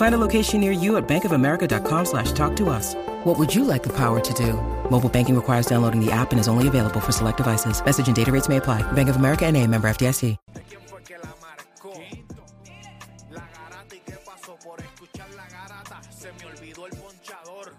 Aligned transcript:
Find 0.00 0.14
a 0.14 0.26
location 0.28 0.62
near 0.62 0.72
you 0.72 0.96
at 0.96 1.06
bankofamerica.com 1.06 2.06
slash 2.06 2.32
talk 2.32 2.56
to 2.56 2.70
us. 2.70 2.94
What 3.24 3.38
would 3.38 3.54
you 3.54 3.64
like 3.64 3.82
the 3.82 3.92
power 3.92 4.18
to 4.18 4.32
do? 4.32 4.54
Mobile 4.90 5.10
banking 5.10 5.36
requires 5.36 5.66
downloading 5.66 6.00
the 6.02 6.10
app 6.10 6.32
and 6.32 6.40
is 6.40 6.48
only 6.48 6.68
available 6.68 7.00
for 7.00 7.12
select 7.12 7.36
devices. 7.36 7.84
Message 7.84 8.06
and 8.06 8.16
data 8.16 8.32
rates 8.32 8.48
may 8.48 8.56
apply. 8.56 8.80
Bank 8.92 9.10
of 9.10 9.16
America 9.16 9.44
and 9.44 9.58
a 9.58 9.66
member 9.66 9.90
FDIC. 9.90 10.38
¿Quién 10.70 10.80
fue 10.86 11.02
que 11.02 11.18
la 11.18 11.34
marcó? 11.42 11.92
La 13.30 13.46
garata 13.52 13.94
y 13.94 13.98
qué 13.98 14.16
pasó 14.24 14.56
por 14.64 14.80
escuchar 14.80 15.28
la 15.36 15.46
garata. 15.50 16.00
Se 16.10 16.32
me 16.32 16.46
olvidó 16.46 16.86
el 16.86 16.92
ponchador. 16.96 17.74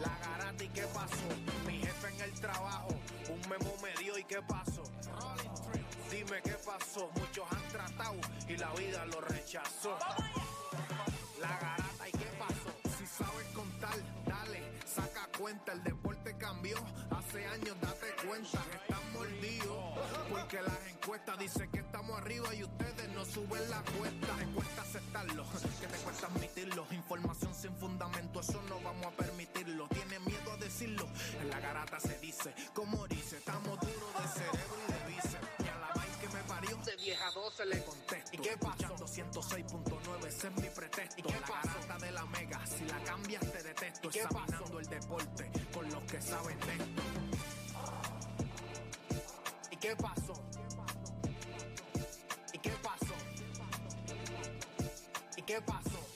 La 0.00 0.12
garata 0.20 0.64
y 0.64 0.68
qué 0.68 0.84
pasó. 0.92 1.28
Mi 1.66 1.78
jefe 1.78 2.08
en 2.14 2.20
el 2.28 2.40
trabajo. 2.42 2.88
Un 3.32 3.40
memo 3.48 3.72
me 3.82 4.04
dio 4.04 4.18
y 4.18 4.24
qué 4.24 4.42
pasó. 4.46 4.82
Dime 6.10 6.42
qué 6.44 6.56
pasó. 6.66 7.08
Muchos 7.14 7.44
han 7.50 7.66
tratado 7.72 8.16
y 8.46 8.56
la 8.58 8.70
vida 8.74 9.06
lo 9.06 9.22
rechazó. 9.22 9.96
La 11.40 11.48
garata 11.58 12.08
y 12.08 12.12
qué 12.12 12.26
pasó. 12.38 12.70
Si 12.98 13.06
sabes 13.06 13.46
contar, 13.54 13.96
dale, 14.26 14.62
saca 14.86 15.26
cuenta. 15.38 15.72
El 15.72 15.82
deporte 15.82 16.36
cambió. 16.36 16.76
Hace 17.10 17.46
años 17.46 17.76
date 17.80 18.06
cuenta. 18.26 18.62
Están 18.74 19.12
mordidos. 19.12 19.98
Porque 20.28 20.60
las 20.62 20.86
encuestas 20.86 21.38
dicen 21.38 21.70
que 21.70 21.80
estamos 21.80 22.18
arriba 22.18 22.54
y 22.54 22.64
ustedes 22.64 23.08
no 23.14 23.24
suben 23.24 23.70
la 23.70 23.82
cuesta. 23.82 24.36
Te 24.36 24.46
cuesta 24.52 24.82
aceptarlo, 24.82 25.44
que 25.80 25.86
te 25.86 25.98
cuesta 25.98 26.26
admitirlo. 26.26 26.86
Información 26.90 27.54
sin 27.54 27.74
fundamento, 27.76 28.40
eso 28.40 28.60
no 28.68 28.80
vamos 28.80 29.06
a 29.06 29.10
permitirlo. 29.10 29.88
Tiene 29.88 30.18
miedo 30.20 30.52
a 30.52 30.56
decirlo. 30.58 31.08
En 31.40 31.48
la 31.50 31.60
garata 31.60 31.98
se 32.00 32.18
dice, 32.18 32.54
como 32.74 33.06
dice, 33.08 33.38
estamos 33.38 33.80
duros 33.80 34.12
de 34.20 34.28
cerebro 34.28 34.76
y 34.88 34.92
de 34.92 35.14
bíceps. 35.14 35.48
Y 35.64 35.68
a 35.68 35.78
la 35.78 35.90
que 36.20 36.28
me 36.28 36.42
parió, 36.44 36.76
de 36.76 36.96
10 36.96 37.20
a 37.22 37.30
12 37.30 37.66
le 37.66 37.84
contesto. 37.84 38.30
¿Y 38.32 38.38
qué 38.38 38.56
pasó? 38.58 38.94
106.9, 38.94 39.99
ese 40.30 40.46
es 40.46 40.56
mi 40.56 40.68
pretexto. 40.68 41.18
¿Y 41.18 41.22
qué 41.22 41.40
la 41.40 41.46
garata 41.46 41.98
de 41.98 42.12
la 42.12 42.24
mega, 42.26 42.64
si 42.64 42.84
la 42.84 42.98
cambias 43.02 43.52
te 43.52 43.62
detesto. 43.62 44.08
¿Y 44.08 44.10
qué 44.10 44.20
Examinando 44.20 44.78
el 44.78 44.86
deporte 44.86 45.50
con 45.74 45.90
los 45.90 46.02
que 46.04 46.22
saben 46.22 46.58
de 46.60 46.72
esto. 46.72 47.02
¿Y 49.72 49.76
qué 49.76 49.96
pasó? 49.96 50.34
¿Y 52.52 52.58
qué 52.58 52.70
pasó? 52.82 53.14
¿Y 55.36 55.42
qué 55.42 55.60
pasó? 55.62 56.09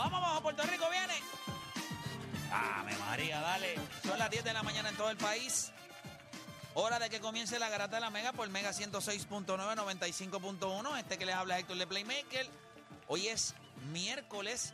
Vamos 0.00 0.18
abajo, 0.18 0.40
Puerto 0.40 0.62
Rico 0.62 0.86
viene. 0.88 1.12
Ave 2.50 2.96
María, 2.96 3.38
dale. 3.40 3.74
Son 4.02 4.18
las 4.18 4.30
10 4.30 4.44
de 4.44 4.54
la 4.54 4.62
mañana 4.62 4.88
en 4.88 4.96
todo 4.96 5.10
el 5.10 5.18
país. 5.18 5.72
Hora 6.72 6.98
de 6.98 7.10
que 7.10 7.20
comience 7.20 7.58
la 7.58 7.68
garata 7.68 7.96
de 7.96 8.00
la 8.00 8.08
Mega 8.08 8.32
por 8.32 8.48
Mega 8.48 8.70
106.9, 8.70 9.44
95.1. 9.44 10.98
Este 10.98 11.18
que 11.18 11.26
les 11.26 11.34
habla 11.34 11.58
Héctor 11.58 11.76
de 11.76 11.86
Playmaker. 11.86 12.48
Hoy 13.08 13.28
es 13.28 13.54
miércoles. 13.92 14.72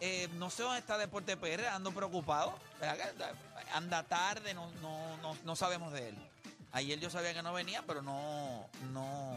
Eh, 0.00 0.28
no 0.34 0.50
sé 0.50 0.62
dónde 0.62 0.80
está 0.80 0.98
Deporte 0.98 1.38
PR, 1.38 1.68
ando 1.68 1.90
preocupado. 1.92 2.58
Anda 3.72 4.02
tarde, 4.02 4.52
no, 4.52 4.70
no, 4.82 5.16
no, 5.22 5.38
no 5.42 5.56
sabemos 5.56 5.90
de 5.90 6.10
él. 6.10 6.18
Ayer 6.72 7.00
yo 7.00 7.08
sabía 7.08 7.32
que 7.32 7.42
no 7.42 7.54
venía, 7.54 7.82
pero 7.86 8.02
no, 8.02 8.68
no, 8.92 9.31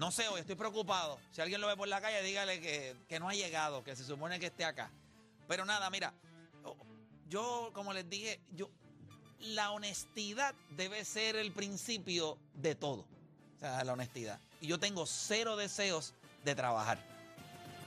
no 0.00 0.10
sé, 0.10 0.26
hoy 0.28 0.40
estoy 0.40 0.54
preocupado. 0.54 1.18
Si 1.30 1.42
alguien 1.42 1.60
lo 1.60 1.66
ve 1.66 1.76
por 1.76 1.86
la 1.86 2.00
calle, 2.00 2.22
dígale 2.22 2.58
que, 2.58 2.96
que 3.06 3.20
no 3.20 3.28
ha 3.28 3.34
llegado, 3.34 3.84
que 3.84 3.94
se 3.94 4.02
supone 4.02 4.40
que 4.40 4.46
esté 4.46 4.64
acá. 4.64 4.90
Pero 5.46 5.66
nada, 5.66 5.90
mira, 5.90 6.14
yo, 7.28 7.70
como 7.74 7.92
les 7.92 8.08
dije, 8.08 8.40
yo, 8.56 8.70
la 9.40 9.72
honestidad 9.72 10.54
debe 10.70 11.04
ser 11.04 11.36
el 11.36 11.52
principio 11.52 12.38
de 12.54 12.74
todo. 12.74 13.04
O 13.56 13.60
sea, 13.60 13.84
la 13.84 13.92
honestidad. 13.92 14.40
Y 14.62 14.68
yo 14.68 14.80
tengo 14.80 15.04
cero 15.04 15.58
deseos 15.58 16.14
de 16.46 16.54
trabajar. 16.54 16.98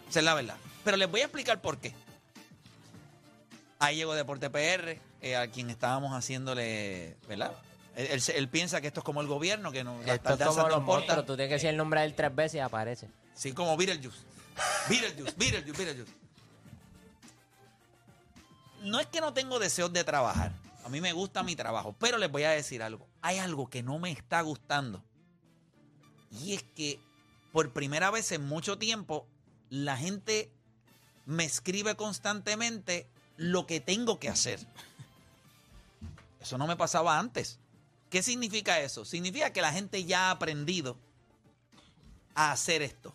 Esa 0.08 0.20
es 0.20 0.26
la 0.26 0.36
verdad. 0.36 0.58
Pero 0.84 0.98
les 0.98 1.10
voy 1.10 1.22
a 1.22 1.24
explicar 1.24 1.62
por 1.62 1.80
qué. 1.80 1.96
Ahí 3.80 3.96
llegó 3.96 4.14
Deporte 4.14 4.52
PR, 4.52 5.00
eh, 5.22 5.36
a 5.36 5.48
quien 5.48 5.72
estábamos 5.72 6.14
haciéndole, 6.14 7.18
¿verdad? 7.28 7.54
Él, 7.96 8.08
él 8.12 8.22
se- 8.22 8.38
él 8.38 8.50
piensa 8.50 8.82
que 8.82 8.88
esto 8.88 9.02
es 9.02 9.04
como 9.04 9.22
el 9.22 9.28
gobierno, 9.28 9.72
que 9.72 9.84
no, 9.84 9.98
las 10.00 10.16
Esto 10.16 10.34
es 10.34 10.40
como 10.48 10.62
no 10.64 10.70
los 10.70 10.82
monstruos. 10.84 11.26
Tú 11.26 11.36
tienes 11.36 11.50
que 11.50 11.54
decir 11.56 11.70
el 11.70 11.78
nombre 11.78 12.00
de 12.02 12.08
él 12.08 12.16
tres 12.16 12.34
veces 12.34 12.56
y 12.56 12.60
aparece. 12.60 13.10
Sí, 13.36 13.54
como 13.54 13.76
Beetlejuice. 13.78 14.18
Beetlejuice, 14.90 15.34
Beetlejuice, 15.38 15.78
Beetlejuice. 15.84 16.14
No 18.82 19.00
es 19.00 19.08
que 19.08 19.22
no 19.22 19.34
tengo 19.34 19.60
deseos 19.60 19.94
de 19.94 20.04
trabajar. 20.04 20.52
A 20.86 20.90
mí 20.90 21.00
me 21.00 21.14
gusta 21.14 21.44
mi 21.44 21.56
trabajo. 21.56 21.96
Pero 22.00 22.18
les 22.18 22.30
voy 22.32 22.44
a 22.44 22.50
decir 22.52 22.84
algo. 22.84 23.08
Hay 23.22 23.38
algo 23.40 23.70
que 23.70 23.82
no 23.84 24.00
me 24.00 24.12
está 24.12 24.42
gustando. 24.42 25.02
Y 26.32 26.54
es 26.54 26.64
que 26.76 27.00
por 27.52 27.72
primera 27.72 28.12
vez 28.12 28.32
en 28.32 28.46
mucho 28.46 28.78
tiempo 28.78 29.26
la 29.70 29.96
gente 29.96 30.52
me 31.26 31.46
escribe 31.46 31.96
constantemente 31.96 33.08
lo 33.38 33.66
que 33.66 33.80
tengo 33.80 34.20
que 34.20 34.30
hacer. 34.30 34.60
Eso 36.42 36.58
no 36.58 36.68
me 36.68 36.76
pasaba 36.76 37.18
antes. 37.18 37.60
¿Qué 38.14 38.22
significa 38.22 38.80
eso? 38.80 39.06
Significa 39.06 39.52
que 39.52 39.60
la 39.60 39.74
gente 39.74 40.06
ya 40.06 40.28
ha 40.28 40.32
aprendido 40.32 40.96
a 42.36 42.52
hacer 42.52 42.84
esto. 42.84 43.12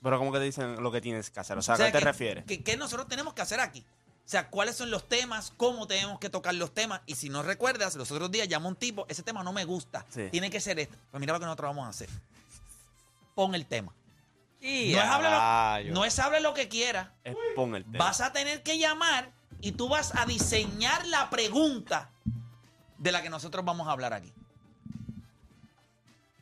Pero 0.00 0.16
como 0.16 0.30
que 0.30 0.38
te 0.38 0.44
dicen 0.44 0.80
lo 0.80 0.92
que 0.92 1.00
tienes 1.00 1.28
que 1.28 1.40
hacer. 1.40 1.58
O 1.58 1.62
sea, 1.62 1.72
O 1.72 1.74
¿a 1.74 1.76
sea, 1.78 1.86
qué 1.86 1.92
te 1.94 1.98
que- 1.98 2.04
refieres? 2.04 2.44
que- 2.44 2.62
¿Qué 2.62 2.76
nosotros 2.76 3.08
tenemos 3.08 3.34
que 3.34 3.42
hacer 3.42 3.58
aquí? 3.58 3.80
O 4.24 4.28
sea, 4.30 4.48
¿cuáles 4.48 4.76
son 4.76 4.92
los 4.92 5.08
temas? 5.08 5.52
¿Cómo 5.56 5.88
tenemos 5.88 6.20
que 6.20 6.30
tocar 6.30 6.54
los 6.54 6.72
temas? 6.72 7.00
Y 7.06 7.16
si 7.16 7.30
no 7.30 7.42
recuerdas, 7.42 7.96
los 7.96 8.12
otros 8.12 8.30
días 8.30 8.46
llamó 8.46 8.68
un 8.68 8.76
tipo, 8.76 9.06
ese 9.08 9.24
tema 9.24 9.42
no 9.42 9.52
me 9.52 9.64
gusta. 9.64 10.06
Sí. 10.08 10.28
Tiene 10.30 10.50
que 10.50 10.60
ser 10.60 10.78
este. 10.78 10.96
Pues 11.10 11.20
mira 11.20 11.32
lo 11.32 11.40
que 11.40 11.46
nosotros 11.46 11.70
vamos 11.70 11.86
a 11.86 11.88
hacer. 11.88 12.08
Pon 13.34 13.56
el 13.56 13.66
tema. 13.66 13.92
Y 14.60 14.92
No 14.92 14.98
es, 15.00 15.04
hable 15.04 15.88
lo, 15.88 15.94
no 15.94 16.04
es 16.04 16.16
hable 16.20 16.40
lo 16.40 16.54
que 16.54 16.68
quiera. 16.68 17.12
Es 17.24 17.34
pon 17.56 17.74
el 17.74 17.82
tema. 17.84 18.04
Vas 18.04 18.20
a 18.20 18.32
tener 18.32 18.62
que 18.62 18.78
llamar 18.78 19.32
y 19.60 19.72
tú 19.72 19.88
vas 19.88 20.14
a 20.14 20.26
diseñar 20.26 21.04
la 21.08 21.28
pregunta 21.28 22.10
de 23.00 23.10
la 23.10 23.22
que 23.22 23.30
nosotros 23.30 23.64
vamos 23.64 23.88
a 23.88 23.92
hablar 23.92 24.12
aquí. 24.12 24.32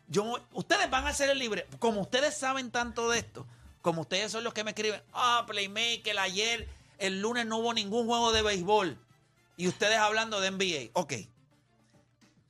Yo, 0.09 0.35
ustedes 0.53 0.91
van 0.91 1.07
a 1.07 1.15
ser 1.15 1.31
el 1.31 1.39
libre. 1.39 1.67
Como 1.79 2.01
ustedes 2.01 2.37
saben 2.37 2.71
tanto 2.71 3.09
de 3.09 3.21
esto, 3.21 3.47
como 3.81 4.03
ustedes 4.03 4.33
son 4.33 4.45
los 4.45 4.53
que 4.53 4.65
me 4.65 4.73
escriben, 4.73 5.01
ah, 5.13 5.45
Playmaker, 5.47 6.19
ayer, 6.19 6.69
el 6.99 7.21
lunes 7.21 7.47
no 7.47 7.59
hubo 7.59 7.73
ningún 7.73 8.07
juego 8.07 8.33
de 8.33 8.43
béisbol. 8.43 8.99
Y 9.57 9.69
ustedes 9.69 9.99
hablando 9.99 10.41
de 10.41 10.51
NBA. 10.51 10.91
Ok. 10.95 11.15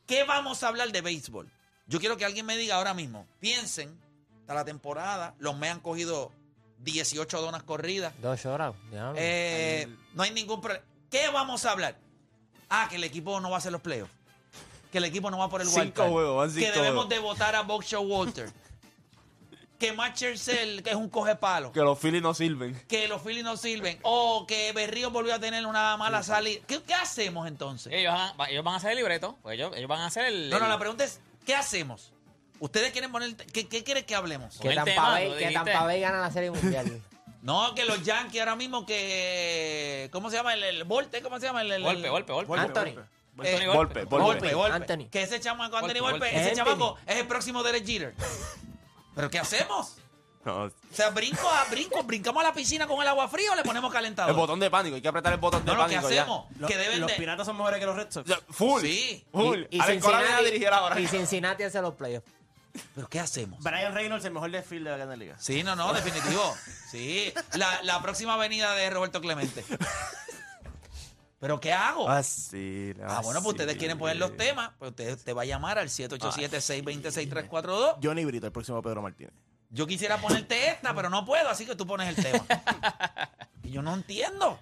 ¿Qué 0.07 0.25
vamos 0.25 0.63
a 0.63 0.69
hablar 0.69 0.91
de 0.91 1.01
béisbol? 1.03 1.51
Yo 1.87 2.01
quiero 2.01 2.17
que 2.17 2.25
alguien 2.25 2.47
me 2.47 2.57
diga 2.57 2.77
ahora 2.77 2.95
mismo, 2.95 3.27
piensen, 3.41 3.99
hasta 4.41 4.55
la 4.55 4.65
temporada, 4.65 5.35
los 5.39 5.57
me 5.57 5.69
han 5.69 5.81
cogido 5.81 6.33
18 6.81 7.41
donas 7.41 7.63
corridas. 7.63 8.15
Dos 8.21 8.47
horas. 8.47 8.75
Eh, 9.17 9.87
no 10.15 10.23
hay 10.23 10.31
ningún 10.31 10.61
problema. 10.61 10.85
¿Qué 11.11 11.29
vamos 11.29 11.65
a 11.65 11.73
hablar? 11.73 11.99
Ah, 12.71 12.87
que 12.91 12.97
el 12.97 13.05
equipo 13.05 13.41
no 13.41 13.51
va 13.51 13.57
a 13.57 13.59
hacer 13.59 13.73
los 13.73 13.81
playoffs. 13.81 14.13
Que 14.93 14.99
el 14.99 15.05
equipo 15.05 15.31
no 15.31 15.39
va 15.39 15.49
por 15.49 15.61
el 15.61 15.67
Cinco 15.69 15.81
wild 15.81 15.93
card. 15.95 16.11
juegos, 16.11 16.37
van 16.37 16.55
Que 16.55 16.71
debemos 16.71 16.85
juegos. 17.05 17.09
de 17.09 17.19
votar 17.19 17.55
a 17.57 17.63
Boxer 17.63 17.99
Walter. 17.99 18.51
que 19.79 19.93
Matt 19.93 20.17
Churchill, 20.17 20.83
que 20.83 20.91
es 20.91 20.97
un 20.97 21.09
coge 21.09 21.37
palo. 21.37 21.71
Que 21.73 21.81
los 21.81 21.99
Phillies 21.99 22.23
no 22.23 22.35
sirven. 22.35 22.75
Que 22.89 23.07
los 23.07 23.23
Phillies 23.23 23.45
no 23.45 23.57
sirven. 23.57 23.99
O 24.03 24.45
que 24.47 24.73
Berrío 24.73 25.11
volvió 25.11 25.35
a 25.35 25.39
tener 25.39 25.65
una 25.67 25.97
mala 25.97 26.23
salida. 26.23 26.61
¿Qué, 26.67 26.83
qué 26.83 26.95
hacemos 26.95 27.47
entonces? 27.47 27.93
Ellos 27.93 28.13
van, 28.13 28.33
va- 28.41 28.49
ellos 28.51 28.65
van 28.65 28.75
a 28.75 28.77
hacer 28.79 28.91
el 28.93 28.97
libreto. 28.99 29.37
Pues 29.43 29.55
ellos, 29.55 29.73
ellos 29.77 29.89
van 29.89 30.01
a 30.01 30.07
hacer 30.07 30.25
el. 30.25 30.51
No, 30.51 30.59
no, 30.59 30.65
el- 30.65 30.71
la 30.73 30.79
pregunta 30.79 31.05
es, 31.05 31.21
¿qué 31.47 31.55
hacemos? 31.55 32.13
¿Ustedes 32.61 32.91
quieren 32.91 33.13
poner... 33.13 33.37
¿Qué, 33.37 33.69
qué 33.69 33.85
quieren 33.85 34.05
que 34.05 34.17
hablemos? 34.17 34.59
que 34.59 34.75
Tampa, 34.75 35.11
Bay, 35.11 35.33
que. 35.39 35.51
Tampa 35.53 35.85
Bay 35.85 36.01
gana 36.01 36.21
la 36.23 36.31
Serie 36.33 36.51
Mundial. 36.51 37.01
No, 37.49 37.75
que 37.75 37.87
los 37.87 38.03
Yankees 38.03 38.41
ahora 38.41 38.57
mismo 38.57 38.85
que... 38.85 40.11
¿Cómo 40.13 40.29
se 40.29 40.37
llama? 40.37 40.53
El, 40.53 40.63
el 40.65 40.85
Volte, 40.85 41.23
¿cómo 41.23 41.41
se 41.41 41.47
llama? 41.47 41.63
El, 41.63 41.73
el- 41.73 41.83
Golpe, 41.83 42.09
golpe, 42.11 42.33
golpe. 42.35 42.59
Anthony. 42.61 42.83
Eh, 43.43 43.67
Golpe, 43.67 43.67
Golpe. 43.67 44.05
golpe. 44.05 44.17
Golpe, 44.19 44.55
golpe. 44.55 44.77
Anthony. 44.77 45.09
Que 45.11 45.23
ese 45.23 45.41
chamaco 45.41 45.79
Anthony 45.79 46.01
Golpe, 46.01 46.37
ese 46.37 46.55
chamaco 46.55 46.99
es 47.07 47.17
el 47.17 47.27
próximo 47.27 47.63
Derek 47.63 47.87
Jeter. 47.87 48.15
¿Pero 49.15 49.31
qué 49.31 49.39
hacemos? 49.39 49.97
No, 50.45 50.65
O 50.65 50.71
sea, 50.93 51.11
brinco 51.11 51.49
a 51.49 51.65
brinco, 51.71 52.03
brincamos 52.03 52.43
a 52.45 52.49
la 52.49 52.53
piscina 52.53 52.87
con 52.87 53.01
el 53.03 53.09
agua 53.09 53.29
fría 53.29 53.53
o 53.53 53.55
le 53.57 53.63
ponemos 53.63 53.93
calentador. 53.93 54.31
el 54.31 54.37
botón 54.37 54.61
de 54.61 54.71
pánico, 54.71 54.97
hay 54.97 55.03
que 55.03 55.09
apretar 55.09 55.33
el 55.33 55.39
botón 55.41 55.65
de 55.65 55.73
no, 55.73 55.79
no, 55.79 55.87
¿qué 55.89 55.95
pánico 55.97 56.11
ya. 56.11 56.23
hacemos? 56.23 56.47
Los, 56.59 56.71
deben 56.71 57.01
los 57.01 57.11
de... 57.11 57.17
piratas 57.17 57.47
son 57.47 57.57
mejores 57.57 57.81
que 57.81 57.87
los 57.87 57.97
Red 57.97 58.11
Sox. 58.11 58.31
Full. 58.51 58.81
Sí. 58.83 59.25
Full. 59.33 59.61
y, 59.71 59.77
y 59.77 59.81
a 59.81 59.85
Cincinnati, 59.85 60.45
dirigir 60.45 60.69
ahora. 60.69 61.01
y 61.01 61.07
Cincinnati 61.07 61.63
hace 61.65 61.81
los 61.83 61.95
playoffs. 61.95 62.31
¿Pero 62.95 63.09
qué 63.09 63.21
hacemos? 63.21 63.63
Brian 63.63 63.95
Reynolds, 63.95 64.25
el 64.25 64.33
mejor 64.33 64.51
desfile 64.51 64.85
de 64.85 64.91
la 64.91 64.97
Grande 64.97 65.17
Liga. 65.17 65.37
Sí, 65.39 65.63
no, 65.63 65.77
no, 65.77 65.93
definitivo. 65.93 66.57
Sí. 66.91 67.33
La, 67.55 67.83
la 67.83 68.03
próxima 68.03 68.35
avenida 68.35 68.75
de 68.75 68.91
Roberto 68.91 69.21
Clemente. 69.21 69.65
¿Pero 71.41 71.61
qué 71.61 71.73
hago? 71.73 72.11
Ah, 72.11 72.23
sí. 72.23 72.93
Ah, 73.07 73.21
bueno, 73.23 73.41
pues 73.43 73.55
ustedes 73.55 73.77
quieren 73.77 73.97
poner 73.97 74.17
los 74.17 74.37
temas, 74.37 74.73
pues 74.79 74.91
usted 74.91 75.17
te 75.19 75.33
va 75.33 75.43
a 75.43 75.45
llamar 75.45 75.79
al 75.79 75.89
787-626-342. 75.89 77.99
Johnny 78.03 78.25
Brito, 78.25 78.47
el 78.47 78.53
próximo 78.53 78.83
Pedro 78.83 79.03
Martínez. 79.03 79.33
Yo 79.71 79.87
quisiera 79.87 80.19
ponerte 80.19 80.71
esta, 80.71 80.95
pero 80.95 81.11
no 81.11 81.25
puedo, 81.25 81.49
así 81.49 81.65
que 81.67 81.77
tú 81.77 81.87
pones 81.87 82.09
el 82.09 82.17
tema. 82.17 82.45
Y 83.63 83.71
yo 83.71 83.83
no 83.83 83.95
entiendo. 83.95 84.59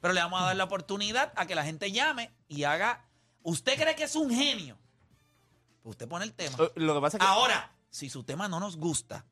Pero 0.00 0.14
le 0.14 0.20
vamos 0.20 0.40
a 0.40 0.46
dar 0.46 0.56
la 0.56 0.64
oportunidad 0.64 1.32
a 1.36 1.46
que 1.46 1.54
la 1.54 1.64
gente 1.64 1.92
llame 1.92 2.32
y 2.48 2.64
haga. 2.64 3.04
¿Usted 3.42 3.78
cree 3.78 3.94
que 3.94 4.04
es 4.04 4.16
un 4.16 4.30
genio? 4.30 4.76
Pues 5.86 5.94
usted 5.94 6.08
pone 6.08 6.24
el 6.24 6.32
tema. 6.32 6.56
Eh, 6.58 6.72
Lo 6.74 6.96
que 6.96 7.00
pasa 7.00 7.16
es 7.16 7.20
que. 7.20 7.26
Ahora, 7.28 7.70
si 7.90 8.10
su 8.10 8.24
tema 8.24 8.48
no 8.48 8.58
nos 8.58 8.76
gusta, 8.76 9.24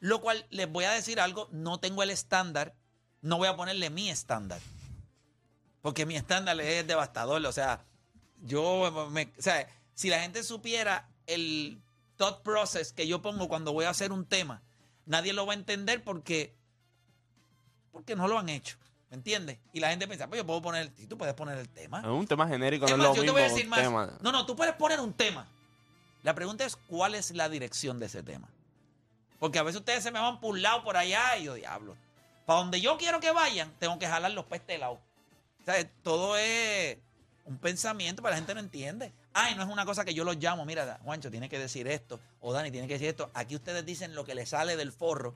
lo 0.00 0.22
cual 0.22 0.46
les 0.48 0.66
voy 0.72 0.86
a 0.86 0.92
decir 0.92 1.20
algo, 1.20 1.46
no 1.52 1.78
tengo 1.78 2.02
el 2.02 2.08
estándar, 2.08 2.74
no 3.20 3.36
voy 3.36 3.48
a 3.48 3.54
ponerle 3.56 3.90
mi 3.90 4.08
estándar. 4.08 4.62
Porque 5.82 6.06
mi 6.06 6.16
estándar 6.16 6.58
es 6.58 6.86
devastador. 6.86 7.44
O 7.44 7.52
sea, 7.52 7.84
yo 8.40 9.10
me, 9.10 9.30
o 9.38 9.42
sea, 9.42 9.68
si 9.92 10.08
la 10.08 10.20
gente 10.20 10.42
supiera 10.42 11.06
el 11.26 11.78
thought 12.16 12.40
process 12.42 12.94
que 12.94 13.06
yo 13.06 13.20
pongo 13.20 13.46
cuando 13.46 13.74
voy 13.74 13.84
a 13.84 13.90
hacer 13.90 14.10
un 14.10 14.24
tema, 14.24 14.62
nadie 15.04 15.34
lo 15.34 15.44
va 15.44 15.52
a 15.52 15.56
entender 15.56 16.02
porque, 16.02 16.56
porque 17.92 18.16
no 18.16 18.26
lo 18.26 18.38
han 18.38 18.48
hecho. 18.48 18.78
¿Me 19.10 19.18
entiendes? 19.18 19.58
Y 19.74 19.80
la 19.80 19.90
gente 19.90 20.06
piensa, 20.06 20.28
pues 20.28 20.38
yo 20.40 20.46
puedo 20.46 20.62
poner, 20.62 20.90
si 20.96 21.06
tú 21.06 21.18
puedes 21.18 21.34
poner 21.34 21.58
el 21.58 21.68
tema. 21.68 22.00
Es 22.00 22.06
un 22.06 22.26
tema 22.26 22.48
genérico, 22.48 22.86
Es 22.86 22.92
no 22.92 22.96
más, 22.96 23.06
es 23.08 23.08
lo 23.10 23.14
yo 23.16 23.20
te 23.20 23.26
mismo. 23.26 23.32
voy 23.34 23.42
a 23.42 23.52
decir 23.52 23.68
más. 23.68 23.80
tema. 23.80 24.18
No, 24.22 24.32
no, 24.32 24.46
tú 24.46 24.56
puedes 24.56 24.74
poner 24.76 24.98
un 24.98 25.12
tema. 25.12 25.46
La 26.24 26.34
pregunta 26.34 26.64
es 26.64 26.74
cuál 26.74 27.14
es 27.14 27.30
la 27.32 27.48
dirección 27.48 27.98
de 28.00 28.06
ese 28.06 28.22
tema. 28.22 28.48
Porque 29.38 29.58
a 29.58 29.62
veces 29.62 29.80
ustedes 29.80 30.02
se 30.02 30.10
me 30.10 30.18
van 30.18 30.40
por 30.40 30.58
por 30.82 30.96
allá, 30.96 31.36
y 31.36 31.44
yo, 31.44 31.54
diablo. 31.54 31.96
Para 32.46 32.60
donde 32.60 32.80
yo 32.80 32.96
quiero 32.96 33.20
que 33.20 33.30
vayan, 33.30 33.70
tengo 33.78 33.98
que 33.98 34.08
jalar 34.08 34.30
los 34.32 34.46
pestes 34.46 34.68
de 34.68 34.78
lado. 34.78 34.98
Todo 36.02 36.36
es 36.38 36.96
un 37.44 37.58
pensamiento, 37.58 38.22
pero 38.22 38.30
la 38.30 38.36
gente 38.36 38.54
no 38.54 38.60
entiende. 38.60 39.12
Ay, 39.34 39.54
no 39.54 39.62
es 39.62 39.68
una 39.68 39.84
cosa 39.84 40.04
que 40.04 40.14
yo 40.14 40.24
los 40.24 40.36
llamo. 40.36 40.64
Mira, 40.64 40.98
Juancho, 41.04 41.30
tiene 41.30 41.48
que 41.50 41.58
decir 41.58 41.86
esto. 41.88 42.18
O 42.40 42.54
Dani, 42.54 42.70
tiene 42.70 42.86
que 42.88 42.94
decir 42.94 43.08
esto. 43.08 43.30
Aquí 43.34 43.54
ustedes 43.54 43.84
dicen 43.84 44.14
lo 44.14 44.24
que 44.24 44.34
les 44.34 44.48
sale 44.48 44.76
del 44.76 44.92
forro. 44.92 45.34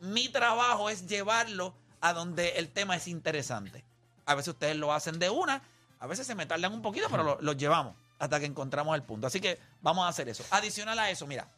Mi 0.00 0.28
trabajo 0.28 0.88
es 0.88 1.06
llevarlo 1.08 1.74
a 2.00 2.12
donde 2.12 2.50
el 2.58 2.68
tema 2.70 2.94
es 2.96 3.08
interesante. 3.08 3.84
A 4.24 4.34
veces 4.36 4.54
ustedes 4.54 4.76
lo 4.76 4.92
hacen 4.92 5.18
de 5.18 5.30
una, 5.30 5.62
a 5.98 6.06
veces 6.06 6.26
se 6.26 6.34
me 6.36 6.46
tardan 6.46 6.72
un 6.72 6.82
poquito, 6.82 7.08
pero 7.10 7.24
lo- 7.24 7.40
los 7.40 7.56
llevamos 7.56 7.96
hasta 8.20 8.38
que 8.38 8.46
encontramos 8.46 8.94
el 8.94 9.02
punto. 9.02 9.26
Así 9.26 9.40
que 9.40 9.58
vamos 9.82 10.04
a 10.04 10.08
hacer 10.08 10.28
eso. 10.28 10.44
Adicional 10.50 10.96
a 11.00 11.10
eso, 11.10 11.26
mira, 11.26 11.48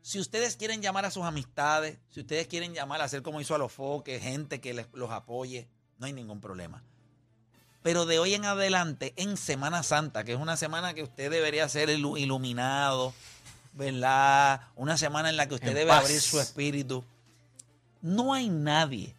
si 0.00 0.18
ustedes 0.18 0.56
quieren 0.56 0.82
llamar 0.82 1.04
a 1.04 1.10
sus 1.12 1.22
amistades, 1.24 1.98
si 2.10 2.20
ustedes 2.20 2.48
quieren 2.48 2.74
llamar 2.74 3.00
a 3.00 3.04
hacer 3.04 3.22
como 3.22 3.40
hizo 3.40 3.54
a 3.54 3.58
los 3.58 3.70
foques, 3.72 4.20
gente 4.22 4.60
que 4.60 4.74
les- 4.74 4.88
los 4.92 5.10
apoye, 5.10 5.68
no 5.98 6.06
hay 6.06 6.12
ningún 6.12 6.40
problema. 6.40 6.82
Pero 7.82 8.06
de 8.06 8.18
hoy 8.18 8.34
en 8.34 8.44
adelante, 8.44 9.12
en 9.16 9.36
Semana 9.36 9.82
Santa, 9.82 10.24
que 10.24 10.32
es 10.32 10.38
una 10.38 10.56
semana 10.56 10.94
que 10.94 11.02
usted 11.02 11.30
debería 11.30 11.68
ser 11.68 11.88
ilu- 11.88 12.18
iluminado, 12.18 13.14
¿verdad? 13.74 14.62
Una 14.76 14.96
semana 14.96 15.28
en 15.30 15.36
la 15.36 15.46
que 15.48 15.54
usted 15.54 15.68
En 15.68 15.74
debe 15.74 15.90
paz. 15.90 16.04
abrir 16.04 16.20
su 16.20 16.40
espíritu. 16.40 17.04
No 18.00 18.34
hay 18.34 18.48
nadie, 18.48 19.14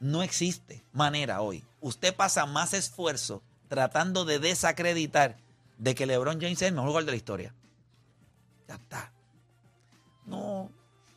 no 0.00 0.22
existe 0.22 0.82
manera 0.92 1.40
hoy. 1.40 1.64
Usted 1.80 2.14
pasa 2.14 2.44
más 2.46 2.74
esfuerzo 2.74 3.42
tratando 3.72 4.26
de 4.26 4.38
desacreditar 4.38 5.38
de 5.78 5.94
que 5.94 6.04
LeBron 6.04 6.38
James 6.38 6.60
es 6.60 6.68
el 6.68 6.74
mejor 6.74 6.88
jugador 6.88 7.06
de 7.06 7.12
la 7.12 7.16
historia. 7.16 7.54
Ya 8.68 8.74
está. 8.74 9.10
No, 10.26 10.70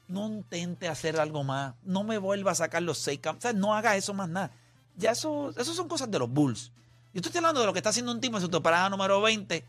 no 0.07 0.27
intente 0.27 0.87
hacer 0.87 1.19
algo 1.19 1.43
más. 1.43 1.75
No 1.83 2.05
me 2.05 2.17
vuelva 2.17 2.53
a 2.53 2.55
sacar 2.55 2.81
los 2.81 2.97
seis 2.97 3.19
campos. 3.19 3.43
O 3.43 3.49
sea, 3.49 3.51
no 3.51 3.75
haga 3.75 3.97
eso 3.97 4.13
más 4.13 4.29
nada. 4.29 4.51
Ya 4.95 5.11
eso, 5.11 5.53
eso 5.57 5.73
son 5.73 5.89
cosas 5.89 6.09
de 6.09 6.17
los 6.17 6.29
Bulls. 6.29 6.71
Yo 7.13 7.19
estoy 7.19 7.37
hablando 7.39 7.59
de 7.59 7.65
lo 7.65 7.73
que 7.73 7.79
está 7.79 7.89
haciendo 7.89 8.13
un 8.13 8.21
tipo 8.21 8.37
en 8.37 8.41
su 8.41 8.47
temporada 8.47 8.89
número 8.89 9.19
20. 9.19 9.65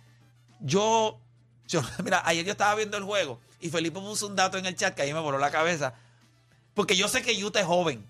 Yo, 0.61 1.19
mira, 2.05 2.23
ayer 2.25 2.45
yo 2.45 2.53
estaba 2.53 2.77
viendo 2.77 2.97
el 2.99 3.03
juego 3.03 3.41
y 3.61 3.69
Felipe 3.69 3.99
puso 3.99 4.29
un 4.29 4.37
dato 4.37 4.59
en 4.59 4.67
el 4.67 4.77
chat 4.77 4.95
que 4.95 5.03
ahí 5.03 5.13
me 5.13 5.19
voló 5.19 5.39
la 5.39 5.51
cabeza. 5.51 5.95
Porque 6.73 6.95
yo 6.95 7.09
sé 7.09 7.23
que 7.23 7.45
Utah 7.45 7.59
es 7.59 7.67
joven. 7.67 8.07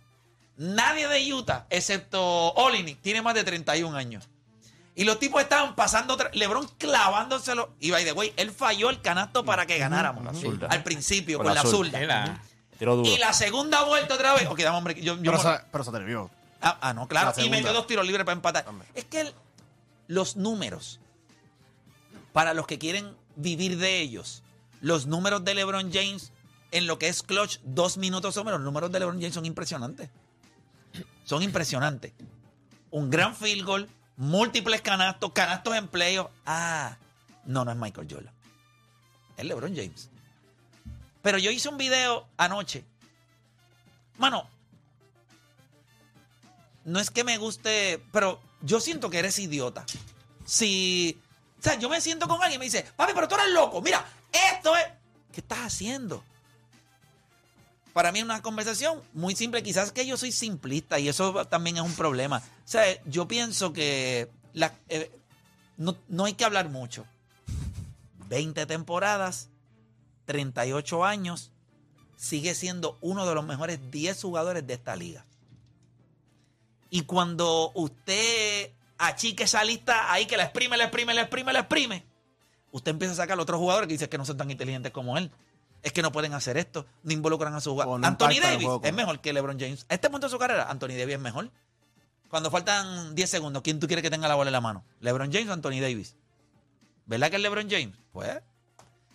Nadie 0.59 1.09
de 1.09 1.33
Utah, 1.33 1.67
excepto 1.71 2.53
Olinick, 2.53 3.01
tiene 3.01 3.23
más 3.23 3.35
de 3.35 3.43
31 3.43 3.97
años. 3.97 4.29
Y 4.97 5.05
los 5.05 5.19
tipos 5.19 5.41
estaban 5.43 5.75
pasando, 5.77 6.17
LeBron 6.33 6.67
clavándoselo. 6.79 7.75
Y 7.81 7.91
by 7.91 8.03
the 8.05 8.13
way, 8.13 8.33
él 8.37 8.51
falló 8.51 8.89
el 8.91 9.01
canasto 9.03 9.45
para 9.45 9.67
que 9.67 9.77
ganáramos. 9.79 10.25
Con 10.25 10.35
la 10.35 10.41
zurda. 10.41 10.67
Al 10.69 10.83
principio, 10.83 11.37
Con 11.39 11.47
con, 11.47 11.55
la 11.55 11.63
zurda. 11.63 12.01
la-. 12.01 12.41
Y 13.05 13.19
la 13.19 13.33
segunda 13.33 13.85
vuelta 13.85 14.15
otra 14.15 14.35
vez. 14.35 14.49
Ok, 14.49 14.59
dame, 14.61 14.77
hombre. 14.79 14.95
Yo, 15.01 15.17
yo 15.17 15.33
Pero, 15.33 15.39
se, 15.43 15.61
pero 15.71 15.85
se 15.85 15.91
atrevió. 15.91 16.31
ah, 16.63 16.79
ah, 16.81 16.95
no, 16.95 17.07
claro. 17.09 17.33
la 17.37 17.45
Y 17.45 17.51
metió 17.51 17.73
dos 17.75 17.87
tiros 17.87 18.07
libres 18.07 18.25
para 18.25 18.35
empatar. 18.37 18.67
Hombre. 18.69 18.89
Es 18.95 19.05
que 19.05 19.21
el- 19.21 19.35
los 20.09 20.37
números, 20.37 20.99
para 22.33 22.55
los 22.55 22.67
que 22.67 22.79
quieren 22.79 23.15
vivir 23.37 23.77
de 23.79 24.01
ellos, 24.01 24.43
los 24.81 25.07
números 25.07 25.45
de 25.45 25.55
LeBron 25.55 25.93
James 25.93 26.33
en 26.71 26.87
lo 26.87 26.99
que 26.99 27.09
es 27.09 27.23
clutch, 27.23 27.59
dos 27.65 27.97
minutos 27.99 28.37
o 28.37 28.45
menos, 28.45 28.61
los 28.61 28.65
números 28.65 28.91
de 28.93 28.99
LeBron 29.01 29.19
James 29.21 29.35
son 29.35 29.47
impresionantes. 29.47 30.09
Son 31.25 31.43
impresionantes. 31.43 32.13
Un 32.91 33.11
gran 33.11 33.35
field 33.35 33.65
goal, 33.65 33.89
múltiples 34.17 34.81
canastos, 34.81 35.33
canastos 35.33 35.77
en 35.77 35.89
playoff. 35.89 36.31
Ah, 36.45 36.97
no, 37.45 37.65
no 37.65 37.71
es 37.71 37.77
Michael 37.77 38.09
Jordan. 38.11 38.35
Es 39.37 39.45
LeBron 39.45 39.75
James. 39.75 40.11
Pero 41.23 41.39
yo 41.39 41.51
hice 41.51 41.69
un 41.69 41.77
video 41.77 42.27
anoche. 42.37 42.85
Mano, 44.19 44.49
no 46.85 47.01
es 47.01 47.11
que 47.11 47.25
me 47.25 47.37
guste, 47.37 48.03
pero 48.13 48.41
yo 48.63 48.81
siento 48.81 49.11
que 49.11 49.19
eres 49.19 49.39
idiota. 49.39 49.85
Si, 50.45 51.21
o 51.59 51.63
sea, 51.63 51.75
yo 51.75 51.89
me 51.89 52.01
siento 52.01 52.29
con 52.29 52.41
alguien 52.43 52.59
y 52.59 52.59
me 52.61 52.65
dice, 52.67 52.87
papi, 52.97 53.13
pero 53.15 53.29
tú 53.29 53.35
eres 53.35 53.53
loco, 53.53 53.83
mira, 53.83 54.07
esto 54.53 54.77
es, 54.77 54.87
¿qué 55.33 55.41
estás 55.41 55.59
haciendo? 55.59 56.23
Para 57.97 58.13
mí 58.13 58.19
es 58.19 58.27
una 58.27 58.43
conversación 58.43 59.01
muy 59.15 59.35
simple, 59.35 59.63
quizás 59.63 59.91
que 59.91 60.07
yo 60.07 60.19
soy 60.19 60.31
simplista 60.31 60.99
y 60.99 61.09
eso 61.09 61.47
también 61.47 61.79
es 61.79 61.83
un 61.83 61.95
problema. 61.95 62.43
O 62.59 62.69
sea, 62.69 62.85
yo 63.07 63.27
pienso 63.27 63.73
que 63.73 64.29
eh, 64.91 65.11
no, 65.79 65.97
no 66.07 66.27
hay 66.27 66.35
que 66.35 66.45
hablar 66.45 66.69
mucho. 66.69 67.07
20 68.29 68.67
temporadas, 68.67 69.49
38 70.27 71.07
años, 71.07 71.53
sigue 72.19 72.55
siendo 72.55 72.99
uno 73.01 73.27
de 73.27 73.35
los 73.35 73.47
mejores 73.47 73.91
10 73.91 74.21
jugadores 74.21 74.67
de 74.67 74.75
esta 74.75 74.95
liga. 74.95 75.25
Y 76.91 77.05
cuando 77.05 77.73
usted 77.75 78.73
achique 78.99 79.45
esa 79.45 79.65
lista 79.65 80.13
ahí 80.13 80.27
que 80.27 80.37
la 80.37 80.43
exprime, 80.43 80.77
la 80.77 80.85
exprime, 80.85 81.15
la 81.15 81.23
exprime, 81.23 81.53
la 81.55 81.61
exprime, 81.61 82.05
usted 82.73 82.91
empieza 82.91 83.15
a 83.15 83.17
sacar 83.17 83.39
a 83.39 83.43
otros 83.43 83.59
jugadores 83.59 83.89
que 83.89 83.95
dicen 83.95 84.11
que 84.11 84.19
no 84.19 84.27
son 84.27 84.37
tan 84.37 84.51
inteligentes 84.51 84.93
como 84.93 85.17
él. 85.17 85.31
Es 85.87 85.93
que 85.93 86.03
no 86.03 86.11
pueden 86.11 86.35
hacer 86.35 86.57
esto, 86.57 86.85
no 87.05 87.13
involucran 87.13 87.55
a 87.55 87.61
su 87.61 87.71
jugador. 87.71 88.01
No 88.01 88.09
Anthony 88.09 88.41
Davis 88.43 88.67
es 88.83 88.93
mejor 88.93 89.21
que 89.21 89.33
LeBron 89.33 89.57
James. 89.57 89.87
A 89.89 89.95
este 89.95 90.11
punto 90.11 90.27
de 90.27 90.33
su 90.33 90.37
carrera, 90.37 90.69
Anthony 90.69 90.99
Davis 90.99 91.15
es 91.15 91.21
mejor. 91.21 91.53
Cuando 92.29 92.51
faltan 92.51 93.15
10 93.15 93.31
segundos, 93.31 93.63
¿quién 93.63 93.79
tú 93.79 93.87
quieres 93.87 94.03
que 94.03 94.11
tenga 94.11 94.27
la 94.27 94.35
bola 94.35 94.49
en 94.49 94.53
la 94.55 94.61
mano? 94.61 94.85
¿LeBron 94.99 95.33
James 95.33 95.49
o 95.49 95.53
Anthony 95.53 95.79
Davis? 95.81 96.17
¿Verdad 97.05 97.31
que 97.31 97.37
es 97.37 97.43
LeBron 97.43 97.71
James? 97.71 97.97
Pues. 98.11 98.29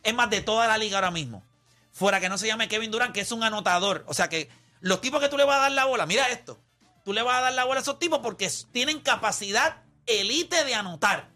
Es 0.02 0.14
más 0.16 0.30
de 0.30 0.40
toda 0.40 0.66
la 0.66 0.78
liga 0.78 0.96
ahora 0.98 1.12
mismo. 1.12 1.44
Fuera 1.92 2.22
que 2.22 2.30
no 2.30 2.38
se 2.38 2.48
llame 2.48 2.70
Kevin 2.70 2.90
Durant, 2.90 3.14
que 3.14 3.20
es 3.20 3.34
un 3.34 3.44
anotador. 3.44 4.06
O 4.08 4.14
sea 4.14 4.30
que 4.30 4.48
los 4.80 5.02
tipos 5.02 5.20
que 5.20 5.28
tú 5.28 5.36
le 5.36 5.44
vas 5.44 5.58
a 5.58 5.62
dar 5.64 5.74
la 5.74 5.84
bola, 5.84 6.06
mira 6.06 6.30
esto. 6.30 6.58
Tú 7.04 7.12
le 7.12 7.22
vas 7.22 7.38
a 7.38 7.42
dar 7.42 7.54
la 7.54 7.66
bola 7.66 7.82
a 7.82 7.84
esos 7.84 8.00
tipos 8.00 8.20
porque 8.20 8.50
tienen 8.72 9.02
capacidad 9.02 9.84
elite 10.06 10.64
de 10.64 10.74
anotar. 10.74 11.32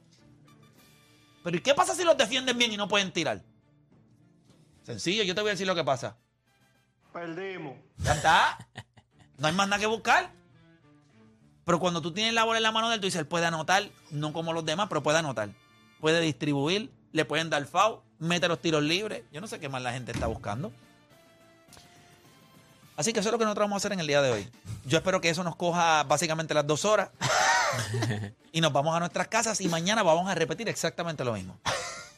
Pero 1.43 1.57
¿y 1.57 1.59
qué 1.59 1.73
pasa 1.73 1.93
si 1.93 2.05
los 2.05 2.15
defienden 2.15 2.57
bien 2.57 2.71
y 2.71 2.77
no 2.77 2.87
pueden 2.87 3.11
tirar? 3.11 3.43
Sencillo, 4.85 5.23
yo 5.23 5.33
te 5.33 5.41
voy 5.41 5.49
a 5.49 5.53
decir 5.53 5.65
lo 5.65 5.75
que 5.75 5.83
pasa. 5.83 6.15
Perdimos. 7.11 7.73
Ya 7.97 8.13
está. 8.13 8.57
No 9.37 9.47
hay 9.47 9.53
más 9.53 9.67
nada 9.67 9.79
que 9.79 9.87
buscar. 9.87 10.31
Pero 11.65 11.79
cuando 11.79 12.01
tú 12.01 12.13
tienes 12.13 12.33
la 12.33 12.43
bola 12.43 12.57
en 12.57 12.63
la 12.63 12.71
mano 12.71 12.89
de 12.89 12.95
él, 12.95 13.01
tú 13.01 13.07
dices, 13.07 13.19
él 13.19 13.27
puede 13.27 13.47
anotar, 13.47 13.89
no 14.11 14.31
como 14.31 14.53
los 14.53 14.63
demás, 14.63 14.87
pero 14.87 15.01
puede 15.01 15.17
anotar. 15.17 15.49
Puede 15.99 16.21
distribuir, 16.21 16.91
le 17.11 17.25
pueden 17.25 17.49
dar 17.49 17.65
foul, 17.65 18.01
mete 18.19 18.47
los 18.47 18.61
tiros 18.61 18.83
libres. 18.83 19.23
Yo 19.31 19.41
no 19.41 19.47
sé 19.47 19.59
qué 19.59 19.69
más 19.69 19.81
la 19.81 19.91
gente 19.91 20.11
está 20.11 20.27
buscando. 20.27 20.71
Así 22.95 23.11
que 23.11 23.19
eso 23.19 23.29
es 23.29 23.33
lo 23.33 23.39
que 23.39 23.45
nosotros 23.45 23.63
vamos 23.63 23.77
a 23.77 23.81
hacer 23.81 23.93
en 23.93 23.99
el 23.99 24.07
día 24.07 24.21
de 24.21 24.31
hoy. 24.31 24.49
Yo 24.85 24.99
espero 24.99 25.19
que 25.19 25.29
eso 25.29 25.43
nos 25.43 25.55
coja 25.55 26.03
básicamente 26.03 26.53
las 26.53 26.67
dos 26.67 26.85
horas. 26.85 27.09
y 28.51 28.61
nos 28.61 28.71
vamos 28.71 28.95
a 28.95 28.99
nuestras 28.99 29.27
casas 29.27 29.59
y 29.61 29.67
mañana 29.67 30.03
vamos 30.03 30.29
a 30.29 30.35
repetir 30.35 30.69
exactamente 30.69 31.25
lo 31.25 31.33
mismo. 31.33 31.59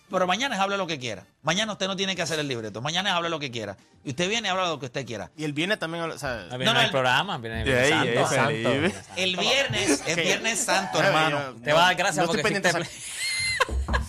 Pero 0.09 0.25
mañana 0.25 0.55
es 0.55 0.61
hable 0.61 0.77
lo 0.77 0.87
que 0.87 0.97
quiera. 0.99 1.25
Mañana 1.43 1.73
usted 1.73 1.87
no 1.87 1.95
tiene 1.97 2.15
que 2.15 2.21
hacer 2.21 2.39
el 2.39 2.47
libreto. 2.47 2.81
Mañana 2.81 3.09
es 3.09 3.15
hable 3.15 3.29
lo 3.29 3.39
que 3.39 3.51
quiera. 3.51 3.75
Y 4.05 4.11
usted 4.11 4.29
viene 4.29 4.47
y 4.47 4.51
habla 4.51 4.67
lo 4.69 4.79
que 4.79 4.85
usted 4.85 5.05
quiera. 5.05 5.31
Y 5.35 5.43
el 5.43 5.51
viernes 5.51 5.79
también, 5.79 6.03
o 6.05 6.17
sea, 6.17 6.45
No, 6.49 6.57
viene 6.57 6.65
No, 6.65 6.73
no, 6.75 6.81
el 6.81 6.91
programa, 6.91 7.37
viene 7.39 7.61
el 7.63 7.89
santo. 7.89 8.07
ey, 8.09 8.15
santo. 8.25 8.69
Felipe. 8.69 8.95
El 9.17 9.35
viernes 9.37 10.03
es 10.07 10.15
Viernes 10.15 10.59
Santo, 10.63 10.99
hermano. 11.03 11.55
Te 11.61 11.73
va 11.73 11.81
a 11.81 11.85
dar 11.87 11.95
gracias 11.95 12.25
no 12.25 12.31
estoy 12.33 12.41
porque 12.41 12.61
pendiente 12.61 12.89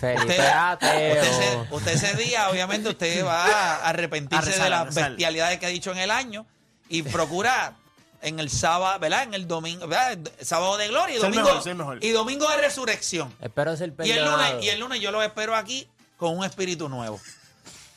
Felipe 0.01 0.21
Usted, 0.23 0.41
ateo. 0.55 0.89
usted 1.15 1.29
ese, 1.29 1.59
usted 1.71 1.93
ese 1.93 2.17
día, 2.17 2.49
obviamente, 2.51 2.89
usted 2.91 3.25
va 3.25 3.45
a 3.47 3.89
arrepentirse 3.89 4.37
A 4.45 4.47
rezar, 4.47 4.61
de 4.61 4.67
a 4.67 4.71
las 4.79 4.87
rezar. 4.95 5.11
bestialidades 5.11 5.59
que 5.59 5.67
ha 5.67 5.71
dicho 5.71 5.91
en 5.91 5.99
el 5.99 6.11
año 6.13 6.47
y 6.89 7.03
procura 7.03 7.75
en 8.23 8.39
el 8.41 8.51
sábado, 8.51 8.99
¿verdad? 8.99 9.23
En 9.25 9.35
el 9.35 9.47
domingo, 9.47 9.87
¿verdad? 9.87 10.19
Sábado 10.41 10.77
de 10.77 10.89
gloria 10.89 11.17
y 11.17 11.21
Ser 11.21 11.31
domingo, 11.31 11.47
mejor, 11.49 11.63
ser 11.63 11.75
mejor. 11.75 12.05
y 12.05 12.11
domingo 12.11 12.49
de 12.49 12.57
resurrección. 12.59 13.35
Espero 13.41 13.77
ser 13.77 13.89
Y 14.05 14.11
el, 14.11 14.19
perdonado. 14.19 14.53
lunes, 14.55 14.65
y 14.65 14.69
el 14.71 14.81
lunes 14.81 15.01
yo 15.01 15.11
lo 15.11 15.23
espero 15.23 15.55
aquí 15.55 15.89
con 16.17 16.37
un 16.37 16.45
espíritu 16.45 16.89
nuevo. 16.89 17.21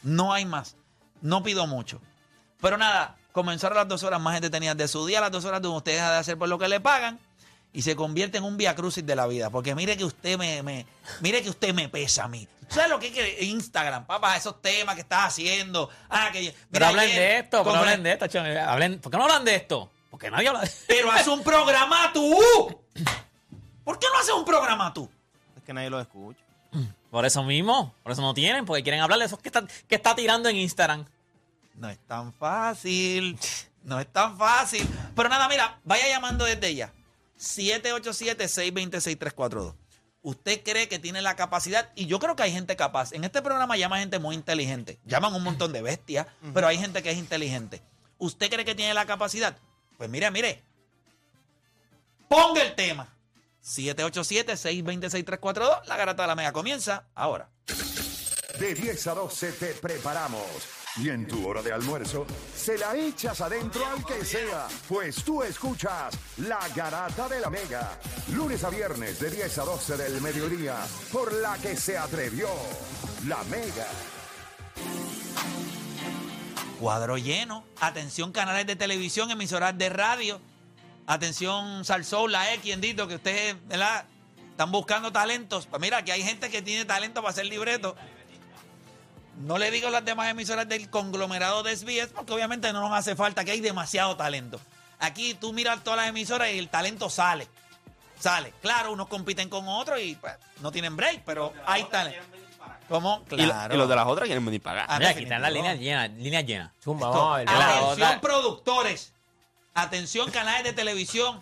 No 0.04 0.34
hay 0.34 0.46
más. 0.46 0.76
No 1.22 1.44
pido 1.44 1.68
mucho. 1.68 2.02
Pero 2.62 2.78
nada, 2.78 3.16
comenzaron 3.32 3.78
las 3.78 3.88
dos 3.88 4.04
horas 4.04 4.20
más 4.22 4.36
entretenidas 4.36 4.78
de 4.78 4.88
su 4.88 5.06
día, 5.06 5.22
las 5.22 5.32
dos 5.32 5.46
horas 5.46 5.62
donde 5.62 5.78
usted 5.78 5.94
deja 5.94 6.12
de 6.12 6.18
hacer 6.18 6.38
por 6.38 6.50
lo 6.50 6.58
que 6.60 6.68
le 6.68 6.80
pagan 6.80 7.20
y 7.74 7.82
se 7.84 7.96
convierte 7.96 8.38
en 8.38 8.44
un 8.44 8.58
via 8.58 8.76
crucis 8.76 9.06
de 9.06 9.16
la 9.16 9.26
vida. 9.28 9.50
Porque 9.50 9.74
mire 9.76 9.98
que 9.98 10.04
usted 10.06 10.38
me, 10.38 10.62
me- 10.62 10.86
mire 11.22 11.42
que 11.42 11.50
usted 11.50 11.74
me 11.74 11.90
pesa 11.90 12.26
a 12.26 12.28
mí. 12.28 12.48
¿Sabes 12.70 12.90
lo 12.90 13.00
que 13.00 13.08
es 13.08 13.14
que 13.14 13.44
Instagram, 13.46 14.06
papá? 14.06 14.38
Esos 14.38 14.62
temas 14.62 14.96
que 14.96 15.02
estás 15.02 15.26
haciendo. 15.26 15.90
Ah, 16.10 16.30
que 16.32 16.54
Pero 16.72 16.86
mira, 16.86 16.88
hablen 16.90 17.06
ayer 17.06 17.20
de 17.20 17.38
esto, 17.40 17.64
pero 17.64 17.76
compré- 17.76 17.80
hablen 17.90 18.04
de 18.04 18.12
esto, 18.14 18.28
chon. 18.28 18.46
Hablen, 18.46 19.00
¿Por 19.00 19.12
qué 19.12 19.18
no 19.18 19.24
hablan 19.26 19.44
de 19.46 19.56
esto? 19.56 19.92
Porque 20.22 20.30
nadie 20.30 20.50
habla 20.50 20.60
de 20.60 20.68
esto. 20.68 20.84
Pero 20.88 21.12
haz 21.12 21.28
un 21.28 21.44
programa 21.44 22.14
tú. 22.14 22.38
¿Por 23.84 23.98
qué 23.98 24.06
no 24.14 24.20
haces 24.20 24.36
un 24.36 24.46
programa 24.46 24.94
tú? 24.94 25.10
Es 25.58 25.64
que 25.64 25.74
nadie 25.74 25.90
lo 25.90 26.00
escucha. 26.00 26.40
Por 27.10 27.26
eso 27.26 27.44
mismo, 27.44 27.96
por 28.04 28.12
eso 28.12 28.22
no 28.22 28.36
tienen, 28.36 28.64
porque 28.64 28.84
quieren 28.84 29.02
hablar 29.02 29.18
de 29.18 29.26
esos 29.26 29.40
que 29.40 29.50
está, 29.50 29.66
que 29.66 29.96
está 29.96 30.14
tirando 30.14 30.48
en 30.48 30.58
Instagram. 30.58 31.08
No 31.74 31.90
es 31.90 31.98
tan 32.06 32.32
fácil. 32.34 33.36
No 33.84 34.00
es 34.00 34.06
tan 34.14 34.38
fácil. 34.38 34.88
Pero 35.16 35.28
nada, 35.28 35.50
mira, 35.50 35.80
vaya 35.86 36.08
llamando 36.08 36.46
desde 36.46 36.76
ya. 36.76 36.94
787-626-342. 37.40 39.74
Usted 40.22 40.62
cree 40.64 40.88
que 40.88 41.00
tiene 41.00 41.24
la 41.24 41.36
capacidad, 41.36 41.90
y 41.96 42.06
yo 42.06 42.20
creo 42.20 42.36
que 42.36 42.44
hay 42.44 42.52
gente 42.52 42.76
capaz. 42.76 43.12
En 43.14 43.24
este 43.24 43.42
programa 43.42 43.76
llama 43.76 43.98
gente 43.98 44.20
muy 44.20 44.36
inteligente. 44.36 45.00
Llaman 45.04 45.34
un 45.34 45.42
montón 45.42 45.74
de 45.74 45.82
bestias, 45.82 46.28
pero 46.54 46.68
hay 46.68 46.78
gente 46.78 47.02
que 47.02 47.10
es 47.10 47.18
inteligente. 47.18 47.82
¿Usted 48.20 48.52
cree 48.52 48.66
que 48.66 48.76
tiene 48.76 48.94
la 48.94 49.08
capacidad? 49.08 49.58
Pues 50.02 50.10
mire, 50.10 50.32
mire. 50.32 50.64
Ponga 52.28 52.64
el 52.64 52.74
tema. 52.74 53.08
787-626-342. 53.64 55.86
La 55.86 55.96
garata 55.96 56.24
de 56.24 56.28
la 56.28 56.34
mega 56.34 56.52
comienza 56.52 57.06
ahora. 57.14 57.52
De 58.58 58.74
10 58.74 59.06
a 59.06 59.14
12 59.14 59.52
te 59.52 59.76
preparamos. 59.76 60.42
Y 60.98 61.10
en 61.10 61.28
tu 61.28 61.48
hora 61.48 61.62
de 61.62 61.72
almuerzo, 61.72 62.26
se 62.56 62.80
la 62.80 62.96
echas 62.96 63.42
adentro 63.42 63.86
al 63.86 64.04
que 64.04 64.26
sea, 64.26 64.68
pues 64.90 65.24
tú 65.24 65.44
escuchas 65.44 66.18
La 66.38 66.68
Garata 66.76 67.30
de 67.30 67.40
la 67.40 67.52
Mega. 67.52 68.00
Lunes 68.34 68.64
a 68.64 68.72
viernes 68.72 69.20
de 69.20 69.30
10 69.30 69.60
a 69.60 69.66
12 69.66 69.98
del 69.98 70.20
mediodía, 70.20 70.78
por 71.12 71.32
la 71.32 71.60
que 71.60 71.78
se 71.78 71.96
atrevió 71.96 72.50
La 73.28 73.44
Mega. 73.44 73.86
Cuadro 76.82 77.16
lleno. 77.20 77.64
Atención, 77.80 78.32
canales 78.32 78.66
de 78.66 78.76
televisión, 78.76 79.30
emisoras 79.30 79.78
de 79.78 79.88
radio. 79.90 80.42
Atención, 81.06 81.86
Salsoul, 81.86 82.32
la 82.32 82.56
X, 82.56 82.82
Dito, 82.82 83.08
que 83.08 83.16
ustedes, 83.16 83.56
¿verdad? 83.68 84.06
Están 84.50 84.72
buscando 84.72 85.12
talentos. 85.12 85.68
Pues 85.68 85.80
mira, 85.80 86.04
que 86.04 86.12
hay 86.12 86.24
gente 86.24 86.50
que 86.50 86.64
tiene 86.64 86.86
talento 86.86 87.22
para 87.22 87.30
hacer 87.30 87.46
libretos. 87.46 87.94
No 89.44 89.60
le 89.60 89.70
digo 89.70 89.92
las 89.92 90.04
demás 90.04 90.32
emisoras 90.32 90.68
del 90.68 90.90
conglomerado 90.90 91.62
de 91.62 91.78
SBS 91.78 92.14
porque 92.16 92.34
obviamente 92.34 92.74
no 92.74 92.82
nos 92.82 92.94
hace 92.94 93.16
falta, 93.16 93.46
que 93.46 93.52
hay 93.52 93.62
demasiado 93.62 94.18
talento. 94.18 94.60
Aquí 94.98 95.36
tú 95.36 95.54
miras 95.54 95.84
todas 95.84 95.98
las 95.98 96.10
emisoras 96.10 96.52
y 96.52 96.58
el 96.58 96.70
talento 96.70 97.12
sale. 97.12 97.48
Sale. 98.20 98.56
Claro, 98.60 98.92
unos 98.92 99.08
compiten 99.08 99.50
con 99.50 99.68
otros 99.68 100.00
y 100.02 100.16
pues, 100.16 100.34
no 100.62 100.72
tienen 100.72 100.96
break, 100.96 101.22
pero 101.26 101.54
hay 101.64 101.84
talento. 101.84 102.41
¿Cómo? 102.90 103.24
Y, 103.32 103.36
Claro. 103.38 103.74
y 103.74 103.78
los 103.78 103.88
de 103.88 103.96
las 103.96 104.06
otras 104.08 104.26
quieren 104.26 104.44
venir 104.46 104.62
para 104.62 104.84
acá. 104.84 104.94
Ah, 104.94 104.98
Mira, 105.00 105.12
aquí 105.12 105.24
están 105.24 105.42
las 105.42 105.52
líneas 105.54 105.80
llenas, 105.80 106.10
líneas 106.12 106.46
llenas. 106.46 106.72
Zumba, 106.84 107.08
Esto- 107.08 107.20
vamos 107.20 107.34
a 107.34 107.38
ver. 107.38 107.48
La 107.50 107.80
atención, 107.80 108.20
productores. 108.22 109.14
Atención, 109.74 110.32
canales 110.32 110.64
de 110.66 110.74
televisión. 110.74 111.40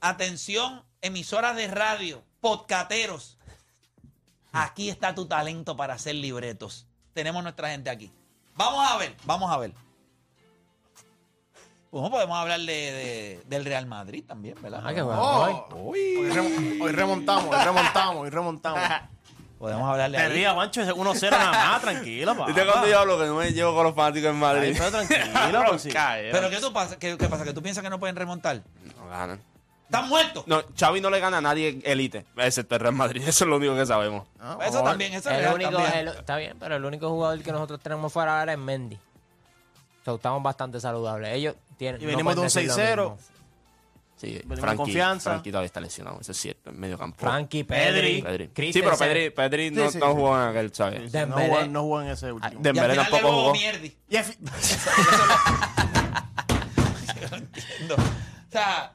Atención, 0.00 0.82
emisoras 1.00 1.56
de 1.56 1.68
radio. 1.68 2.22
Podcateros. 2.40 3.38
Aquí 4.52 4.90
está 4.90 5.14
tu 5.14 5.26
talento 5.26 5.76
para 5.76 5.94
hacer 5.94 6.14
libretos. 6.14 6.86
Tenemos 7.14 7.42
nuestra 7.42 7.70
gente 7.70 7.88
aquí. 7.90 8.10
Vamos 8.54 8.88
a 8.90 8.96
ver, 8.98 9.16
vamos 9.24 9.50
a 9.50 9.56
ver. 9.58 9.72
Pues 11.90 12.08
podemos 12.10 12.36
hablar 12.38 12.58
de, 12.60 12.64
de- 12.66 13.42
del 13.46 13.64
Real 13.64 13.86
Madrid 13.86 14.24
también, 14.26 14.56
¿verdad? 14.62 14.82
Ah, 14.84 14.94
qué 14.94 15.02
bueno. 15.02 15.20
Oh, 15.22 15.88
hoy, 15.90 16.00
hoy 16.80 16.92
remontamos, 16.92 17.54
hoy 17.54 17.64
remontamos, 17.64 18.16
hoy 18.22 18.30
remontamos. 18.30 18.80
Podemos 19.62 19.88
hablarle 19.88 20.18
Te 20.18 20.24
ahí. 20.24 20.32
rías, 20.32 20.56
Mancho, 20.56 20.82
ese 20.82 20.92
1-0 20.92 21.30
nada 21.30 21.52
más, 21.52 21.80
tranquilo, 21.82 22.32
papá. 22.34 22.46
¿Viste 22.52 22.66
cuando 22.66 22.88
yo 22.88 22.98
hablo 22.98 23.16
que 23.16 23.26
no 23.26 23.36
me 23.36 23.52
llevo 23.52 23.72
con 23.76 23.84
los 23.84 23.94
fanáticos 23.94 24.30
en 24.30 24.36
Madrid? 24.36 24.74
pero 24.76 24.90
tranquilo, 24.90 25.62
pues 25.68 25.82
sí. 25.82 25.90
Pero 26.32 26.50
¿qué, 26.50 26.56
tú 26.56 26.72
pasa, 26.72 26.98
qué, 26.98 27.16
qué 27.16 27.28
pasa? 27.28 27.44
¿Que 27.44 27.52
tú 27.52 27.62
piensas 27.62 27.84
que 27.84 27.88
no 27.88 28.00
pueden 28.00 28.16
remontar? 28.16 28.60
No 28.98 29.08
ganan. 29.08 29.40
¿Están 29.84 30.08
muertos? 30.08 30.42
No, 30.48 30.64
Xavi 30.76 31.00
no 31.00 31.10
le 31.10 31.20
gana 31.20 31.38
a 31.38 31.40
nadie 31.40 31.80
elite, 31.84 32.26
excepto 32.38 32.74
el 32.74 32.80
Real 32.80 32.94
Madrid. 32.94 33.22
Eso 33.28 33.44
es 33.44 33.48
lo 33.48 33.56
único 33.58 33.76
que 33.76 33.86
sabemos. 33.86 34.26
Ah, 34.40 34.58
Eso 34.66 34.82
también, 34.82 35.14
eso 35.14 35.30
es 35.30 35.36
El 35.36 35.42
real 35.42 35.54
único, 35.54 35.70
también. 35.70 35.94
el- 35.94 36.08
está 36.08 36.36
bien, 36.38 36.56
pero 36.58 36.74
el 36.74 36.84
único 36.84 37.08
jugador 37.08 37.40
que 37.40 37.52
nosotros 37.52 37.78
tenemos 37.80 38.12
fuera 38.12 38.40
ahora 38.40 38.54
es 38.54 38.58
Mendy. 38.58 38.98
So, 40.04 40.16
estamos 40.16 40.42
bastante 40.42 40.80
saludables. 40.80 41.32
Ellos 41.34 41.54
tienen. 41.76 42.00
Y 42.00 42.04
no 42.06 42.10
venimos 42.10 42.34
de 42.34 42.40
un 42.40 42.48
pueden 42.48 42.66
decir 42.68 42.96
lo 42.96 43.12
6-0. 43.12 43.16
Sí, 44.22 44.40
Frankie, 44.46 44.66
con 44.66 44.76
confianza. 44.76 45.30
Frankie 45.30 45.50
todavía 45.50 45.66
está 45.66 45.80
lesionado, 45.80 46.20
eso 46.20 46.30
es 46.30 46.38
cierto, 46.38 46.70
en 46.70 46.78
medio 46.78 46.96
campo. 46.96 47.18
Frankie, 47.18 47.64
Pedri. 47.64 48.22
Pedri, 48.22 48.46
Pedri. 48.48 48.72
Sí, 48.72 48.80
pero 48.80 48.96
Pedri, 48.96 49.30
Pedri 49.30 49.70
no, 49.72 49.86
Sí, 49.86 49.92
sí, 49.94 49.98
no 49.98 50.06
sí. 50.06 50.12
jugó 50.14 50.40
en 50.40 50.48
aquel, 50.48 50.72
¿sabes? 50.72 51.00
sí, 51.10 51.16
No 51.18 51.18
Dembélé. 51.26 51.48
jugó, 51.48 51.66
no 51.66 51.82
jugó 51.82 52.02
en 52.02 52.08
ese 52.10 52.30
último. 52.32 52.52
Y 52.52 52.56
al 52.56 52.62
Dembélé 52.62 52.90
final 52.94 53.10
tampoco 53.10 53.32
le 53.34 53.40
jugó. 53.40 53.52
mierdi. 53.52 53.96
Y 54.08 54.16
al 54.16 54.24
fi- 54.24 54.38
entiendo. 57.32 57.94
O 57.96 58.52
sea, 58.52 58.92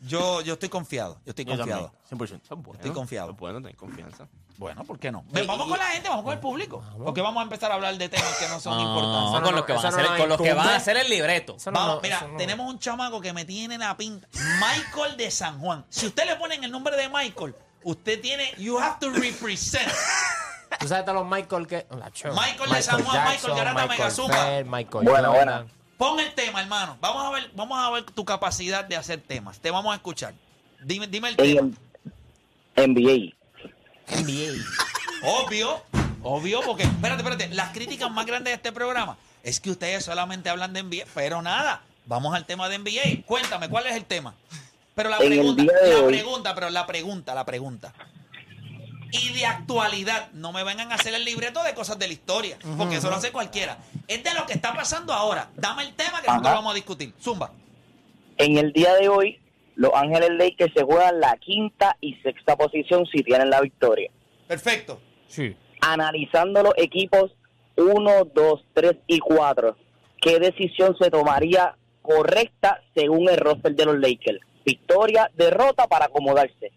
yo, 0.00 0.40
yo 0.42 0.54
estoy 0.54 0.68
confiado. 0.68 1.20
Yo 1.24 1.30
estoy 1.30 1.44
Yo 1.44 1.56
confiado. 1.56 1.92
también, 2.08 2.38
100%. 2.40 2.48
Son 2.48 2.62
buenos, 2.62 2.80
Estoy 2.80 2.94
confiado. 2.94 3.28
son 3.28 3.36
buenos, 3.36 3.62
ten 3.62 3.76
confianza. 3.76 4.28
Bueno, 4.58 4.84
¿por 4.84 4.98
qué 4.98 5.12
no? 5.12 5.22
Ven, 5.28 5.46
vamos 5.46 5.68
con 5.68 5.78
la 5.78 5.84
gente, 5.86 6.08
vamos 6.08 6.24
con 6.24 6.32
el 6.32 6.40
público. 6.40 6.82
Porque 7.04 7.20
vamos 7.20 7.40
a 7.40 7.42
empezar 7.44 7.70
a 7.70 7.74
hablar 7.74 7.96
de 7.98 8.08
temas 8.08 8.36
que 8.38 8.48
no 8.48 8.58
son 8.58 8.76
No, 8.76 8.88
importantes. 8.88 9.32
no, 9.32 9.42
con 9.42 9.54
los 9.54 9.64
que 9.66 9.72
van 9.74 9.84
a 9.84 9.88
hacer, 9.88 10.10
no 10.10 10.16
con 10.16 10.28
los 10.30 10.40
que 10.40 10.48
van 10.48 10.58
a 10.58 10.62
incumbe. 10.62 10.76
hacer 10.76 10.96
el 10.96 11.10
libreto. 11.10 11.56
Vamos, 11.66 11.94
no, 11.96 12.00
mira, 12.00 12.26
tenemos 12.38 12.68
un 12.70 12.78
chamaco 12.78 13.20
que 13.20 13.32
me 13.34 13.44
tiene 13.44 13.76
la 13.76 13.96
pinta. 13.96 14.26
Michael 14.60 15.16
de 15.16 15.30
San 15.30 15.58
Juan. 15.60 15.84
Si 15.90 16.06
usted 16.06 16.24
le 16.26 16.36
ponen 16.36 16.64
el 16.64 16.70
nombre 16.70 16.96
de 16.96 17.08
Michael, 17.08 17.54
usted 17.84 18.20
tiene, 18.20 18.52
you 18.56 18.78
have 18.78 18.96
to 19.00 19.10
represent. 19.10 19.90
Tú 20.80 20.88
sabes 20.88 21.04
todos 21.04 21.20
los 21.20 21.28
Michael 21.30 21.66
que. 21.66 21.86
Michael 21.90 22.70
de 22.70 22.82
San 22.82 23.04
Juan, 23.04 23.28
Michael 23.28 23.54
Garata 23.56 23.72
Michael 23.82 23.88
Megazumba. 23.98 24.44
Phelps, 24.46 24.70
Michael 24.70 25.08
Jordan. 25.08 25.72
Pon 25.98 26.20
el 26.20 26.34
tema, 26.34 26.60
hermano. 26.60 26.96
Vamos 27.00 27.24
a 27.26 27.30
ver, 27.30 27.50
vamos 27.54 27.78
a 27.78 27.90
ver 27.90 28.04
tu 28.04 28.24
capacidad 28.24 28.84
de 28.84 28.96
hacer 28.96 29.20
temas. 29.20 29.58
Te 29.60 29.70
vamos 29.70 29.92
a 29.92 29.96
escuchar. 29.96 30.34
Dime, 30.82 31.06
dime 31.06 31.28
el 31.30 31.36
tema. 31.36 31.68
NBA. 32.76 33.34
Obvio, 35.22 35.82
obvio, 36.22 36.60
porque, 36.64 36.84
espérate, 36.84 37.22
espérate, 37.22 37.48
las 37.54 37.70
críticas 37.72 38.10
más 38.10 38.26
grandes 38.26 38.50
de 38.52 38.54
este 38.56 38.72
programa 38.72 39.16
es 39.42 39.60
que 39.60 39.70
ustedes 39.70 40.04
solamente 40.04 40.48
hablan 40.48 40.72
de 40.72 40.82
NBA, 40.82 41.04
pero 41.14 41.42
nada, 41.42 41.82
vamos 42.06 42.34
al 42.34 42.44
tema 42.46 42.68
de 42.68 42.78
NBA. 42.78 43.24
Cuéntame, 43.26 43.68
¿cuál 43.68 43.86
es 43.86 43.94
el 43.96 44.04
tema? 44.04 44.34
Pero 44.94 45.10
la 45.10 45.18
En 45.18 45.26
pregunta, 45.28 45.62
la 45.62 45.98
hoy- 46.00 46.12
pregunta, 46.14 46.54
pero 46.54 46.70
la 46.70 46.86
pregunta, 46.86 47.34
la 47.34 47.44
pregunta. 47.44 47.92
y 49.12 49.32
de 49.34 49.46
actualidad. 49.46 50.30
No 50.32 50.52
me 50.52 50.64
vengan 50.64 50.90
a 50.92 50.96
hacer 50.96 51.14
el 51.14 51.24
libreto 51.24 51.62
de 51.62 51.74
cosas 51.74 51.98
de 51.98 52.06
la 52.08 52.12
historia, 52.12 52.58
porque 52.76 52.96
eso 52.96 53.08
lo 53.08 53.16
hace 53.16 53.30
cualquiera. 53.32 53.78
Es 54.08 54.22
de 54.24 54.34
lo 54.34 54.44
que 54.46 54.52
está 54.54 54.74
pasando 54.74 55.12
ahora. 55.12 55.48
Dame 55.56 55.84
el 55.84 55.94
tema 55.94 56.20
que 56.20 56.26
nosotros 56.26 56.54
vamos 56.54 56.72
a 56.72 56.74
discutir. 56.74 57.14
Zumba. 57.22 57.52
En 58.36 58.58
el 58.58 58.72
día 58.72 58.94
de 58.94 59.08
hoy, 59.08 59.40
Los 59.76 59.92
Ángeles 59.94 60.30
Lakers 60.32 60.72
se 60.74 60.82
juegan 60.84 61.20
la 61.20 61.36
quinta 61.36 61.96
y 62.00 62.14
sexta 62.16 62.56
posición 62.56 63.06
si 63.06 63.22
tienen 63.22 63.50
la 63.50 63.60
victoria. 63.60 64.10
Perfecto. 64.48 65.00
Sí. 65.28 65.54
Analizando 65.80 66.62
los 66.62 66.72
equipos 66.76 67.36
1, 67.76 68.24
2, 68.34 68.64
3 68.74 68.92
y 69.06 69.18
4, 69.18 69.76
¿qué 70.20 70.38
decisión 70.40 70.96
se 70.98 71.10
tomaría 71.10 71.76
correcta 72.02 72.80
según 72.94 73.28
el 73.28 73.36
roster 73.36 73.74
de 73.74 73.84
los 73.84 73.98
Lakers? 73.98 74.40
Victoria, 74.64 75.30
derrota 75.36 75.86
para 75.86 76.06
acomodarse. 76.06 76.72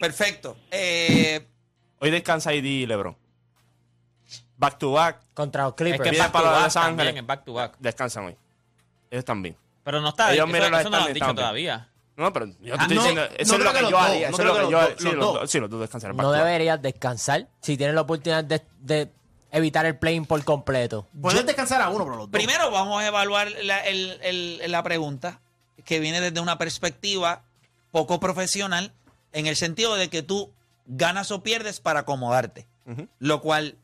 Perfecto. 0.00 0.56
Eh, 0.70 1.40
Hoy 2.00 2.10
descansa 2.10 2.52
ID 2.54 2.86
LeBron. 2.86 3.16
Back 4.56 4.78
to 4.78 4.92
back. 4.92 5.20
Contra 5.34 5.62
los 5.64 5.72
Es 5.72 5.76
Clippers. 5.76 6.02
que 6.02 6.10
Viene 6.10 6.24
back 6.24 6.32
para 6.32 6.44
to 6.44 6.60
los 6.64 6.76
Ángeles. 6.76 6.96
también, 6.96 7.16
es 7.16 7.26
back 7.26 7.44
to 7.44 7.52
back. 7.54 7.76
Descansan 7.78 8.24
hoy. 8.26 8.36
Ellos 9.10 9.24
también. 9.24 9.56
Pero 9.84 10.00
no 10.00 10.10
está, 10.10 10.32
Ellos 10.32 10.44
eso, 10.46 10.52
miran 10.52 10.74
eso 10.74 10.90
no 10.90 10.98
lo 10.98 11.04
han 11.04 11.12
dicho 11.12 11.34
todavía. 11.34 11.88
No, 12.16 12.32
pero 12.32 12.46
yo 12.46 12.54
te 12.60 12.70
Ah, 12.72 12.76
estoy 12.82 12.96
no, 12.96 13.02
diciendo. 13.02 13.22
Eso 13.38 13.56
es 13.56 13.64
lo 13.64 13.72
que 13.72 13.80
yo 13.90 13.98
haría. 13.98 14.30
no 14.30 14.34
Eso 14.34 14.42
es 14.42 14.48
lo 14.48 14.54
que 14.54 14.60
que 14.66 14.70
yo 14.70 14.80
Sí, 14.98 15.58
los 15.60 15.70
dos. 15.70 15.80
back 15.80 16.14
No 16.16 16.30
deberías 16.32 16.80
descansar 16.82 17.48
si 17.60 17.76
tienes 17.76 17.94
la 17.94 18.02
oportunidad 18.02 18.44
de, 18.44 18.62
de 18.80 19.10
evitar 19.50 19.86
el 19.86 19.96
playing 19.98 20.26
por 20.26 20.42
completo. 20.44 21.08
Puedes 21.20 21.44
descansar 21.46 21.80
a 21.80 21.88
uno, 21.88 22.04
pero 22.04 22.16
los 22.16 22.30
dos. 22.30 22.38
primero 22.38 22.70
vamos 22.70 23.02
a 23.02 23.06
evaluar 23.06 23.50
la, 23.62 23.78
el- 23.80 24.18
el- 24.22 24.70
la 24.70 24.82
pregunta 24.82 25.40
que 25.84 26.00
viene 26.00 26.20
desde 26.20 26.38
una 26.40 26.58
perspectiva 26.58 27.42
poco 27.90 28.20
profesional 28.20 28.92
en 29.32 29.46
el 29.46 29.56
sentido 29.56 29.94
de 29.96 30.08
que 30.10 30.22
tú 30.22 30.52
ganas 30.86 31.30
o 31.30 31.42
pierdes 31.42 31.80
para 31.80 32.00
acomodarte. 32.00 32.66
Lo 33.18 33.40
cual 33.40 33.76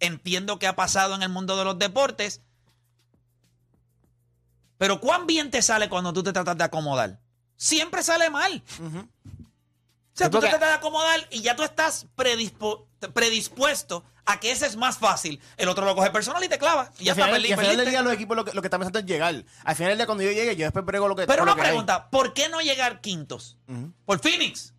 entiendo 0.00 0.58
que 0.58 0.66
ha 0.66 0.74
pasado 0.76 1.14
en 1.14 1.22
el 1.22 1.28
mundo 1.28 1.56
de 1.56 1.64
los 1.64 1.78
deportes. 1.78 2.40
Pero 4.80 4.98
¿cuán 4.98 5.26
bien 5.26 5.50
te 5.50 5.60
sale 5.60 5.90
cuando 5.90 6.10
tú 6.10 6.22
te 6.22 6.32
tratas 6.32 6.56
de 6.56 6.64
acomodar? 6.64 7.20
Siempre 7.54 8.02
sale 8.02 8.30
mal. 8.30 8.62
O 8.80 9.02
sea, 10.14 10.30
tú 10.30 10.40
te 10.40 10.48
tratas 10.48 10.70
de 10.70 10.74
acomodar 10.76 11.20
y 11.30 11.42
ya 11.42 11.54
tú 11.54 11.62
estás 11.64 12.06
predispo- 12.16 12.86
predispuesto 13.12 14.04
a 14.24 14.40
que 14.40 14.50
ese 14.50 14.64
es 14.66 14.76
más 14.76 14.96
fácil. 14.96 15.38
El 15.58 15.68
otro 15.68 15.84
lo 15.84 15.94
coge 15.94 16.10
personal 16.10 16.42
y 16.44 16.48
te 16.48 16.56
clava. 16.58 16.90
Y 16.98 17.02
Y 17.02 17.04
ya 17.04 17.12
al 17.12 17.18
está, 17.18 17.26
final, 17.26 17.44
y 17.46 17.52
al 17.52 17.58
final 17.60 17.76
del 17.76 17.90
día 17.90 18.00
los 18.00 18.12
equipos 18.14 18.34
lo 18.38 18.44
que, 18.46 18.54
lo 18.54 18.62
que 18.62 18.68
están 18.68 18.80
pensando 18.80 19.00
es 19.00 19.04
llegar. 19.04 19.44
Al 19.64 19.76
final 19.76 19.90
del 19.90 19.98
día 19.98 20.06
cuando 20.06 20.24
yo 20.24 20.30
llegue, 20.32 20.56
yo 20.56 20.64
después 20.64 20.82
brego 20.86 21.08
lo 21.08 21.14
que 21.14 21.26
Pero 21.26 21.42
una 21.42 21.52
hay. 21.52 21.58
pregunta, 21.60 22.08
¿por 22.08 22.32
qué 22.32 22.48
no 22.48 22.62
llegar 22.62 23.02
quintos? 23.02 23.58
Ujú. 23.68 23.92
Por 24.06 24.18
Phoenix. 24.20 24.72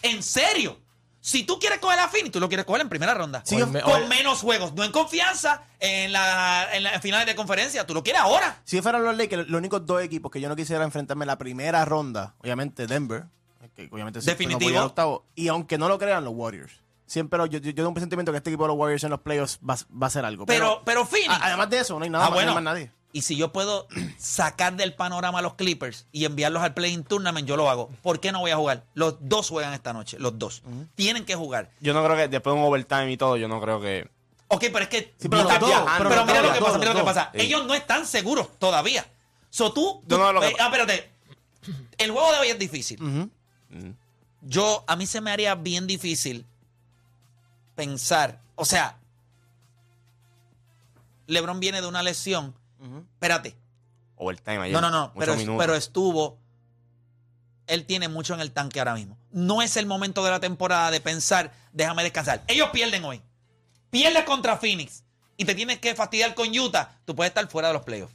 ¿En 0.00 0.22
serio? 0.22 0.80
Si 1.26 1.42
tú 1.44 1.58
quieres 1.58 1.78
coger 1.78 1.98
a 2.00 2.08
Phoenix, 2.08 2.32
tú 2.32 2.38
lo 2.38 2.48
quieres 2.48 2.66
coger 2.66 2.82
en 2.82 2.90
primera 2.90 3.14
ronda. 3.14 3.40
Sí, 3.46 3.58
con, 3.58 3.72
me- 3.72 3.80
con 3.80 4.02
o- 4.02 4.06
menos 4.08 4.40
juegos, 4.40 4.74
no 4.74 4.84
en 4.84 4.92
confianza 4.92 5.62
en 5.80 6.12
la, 6.12 6.68
en 6.74 6.82
la 6.82 7.00
finales 7.00 7.26
de 7.26 7.34
conferencia. 7.34 7.86
Tú 7.86 7.94
lo 7.94 8.02
quieres 8.02 8.20
ahora. 8.20 8.60
Si 8.64 8.82
fueran 8.82 9.02
los 9.02 9.16
Lakers, 9.16 9.48
los 9.48 9.56
únicos 9.58 9.86
dos 9.86 10.02
equipos 10.02 10.30
que 10.30 10.38
yo 10.38 10.50
no 10.50 10.54
quisiera 10.56 10.84
enfrentarme 10.84 11.24
en 11.24 11.28
la 11.28 11.38
primera 11.38 11.82
ronda, 11.86 12.34
obviamente 12.42 12.86
Denver, 12.86 13.24
que 13.74 13.88
obviamente 13.90 14.20
Definitivo. 14.20 14.72
no 14.72 14.80
al 14.80 14.86
octavo, 14.88 15.24
y 15.34 15.48
aunque 15.48 15.78
no 15.78 15.88
lo 15.88 15.98
crean, 15.98 16.24
los 16.24 16.34
Warriors. 16.36 16.74
Siempre 17.06 17.38
lo- 17.38 17.46
yo, 17.46 17.58
yo, 17.58 17.70
yo 17.70 17.74
tengo 17.74 17.88
un 17.88 17.94
presentimiento 17.94 18.30
que 18.30 18.36
este 18.38 18.50
equipo 18.50 18.64
de 18.64 18.68
los 18.68 18.76
Warriors 18.76 19.04
en 19.04 19.10
los 19.10 19.20
playoffs 19.20 19.58
va, 19.66 19.76
va 20.00 20.06
a 20.08 20.10
ser 20.10 20.26
algo. 20.26 20.44
Pero, 20.44 20.82
pero 20.84 21.06
Phoenix. 21.06 21.30
a- 21.40 21.46
además 21.46 21.70
de 21.70 21.78
eso, 21.78 21.98
no 21.98 22.04
hay 22.04 22.10
nada 22.10 22.26
Ah, 22.26 22.28
más, 22.28 22.34
no 22.34 22.40
hay 22.40 22.44
bueno. 22.48 22.60
más 22.60 22.64
nadie. 22.74 22.90
Y 23.14 23.22
si 23.22 23.36
yo 23.36 23.52
puedo 23.52 23.86
sacar 24.18 24.74
del 24.74 24.92
panorama 24.92 25.38
a 25.38 25.42
los 25.42 25.54
Clippers 25.54 26.06
y 26.10 26.24
enviarlos 26.24 26.64
al 26.64 26.74
Playing 26.74 27.04
Tournament, 27.04 27.46
yo 27.46 27.56
lo 27.56 27.70
hago. 27.70 27.88
¿Por 28.02 28.18
qué 28.18 28.32
no 28.32 28.40
voy 28.40 28.50
a 28.50 28.56
jugar? 28.56 28.84
Los 28.94 29.14
dos 29.20 29.48
juegan 29.50 29.72
esta 29.72 29.92
noche, 29.92 30.16
los 30.18 30.36
dos. 30.36 30.64
Tienen 30.96 31.24
que 31.24 31.36
jugar. 31.36 31.70
Yo 31.80 31.94
no 31.94 32.04
creo 32.04 32.16
que 32.16 32.26
después 32.26 32.52
de 32.56 32.60
un 32.60 32.66
overtime 32.66 33.12
y 33.12 33.16
todo, 33.16 33.36
yo 33.36 33.46
no 33.46 33.60
creo 33.60 33.80
que. 33.80 34.10
Ok, 34.48 34.64
pero 34.72 34.80
es 34.80 34.88
que. 34.88 35.14
Sí, 35.16 35.28
pero 35.28 35.44
Mira, 35.44 35.60
pero, 35.60 35.70
lo 36.10 36.52
que 36.54 36.60
pasa, 36.60 36.78
mira 36.78 36.92
lo 36.92 36.98
que 36.98 37.04
pasa. 37.04 37.30
Ellos 37.34 37.64
no 37.66 37.74
están 37.74 38.04
seguros 38.04 38.48
todavía. 38.58 39.06
So 39.48 39.72
tú. 39.72 40.02
No, 40.02 40.08
tú- 40.08 40.18
no, 40.18 40.32
lo 40.32 40.40
que- 40.40 40.54
ah, 40.58 40.64
espérate. 40.66 41.10
El 41.96 42.10
juego 42.10 42.32
de 42.32 42.38
hoy 42.40 42.48
es 42.48 42.58
difícil. 42.58 43.00
Ujú. 43.00 43.30
Yo, 44.42 44.82
a 44.88 44.96
mí 44.96 45.06
se 45.06 45.20
me 45.20 45.30
haría 45.30 45.54
bien 45.54 45.86
difícil 45.86 46.44
pensar. 47.76 48.40
O 48.56 48.64
sea, 48.64 48.98
LeBron 51.28 51.60
viene 51.60 51.80
de 51.80 51.86
una 51.86 52.02
lesión. 52.02 52.54
Espérate. 53.14 53.56
Overtime 54.16 54.58
ayer. 54.58 54.72
No, 54.72 54.80
no, 54.80 54.90
no. 54.90 55.12
Pero, 55.18 55.34
pero 55.58 55.74
estuvo. 55.74 56.38
Él 57.66 57.86
tiene 57.86 58.08
mucho 58.08 58.34
en 58.34 58.40
el 58.40 58.52
tanque 58.52 58.78
ahora 58.78 58.94
mismo. 58.94 59.16
No 59.30 59.62
es 59.62 59.76
el 59.76 59.86
momento 59.86 60.22
de 60.24 60.30
la 60.30 60.40
temporada 60.40 60.90
de 60.90 61.00
pensar, 61.00 61.52
déjame 61.72 62.02
descansar. 62.02 62.44
Ellos 62.46 62.68
pierden 62.70 63.04
hoy. 63.04 63.22
Pierdes 63.90 64.24
contra 64.24 64.56
Phoenix 64.58 65.02
y 65.36 65.44
te 65.44 65.54
tienes 65.54 65.78
que 65.78 65.94
fastidiar 65.94 66.34
con 66.34 66.48
Utah. 66.56 66.98
Tú 67.04 67.14
puedes 67.14 67.30
estar 67.30 67.48
fuera 67.48 67.68
de 67.68 67.74
los 67.74 67.82
playoffs. 67.82 68.14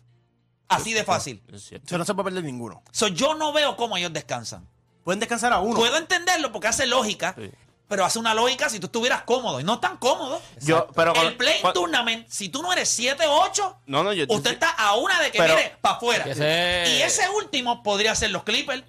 Así 0.67 0.93
de 0.93 1.03
fácil. 1.03 1.41
Es 1.51 1.63
cierto. 1.63 1.86
O 1.86 1.89
sea, 1.89 1.97
no 1.97 2.05
se 2.05 2.13
puede 2.13 2.25
perder 2.25 2.43
ninguno. 2.43 2.84
So, 2.91 3.08
yo 3.08 3.34
no 3.34 3.51
veo 3.51 3.75
cómo 3.75 3.97
ellos 3.97 4.13
descansan. 4.13 4.67
Pueden 5.03 5.19
descansar 5.19 5.51
a 5.51 5.60
uno. 5.60 5.75
Puedo 5.75 5.97
entenderlo 5.97 6.51
porque 6.51 6.67
hace 6.67 6.86
lógica, 6.86 7.34
Sí. 7.36 7.49
Pero 7.89 8.06
hace 8.06 8.19
una 8.19 8.34
lógica 8.34 8.69
si 8.69 8.80
tú 8.80 8.86
estuvieras 8.86 9.23
cómodo. 9.23 9.60
Y 9.60 9.63
no 9.65 9.80
tan 9.82 9.97
cómodo. 9.97 10.41
Yo, 10.62 10.88
pero 10.95 11.13
el 11.15 11.36
play 11.36 11.60
cuando- 11.60 11.82
tournament, 11.82 12.25
si 12.30 12.47
tú 12.47 12.62
no 12.62 12.71
eres 12.71 12.88
7-8, 12.97 13.75
No, 13.88 14.04
no, 14.04 14.13
yo. 14.13 14.25
usted 14.30 14.52
está 14.54 14.69
a 14.69 14.95
una 14.95 15.19
de 15.19 15.32
que 15.32 15.39
Pero- 15.39 15.56
mire 15.56 15.75
para 15.82 15.95
afuera. 15.97 16.25
Y 16.28 17.02
ese 17.02 17.28
último 17.30 17.84
podría 17.84 18.15
ser 18.15 18.32
los 18.32 18.43
Clippers. 18.43 18.84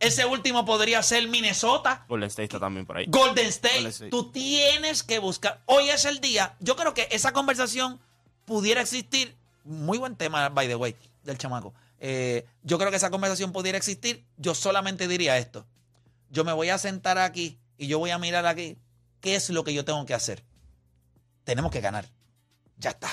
Ese 0.00 0.24
último 0.26 0.64
podría 0.64 1.02
ser 1.02 1.26
Minnesota. 1.28 2.04
Golden 2.08 2.28
State 2.28 2.44
está 2.44 2.60
también 2.60 2.86
por 2.86 2.96
ahí. 2.98 3.06
Golden 3.08 3.46
State. 3.46 3.74
Golden 3.76 3.90
State. 3.92 4.10
Tú 4.10 4.30
tienes 4.30 5.02
que 5.02 5.18
buscar. 5.18 5.60
Hoy 5.66 5.88
es 5.90 6.04
el 6.04 6.20
día. 6.20 6.54
Yo 6.60 6.76
creo 6.76 6.94
que 6.94 7.08
esa 7.10 7.32
conversación 7.32 7.98
pudiera 8.44 8.80
existir. 8.80 9.34
Muy 9.64 9.98
buen 9.98 10.14
tema, 10.16 10.48
by 10.50 10.68
the 10.68 10.76
way, 10.76 10.94
del 11.24 11.36
chamaco. 11.38 11.74
Eh, 12.00 12.46
yo 12.62 12.78
creo 12.78 12.90
que 12.90 12.96
esa 12.96 13.10
conversación 13.10 13.52
pudiera 13.52 13.76
existir. 13.76 14.24
Yo 14.36 14.54
solamente 14.54 15.08
diría 15.08 15.36
esto. 15.36 15.66
Yo 16.30 16.44
me 16.44 16.52
voy 16.52 16.68
a 16.70 16.78
sentar 16.78 17.18
aquí 17.18 17.58
y 17.78 17.86
yo 17.86 17.98
voy 17.98 18.10
a 18.10 18.18
mirar 18.18 18.44
aquí. 18.46 18.76
¿Qué 19.20 19.34
es 19.36 19.48
lo 19.50 19.64
que 19.64 19.72
yo 19.72 19.84
tengo 19.84 20.04
que 20.04 20.14
hacer? 20.14 20.44
Tenemos 21.44 21.70
que 21.72 21.80
ganar. 21.80 22.06
Ya 22.76 22.90
está. 22.90 23.08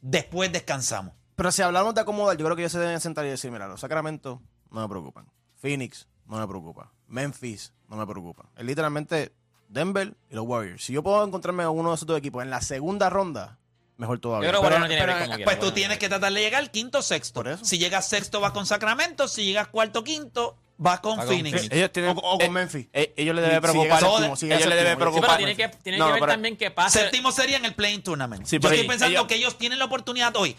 Después 0.00 0.52
descansamos. 0.52 1.14
Pero 1.34 1.50
si 1.52 1.62
hablamos 1.62 1.94
de 1.94 2.00
acomodar, 2.00 2.36
yo 2.36 2.44
creo 2.44 2.56
que 2.56 2.62
ellos 2.62 2.72
se 2.72 2.78
deben 2.78 3.00
sentar 3.00 3.26
y 3.26 3.30
decir, 3.30 3.50
mira, 3.50 3.66
los 3.68 3.80
Sacramento 3.80 4.40
no 4.70 4.80
me 4.80 4.88
preocupan. 4.88 5.26
Phoenix 5.56 6.06
no 6.26 6.38
me 6.38 6.46
preocupa. 6.46 6.92
Memphis 7.08 7.72
no 7.88 7.96
me 7.96 8.06
preocupa. 8.06 8.46
Es 8.56 8.64
literalmente 8.64 9.34
Denver 9.68 10.14
y 10.30 10.34
los 10.34 10.46
Warriors. 10.46 10.84
Si 10.84 10.92
yo 10.92 11.02
puedo 11.02 11.22
encontrarme 11.24 11.62
a 11.64 11.70
uno 11.70 11.90
de 11.90 11.96
esos 11.96 12.06
dos 12.06 12.18
equipos 12.18 12.42
en 12.42 12.50
la 12.50 12.60
segunda 12.62 13.10
ronda, 13.10 13.58
mejor 13.98 14.18
todavía. 14.18 14.48
Yo 14.48 14.52
creo 14.52 14.62
que 14.62 14.68
Pero- 14.68 14.76
Warriors 14.76 15.00
no 15.00 15.06
tiene 15.06 15.12
pero- 15.24 15.34
quiera. 15.36 15.44
Pues 15.44 15.56
tú 15.58 15.66
Bueno, 15.66 15.74
tienes 15.74 15.98
que 15.98 16.08
tratar 16.08 16.32
de 16.32 16.40
llegar 16.40 16.70
quinto 16.70 17.02
sexto. 17.02 17.34
Por 17.40 17.48
eso. 17.48 17.64
Si 17.64 17.78
llegas 17.78 18.08
sexto, 18.08 18.40
vas 18.40 18.52
con 18.52 18.64
Sacramento. 18.66 19.28
Si 19.28 19.44
llegas 19.44 19.68
cuarto, 19.68 20.04
quinto, 20.04 20.56
con 20.76 20.86
Va 20.86 21.00
con 21.00 21.16
Phoenix. 21.26 21.56
Phoenix. 21.56 21.74
Ellos 21.74 21.92
tienen, 21.92 22.16
O- 22.16 22.20
o 22.20 22.38
con 22.38 22.46
eh, 22.46 22.50
Memphis. 22.50 22.86
eh, 22.92 23.14
ellos 23.16 23.34
le 23.34 23.42
deben 23.42 23.60
preocupar. 23.60 24.00
séptimo, 24.00 24.34
ellos 24.54 24.66
le 24.68 24.74
deben. 24.76 24.92
Sí, 24.92 24.96
preocupar. 24.98 25.26
pero 25.30 25.36
tiene 25.38 25.56
que, 25.56 25.68
tiene 25.82 25.98
No, 25.98 26.06
que 26.06 26.12
ver 26.12 26.20
pero- 26.20 26.32
también 26.32 26.56
que 26.56 26.70
pase. 26.70 26.98
Séptimo 27.00 27.32
sería 27.32 27.56
en 27.56 27.64
el 27.64 27.74
Playing 27.74 28.02
Tournament. 28.02 28.44
Sí, 28.46 28.58
Yo 28.60 28.68
estoy 28.68 28.86
pensando 28.86 29.12
ellos- 29.18 29.26
que 29.26 29.34
ellos 29.36 29.56
tienen 29.58 29.78
la 29.78 29.86
oportunidad 29.86 30.36
hoy. 30.36 30.56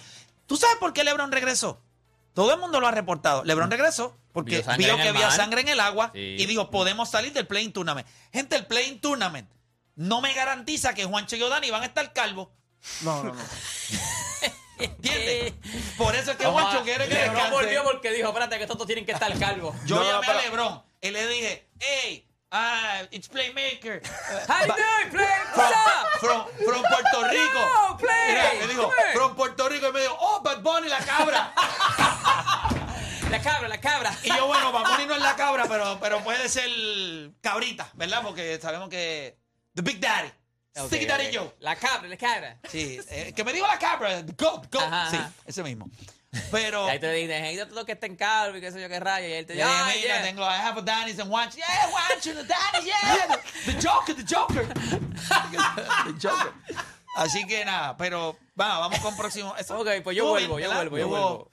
¿Tú 0.47 0.57
sabes 0.57 0.77
por 0.77 0.93
qué 0.93 1.03
LeBron 1.03 1.31
regresó? 1.31 1.81
Todo 2.33 2.53
el 2.53 2.59
mundo 2.59 2.79
lo 2.79 2.87
ha 2.87 2.91
reportado. 2.91 3.43
LeBron 3.43 3.69
regresó 3.71 4.17
porque 4.31 4.63
Vio 4.77 4.95
que 4.97 5.07
había 5.09 5.27
mar. 5.27 5.31
sangre 5.35 5.61
en 5.61 5.67
el 5.69 5.79
agua 5.79 6.11
Sí. 6.13 6.19
y 6.19 6.45
dijo, 6.45 6.69
podemos 6.69 7.09
salir 7.09 7.33
del 7.33 7.47
Playing 7.47 7.73
Tournament. 7.73 8.07
Gente, 8.31 8.55
el 8.55 8.65
Playing 8.67 8.99
Tournament 9.01 9.49
no 9.95 10.21
me 10.21 10.33
garantiza 10.33 10.93
que 10.93 11.05
Juancho 11.05 11.35
y 11.35 11.41
Odani 11.41 11.71
van 11.71 11.81
a 11.83 11.85
estar 11.87 12.13
calvos. 12.13 12.49
No, 13.01 13.23
no, 13.23 13.33
no. 13.33 13.41
¿Entiendes? 14.79 15.53
Por 15.97 16.15
eso 16.15 16.31
es 16.31 16.37
que 16.37 16.45
a- 16.45 16.81
quiere 16.83 17.07
que 17.07 17.13
Lebron 17.13 17.33
descanse. 17.35 17.51
volvió 17.51 17.83
porque 17.83 18.11
dijo, 18.11 18.27
espérate, 18.29 18.57
que 18.57 18.63
estos 18.63 18.77
dos 18.77 18.87
tienen 18.87 19.05
que 19.05 19.11
estar 19.13 19.37
calvos. 19.39 19.75
Yo 19.85 19.95
No, 19.95 20.03
no, 20.03 20.09
llamé 20.11 20.27
pero- 20.27 20.39
a 20.39 20.41
LeBron 20.43 20.83
y 21.01 21.11
le 21.11 21.27
dije, 21.27 21.69
hey, 21.79 22.29
ah, 22.51 23.01
it's 23.11 23.27
Playmaker. 23.29 24.01
How 24.47 24.65
you 24.67 24.73
doing, 24.73 25.09
play? 25.11 25.27
from, 25.53 25.63
What's 25.63 25.75
up? 25.75 26.19
from, 26.19 26.47
from 26.65 26.81
Puerto 26.83 27.27
Rico. 27.29 27.59
No, 27.59 27.97
play. 27.97 28.27
Mira, 28.29 28.51
me 28.59 28.67
dijo, 28.67 28.91
from 29.13 29.35
Puerto 29.35 29.69
Rico. 29.69 29.87
Y 29.89 29.91
me 29.93 30.01
dijo, 30.01 30.17
oh, 30.19 30.41
Bad 30.41 30.61
Bunny, 30.61 30.87
la 30.89 30.99
cabra. 30.99 31.53
La 33.29 33.41
cabra, 33.41 33.67
la 33.67 33.77
cabra. 33.81 34.15
y 34.23 34.29
yo, 34.29 34.47
bueno, 34.47 34.71
Bad 34.71 34.89
Bunny 34.91 35.05
no 35.05 35.13
es 35.15 35.21
la 35.21 35.35
cabra, 35.35 35.65
pero, 35.67 35.99
pero 35.99 36.23
puede 36.23 36.47
ser 36.47 36.69
cabrita, 37.41 37.89
¿verdad? 37.95 38.21
Porque 38.23 38.57
sabemos 38.61 38.87
que. 38.87 39.37
The 39.75 39.81
Big 39.81 39.99
Daddy. 39.99 40.31
Ok, 40.79 40.87
Sticky 40.87 41.05
Daddy 41.05 41.27
ok. 41.27 41.33
Joe. 41.33 41.55
La 41.59 41.75
cabra, 41.75 42.07
la 42.07 42.17
cabra. 42.17 42.57
Sí, 42.69 42.99
eh, 43.09 43.33
que 43.35 43.43
me 43.43 43.53
dijo 43.53 43.65
la 43.67 43.79
cabra. 43.79 44.21
Go, 44.37 44.61
go. 44.71 44.79
Ajá, 44.79 45.09
sí, 45.09 45.15
ajá. 45.17 45.31
ese 45.45 45.63
mismo. 45.63 45.89
Pero. 46.51 46.85
Y 46.87 46.89
ahí 46.91 46.99
te 46.99 47.11
dicen, 47.13 47.41
necesito 47.41 47.67
todo 47.69 47.85
que 47.85 47.93
esté 47.93 48.05
en 48.07 48.15
calvo 48.15 48.57
y 48.57 48.61
qué 48.61 48.71
sé 48.71 48.81
yo 48.81 48.87
qué 48.89 48.99
rayo. 48.99 49.27
Y 49.27 49.33
él 49.33 49.45
te 49.45 49.53
dice, 49.53 49.65
dije, 49.65 49.77
ah, 49.79 49.87
mira, 49.95 50.01
yeah. 50.15 50.23
tengo, 50.23 50.41
I 50.43 50.55
have 50.57 50.77
a 50.79 50.81
Danny's 50.83 51.19
and 51.19 51.31
Wanch. 51.31 51.55
Yeah, 51.55 51.65
Wanch, 51.91 52.23
the 52.23 52.33
Danny, 52.43 52.85
yeah. 52.85 53.37
The, 53.65 53.71
the 53.73 53.87
Joker, 53.87 54.15
the 54.15 54.23
Joker. 54.23 54.67
the 54.67 56.13
Joker. 56.27 56.53
Así 57.15 57.45
que 57.47 57.65
nada, 57.65 57.97
pero 57.97 58.37
va, 58.59 58.77
vamos 58.79 58.99
con 58.99 59.15
próximo. 59.17 59.55
eso- 59.57 59.79
Ok, 59.79 59.87
pues 60.03 60.15
yo 60.15 60.27
vuelvo, 60.27 60.55
bien, 60.57 60.69
yo 60.69 60.75
vuelvo, 60.75 60.97
yo 60.97 61.07
vuelvo. 61.07 61.51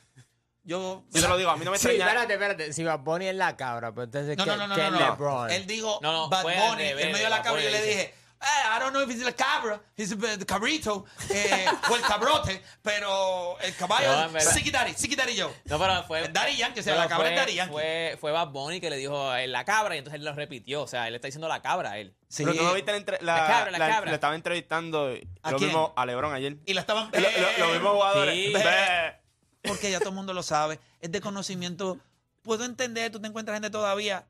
yo. 0.64 1.04
Yo 1.10 1.20
te 1.22 1.28
lo 1.28 1.36
digo, 1.38 1.50
a 1.50 1.56
mí 1.56 1.64
no 1.64 1.70
me 1.70 1.78
Sí, 1.78 1.88
extraña. 1.88 2.06
espérate, 2.10 2.32
espérate. 2.34 2.72
Si 2.72 2.84
Bad 2.84 3.00
Bunny 3.00 3.28
es 3.28 3.34
la 3.36 3.56
cabra, 3.56 3.90
pero 3.92 4.04
entonces 4.04 4.36
No, 4.36 4.44
¿qué, 4.44 4.50
no, 4.50 4.56
no, 4.58 4.66
no, 4.68 4.74
qué 4.74 4.82
no, 4.82 4.90
no. 4.90 4.98
LeBron? 4.98 5.50
Él 5.50 5.66
dijo 5.66 5.98
No, 6.02 6.12
no, 6.12 6.28
Bad 6.28 6.42
Bunny, 6.42 6.82
revés, 6.88 7.04
él 7.06 7.12
me 7.12 7.18
dio 7.18 7.28
la 7.30 7.42
cabra 7.42 7.60
y 7.60 7.64
yo 7.64 7.70
le 7.70 7.82
dije, 7.82 8.00
"Eh, 8.02 8.14
I 8.44 8.78
don't 8.78 8.92
know 8.92 9.02
if 9.02 9.10
it's 9.10 9.24
the 9.24 9.32
cabra, 9.34 9.80
it's 9.96 10.10
the 10.10 10.44
cabrito, 10.46 11.04
eh, 11.30 11.66
o 11.90 11.96
el 11.96 12.02
cabrote, 12.02 12.62
pero 12.82 13.58
el 13.60 13.74
caballo, 13.76 14.30
No. 14.30 14.40
Siki 14.40 14.70
Daddy, 14.70 14.92
Siki 14.94 15.16
Daddy 15.16 15.34
yo. 15.34 15.52
No, 15.64 15.78
pero 15.78 16.02
fue. 16.04 16.22
Es 16.24 16.32
Daddy 16.32 16.56
Yankee, 16.56 16.80
o 16.80 16.82
sea, 16.82 16.94
la 16.96 17.08
cabra 17.08 17.26
fue, 17.26 17.34
es 17.34 17.40
Daddy 17.40 17.54
Yankee. 17.54 17.72
Fue, 17.72 18.16
fue 18.20 18.32
Bad 18.32 18.48
Bunny 18.48 18.80
que 18.80 18.90
le 18.90 18.96
dijo 18.96 19.34
eh, 19.34 19.46
la 19.46 19.64
cabra 19.64 19.94
y 19.94 19.98
entonces 19.98 20.18
él 20.18 20.24
lo 20.24 20.32
repitió. 20.34 20.82
O 20.82 20.86
sea, 20.86 21.08
él 21.08 21.14
está 21.14 21.28
diciendo 21.28 21.48
la 21.48 21.62
cabra 21.62 21.92
a 21.92 21.98
él. 21.98 22.14
Sí, 22.28 22.44
Pero 22.44 22.56
tú 22.56 22.64
no 22.64 22.74
viste 22.74 22.90
la, 22.90 22.98
entre- 22.98 23.18
la, 23.22 23.36
La 23.36 23.46
cabra, 23.46 23.70
la 23.70 23.78
la- 23.78 23.88
cabra. 23.88 24.10
Le 24.10 24.14
estaba 24.14 24.34
entrevistando 24.34 25.14
¿A 25.42 25.50
lo 25.52 25.56
quién? 25.58 25.68
mismo 25.70 25.92
a 25.96 26.04
LeBron 26.06 26.34
ayer. 26.34 26.56
y 26.66 26.74
la 26.74 26.80
estaban... 26.82 27.10
Lo- 27.12 27.20
lo- 27.20 27.58
Los 27.58 27.72
mismos 27.72 27.92
jugadores. 27.92 28.34
Sí. 28.34 28.52
Ve. 28.52 29.20
Porque 29.62 29.90
ya 29.90 29.98
todo 30.00 30.10
el 30.10 30.14
mundo 30.16 30.32
lo 30.34 30.42
sabe. 30.42 30.78
Es 31.00 31.10
de 31.10 31.20
conocimiento. 31.20 31.98
Puedo 32.42 32.64
entender, 32.64 33.10
tú 33.10 33.20
te 33.20 33.26
encuentras 33.28 33.54
gente 33.56 33.70
todavía. 33.70 34.26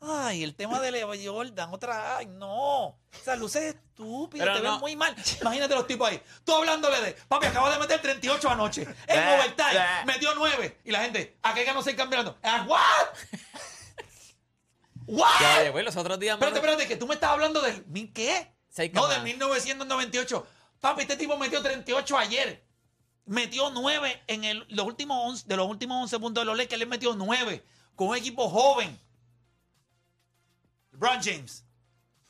Ay, 0.00 0.42
el 0.44 0.54
tema 0.54 0.80
de 0.80 0.92
Leo 0.92 1.10
Jordan, 1.24 1.72
otra. 1.72 2.18
Ay, 2.18 2.26
no. 2.26 2.98
Esa 3.12 3.34
luz 3.34 3.56
es 3.56 3.74
estúpida, 3.74 4.44
Pero 4.44 4.56
te 4.56 4.62
no. 4.62 4.72
ven 4.72 4.80
muy 4.80 4.96
mal. 4.96 5.14
Imagínate 5.40 5.74
los 5.74 5.86
tipos 5.86 6.08
ahí. 6.08 6.22
Tú 6.44 6.54
hablándole 6.54 7.00
de, 7.00 7.12
papi, 7.28 7.46
acabo 7.46 7.70
de 7.70 7.78
meter 7.78 8.00
38 8.02 8.50
anoche. 8.50 8.86
En 9.06 9.28
overtime, 9.28 10.04
metió 10.06 10.34
9. 10.34 10.80
Y 10.84 10.90
la 10.90 11.02
gente, 11.02 11.38
¿a 11.42 11.54
qué 11.54 11.64
ganó 11.64 11.82
6 11.82 11.96
campeonatos? 11.96 12.36
¿A 12.42 12.64
what? 12.64 12.78
¿What? 15.06 15.40
Ya, 15.40 15.60
después 15.62 15.84
los 15.84 15.96
otros 15.96 16.18
días. 16.18 16.34
Espérate, 16.34 16.58
espérate, 16.58 16.88
que 16.88 16.96
tú 16.96 17.06
me 17.06 17.14
estás 17.14 17.30
hablando 17.30 17.60
del. 17.62 17.84
¿mi 17.86 18.08
¿Qué? 18.08 18.52
No, 18.92 19.08
del 19.08 19.22
1998. 19.22 20.46
Papi, 20.80 21.02
este 21.02 21.16
tipo 21.16 21.36
metió 21.38 21.62
38 21.62 22.18
ayer. 22.18 22.66
Metió 23.24 23.70
9 23.70 24.24
en 24.26 24.44
el, 24.44 24.66
los 24.68 24.86
últimos 24.86 25.18
11, 25.24 25.44
de 25.48 25.56
los 25.56 25.66
últimos 25.68 26.02
11 26.02 26.18
puntos 26.18 26.42
de 26.42 26.46
los 26.46 26.56
Lakers. 26.56 26.82
Él 26.82 26.88
metió 26.88 27.14
9 27.14 27.64
con 27.94 28.08
un 28.08 28.16
equipo 28.16 28.48
joven. 28.50 29.00
LeBron 31.00 31.20
James. 31.22 31.64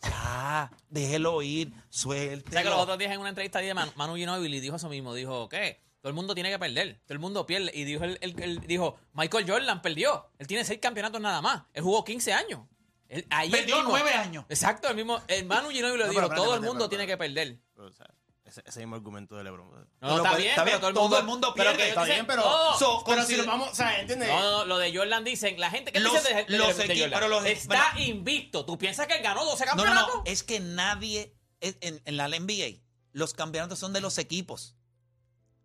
Ya, 0.03 0.71
déjelo 0.91 1.41
ir, 1.43 1.73
suelte. 1.89 2.49
O 2.51 2.53
sea 2.53 2.63
que 2.63 2.69
los 2.71 2.79
otros 2.79 2.99
días 2.99 3.13
en 3.13 3.21
una 3.21 3.31
entrevista 3.31 3.59
de 3.61 3.73
Manu, 3.75 3.91
Manu 3.97 4.15
Ginóbili 4.17 4.61
dijo 4.61 4.77
eso 4.77 4.89
mismo. 4.89 5.15
Dijo, 5.15 5.49
¿qué? 5.49 5.81
Todo 6.01 6.11
el 6.11 6.15
mundo 6.15 6.35
tiene 6.35 6.51
que 6.51 6.59
perder. 6.59 7.01
Todo 7.05 7.15
el 7.15 7.19
mundo 7.19 7.47
pierde. 7.47 7.71
Y 7.75 7.85
dijo, 7.85 8.05
él, 8.05 8.19
él- 8.21 8.37
él 8.41 8.61
dijo, 8.61 8.99
Michael 9.15 9.51
Jordan 9.51 9.83
perdió. 9.83 10.31
Él 10.39 10.47
tiene 10.47 10.65
seis 10.65 10.79
campeonatos 10.81 11.21
nada 11.21 11.41
más. 11.41 11.63
Él 11.73 11.83
jugó 11.83 12.05
15 12.05 12.33
años. 12.33 12.61
Él, 13.09 13.27
ahí 13.31 13.47
él 13.49 13.53
Perdió 13.53 13.77
mismo- 13.77 13.91
9 13.91 14.11
años. 14.13 14.45
Exacto, 14.49 14.89
el 14.89 14.97
mismo. 14.97 15.21
El 15.29 15.47
Manu 15.47 15.71
Ginóbili 15.71 15.99
lo 15.99 16.05
No, 16.07 16.11
dijo, 16.13 16.29
pero 16.29 16.43
todo 16.43 16.55
el 16.57 16.61
mundo 16.61 16.89
tiene 16.89 17.07
que 17.07 17.17
perder. 17.17 17.59
O 17.77 17.91
sea, 17.91 18.07
ese, 18.47 18.63
ese 18.65 18.79
mismo 18.81 18.97
argumento 18.97 19.37
de 19.37 19.45
LeBron. 19.45 19.69
No, 19.71 19.87
Pero 20.01 20.17
está 20.17 20.29
pues, 20.31 20.37
bien, 20.39 20.51
está 20.51 20.65
pero 20.65 20.79
bien, 20.79 20.81
todo 20.81 20.89
el 20.89 20.95
todo 20.95 21.03
mundo, 21.05 21.19
el 21.19 21.25
mundo 21.27 21.53
pero 21.55 21.71
pierde. 21.71 21.83
que 21.85 21.89
Está 21.91 22.05
dicen- 22.05 22.15
bien, 22.15 22.27
pero, 22.27 22.43
no, 22.45 22.79
So, 22.79 23.03
pero 23.05 23.25
si 23.25 23.37
nos 23.37 23.47
vamos, 23.47 23.71
o 23.71 23.75
sea, 23.75 24.01
¿entiendes? 24.01 24.29
No, 24.29 24.41
no, 24.41 24.65
lo 24.65 24.79
de 24.79 24.97
Jordan 24.97 25.25
dicen, 25.25 25.59
la 25.61 25.71
gente 25.71 25.93
que 25.93 26.01
Los- 26.01 26.13
dice 26.13 26.33
de, 26.35 26.45
de- 26.45 26.57
los 26.59 26.77
de 26.77 26.85
equipos, 26.85 27.01
Jordan, 27.03 27.21
pero 27.21 27.29
los- 27.29 27.45
está 27.45 27.91
pero- 27.93 28.05
invicto. 28.05 28.65
¿Tú 28.65 28.79
piensas 28.79 29.07
que 29.07 29.15
él 29.17 29.23
ganó 29.23 29.45
12 29.45 29.67
No, 29.67 29.73
no, 29.75 29.77
campeonatos? 29.83 30.15
no. 30.17 30.23
Es 30.27 30.43
que 30.43 30.61
nadie. 30.61 31.35
En, 31.61 32.01
en 32.05 32.17
la 32.19 32.29
NBA, 32.29 32.83
los 33.13 33.33
campeonatos 33.35 33.79
son 33.79 33.93
de 33.93 34.01
los 34.01 34.19
equipos. 34.19 34.77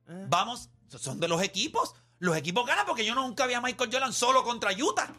Eh. 0.07 0.25
Vamos, 0.29 0.69
son 0.97 1.19
de 1.19 1.27
los 1.27 1.41
equipos. 1.43 1.93
Los 2.19 2.35
equipos 2.37 2.65
ganan 2.65 2.85
porque 2.85 3.05
yo 3.05 3.13
nunca 3.13 3.45
vi 3.45 3.53
a 3.55 3.61
Michael 3.61 3.89
Jordan 3.91 4.13
solo 4.13 4.43
contra 4.43 4.71
Utah. 4.71 5.13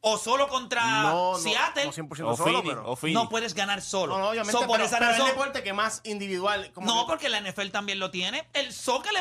O 0.00 0.16
solo 0.16 0.46
contra 0.48 1.02
no, 1.02 1.32
no, 1.32 1.38
Seattle. 1.38 1.86
no 1.86 1.92
100% 1.92 2.10
O 2.10 2.16
solo, 2.16 2.36
Phoenix, 2.36 2.68
pero... 2.68 2.88
o 2.90 2.94
Phoenix. 2.96 3.14
No 3.20 3.28
puedes 3.28 3.52
ganar 3.54 3.82
solo. 3.82 4.14
No, 4.14 4.20
no, 4.20 4.28
obviamente, 4.30 4.52
So, 4.52 4.60
por 4.66 4.76
pero, 4.76 4.84
esa 4.84 4.98
pero 4.98 5.10
razón. 5.10 5.26
el 5.26 5.32
deporte 5.32 5.62
que 5.64 5.72
más 5.72 6.00
individual... 6.04 6.72
Como 6.72 6.86
No, 6.86 7.00
que- 7.04 7.10
porque 7.10 7.28
la 7.28 7.40
NFL 7.40 7.68
también 7.70 7.98
lo 7.98 8.10
tiene. 8.12 8.48
El 8.52 8.72
soccer, 8.72 9.12
le- 9.12 9.18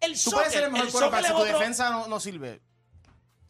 el 0.00 0.12
Tú 0.14 0.18
soccer, 0.18 0.38
puedes 0.38 0.52
ser 0.54 0.62
el 0.64 0.70
mejor 0.72 0.90
quarterback, 0.90 1.20
soccer 1.20 1.24
si 1.26 1.32
tu 1.36 1.42
otro- 1.48 1.58
defensa 1.58 1.90
no, 1.90 2.06
no 2.08 2.20
sirve. 2.20 2.62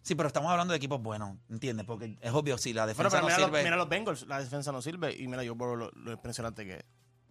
Sí, 0.03 0.15
pero 0.17 0.27
estamos 0.27 0.51
hablando 0.51 0.73
de 0.73 0.77
equipos 0.79 1.01
buenos, 1.01 1.37
¿entiendes? 1.49 1.87
Porque 1.87 2.17
es 2.21 2.33
obvio, 2.33 2.59
si 2.59 2.73
la 2.75 2.83
Bueno, 2.83 2.89
defensa 2.89 3.11
pero 3.11 3.21
no 3.23 3.27
mira, 3.29 3.39
los, 3.39 3.47
sirve. 3.47 3.63
mira 3.65 3.77
los 3.77 3.89
Bengals, 3.89 4.27
la 4.27 4.39
defensa 4.41 4.71
no 4.73 4.83
sirve 4.83 5.15
y 5.17 5.27
mira 5.29 5.43
yo 5.45 5.57
por 5.57 5.79
lo, 5.79 5.91
lo 5.93 6.13
impresionante 6.13 6.67
que 6.67 6.75
es. 6.75 6.85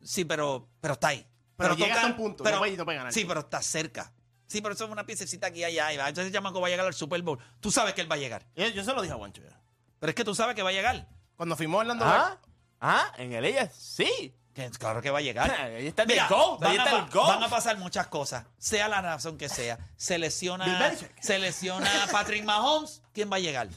Sí, 0.10 0.26
pero, 0.26 0.68
pero 0.82 0.94
está 0.96 1.10
ahí. 1.10 1.28
Pero 1.56 1.76
llega 1.76 1.94
hasta 1.96 2.08
gan- 2.08 2.12
un 2.12 2.18
punto, 2.18 2.44
pero- 2.44 2.56
no 2.56 2.62
puede- 2.62 2.78
no 2.78 2.86
puede 2.86 2.98
ganar. 2.98 3.14
Sí, 3.14 3.26
pero 3.26 3.42
está 3.42 3.62
cerca. 3.62 4.12
Sí, 4.48 4.62
pero 4.62 4.74
eso 4.76 4.86
es 4.86 4.92
una 4.92 5.06
piececita 5.06 5.48
aquí 5.48 5.64
allá. 5.64 5.92
y 5.94 5.98
va. 5.98 6.10
Entonces 6.10 6.28
el 6.28 6.34
chamaco 6.34 6.62
va 6.62 6.68
a 6.68 6.70
llegar 6.70 6.86
al 6.86 6.94
Super 6.94 7.22
Bowl. 7.22 7.40
Tú 7.60 7.72
sabes 7.72 7.94
que 7.94 8.02
él 8.02 8.12
va 8.12 8.16
a 8.16 8.20
llegar. 8.20 8.46
Yo, 8.56 8.68
yo 8.68 8.84
se 8.84 8.94
lo 8.94 9.02
dije 9.02 9.14
a 9.14 9.18
Juancho 9.18 9.42
ya. 9.42 9.60
Pero 10.00 10.10
es 10.10 10.16
que 10.16 10.24
tú 10.24 10.36
sabes 10.36 10.56
que 10.56 10.62
va 10.64 10.70
a 10.70 10.74
llegar. 10.74 11.08
Cuando 11.36 11.56
firmó 11.56 11.80
Orlando 11.80 12.06
Ah, 12.06 12.38
ah, 12.82 13.12
en 13.18 13.34
el 13.34 13.46
ella 13.46 13.70
sí. 13.72 14.36
Que- 14.54 14.70
claro 14.72 15.02
que 15.02 15.10
va 15.10 15.18
a 15.18 15.22
llegar. 15.22 15.50
Ahí 15.60 15.88
está 15.88 16.04
el 16.04 16.10
Mira, 16.10 16.28
GOAT, 16.28 16.60
van, 16.60 16.72
ahí 16.72 16.78
a, 16.78 16.84
está 16.84 16.98
el 16.98 17.04
pa- 17.06 17.10
GOAT. 17.12 17.28
van 17.28 17.44
a 17.44 17.50
pasar 17.50 17.78
muchas 17.80 18.06
cosas, 18.08 18.46
sea 18.60 18.88
la 18.88 19.02
razón 19.02 19.36
que 19.38 19.50
sea. 19.50 19.80
Se 19.96 20.14
Bill 20.16 20.22
lesiona, 20.22 20.80
Belichick. 20.80 21.20
se 21.22 21.40
lesiona 21.40 21.90
Patrick 22.12 22.44
Mahomes, 22.44 23.02
¿quién 23.14 23.32
va 23.32 23.38
a 23.38 23.40
llegar? 23.40 23.70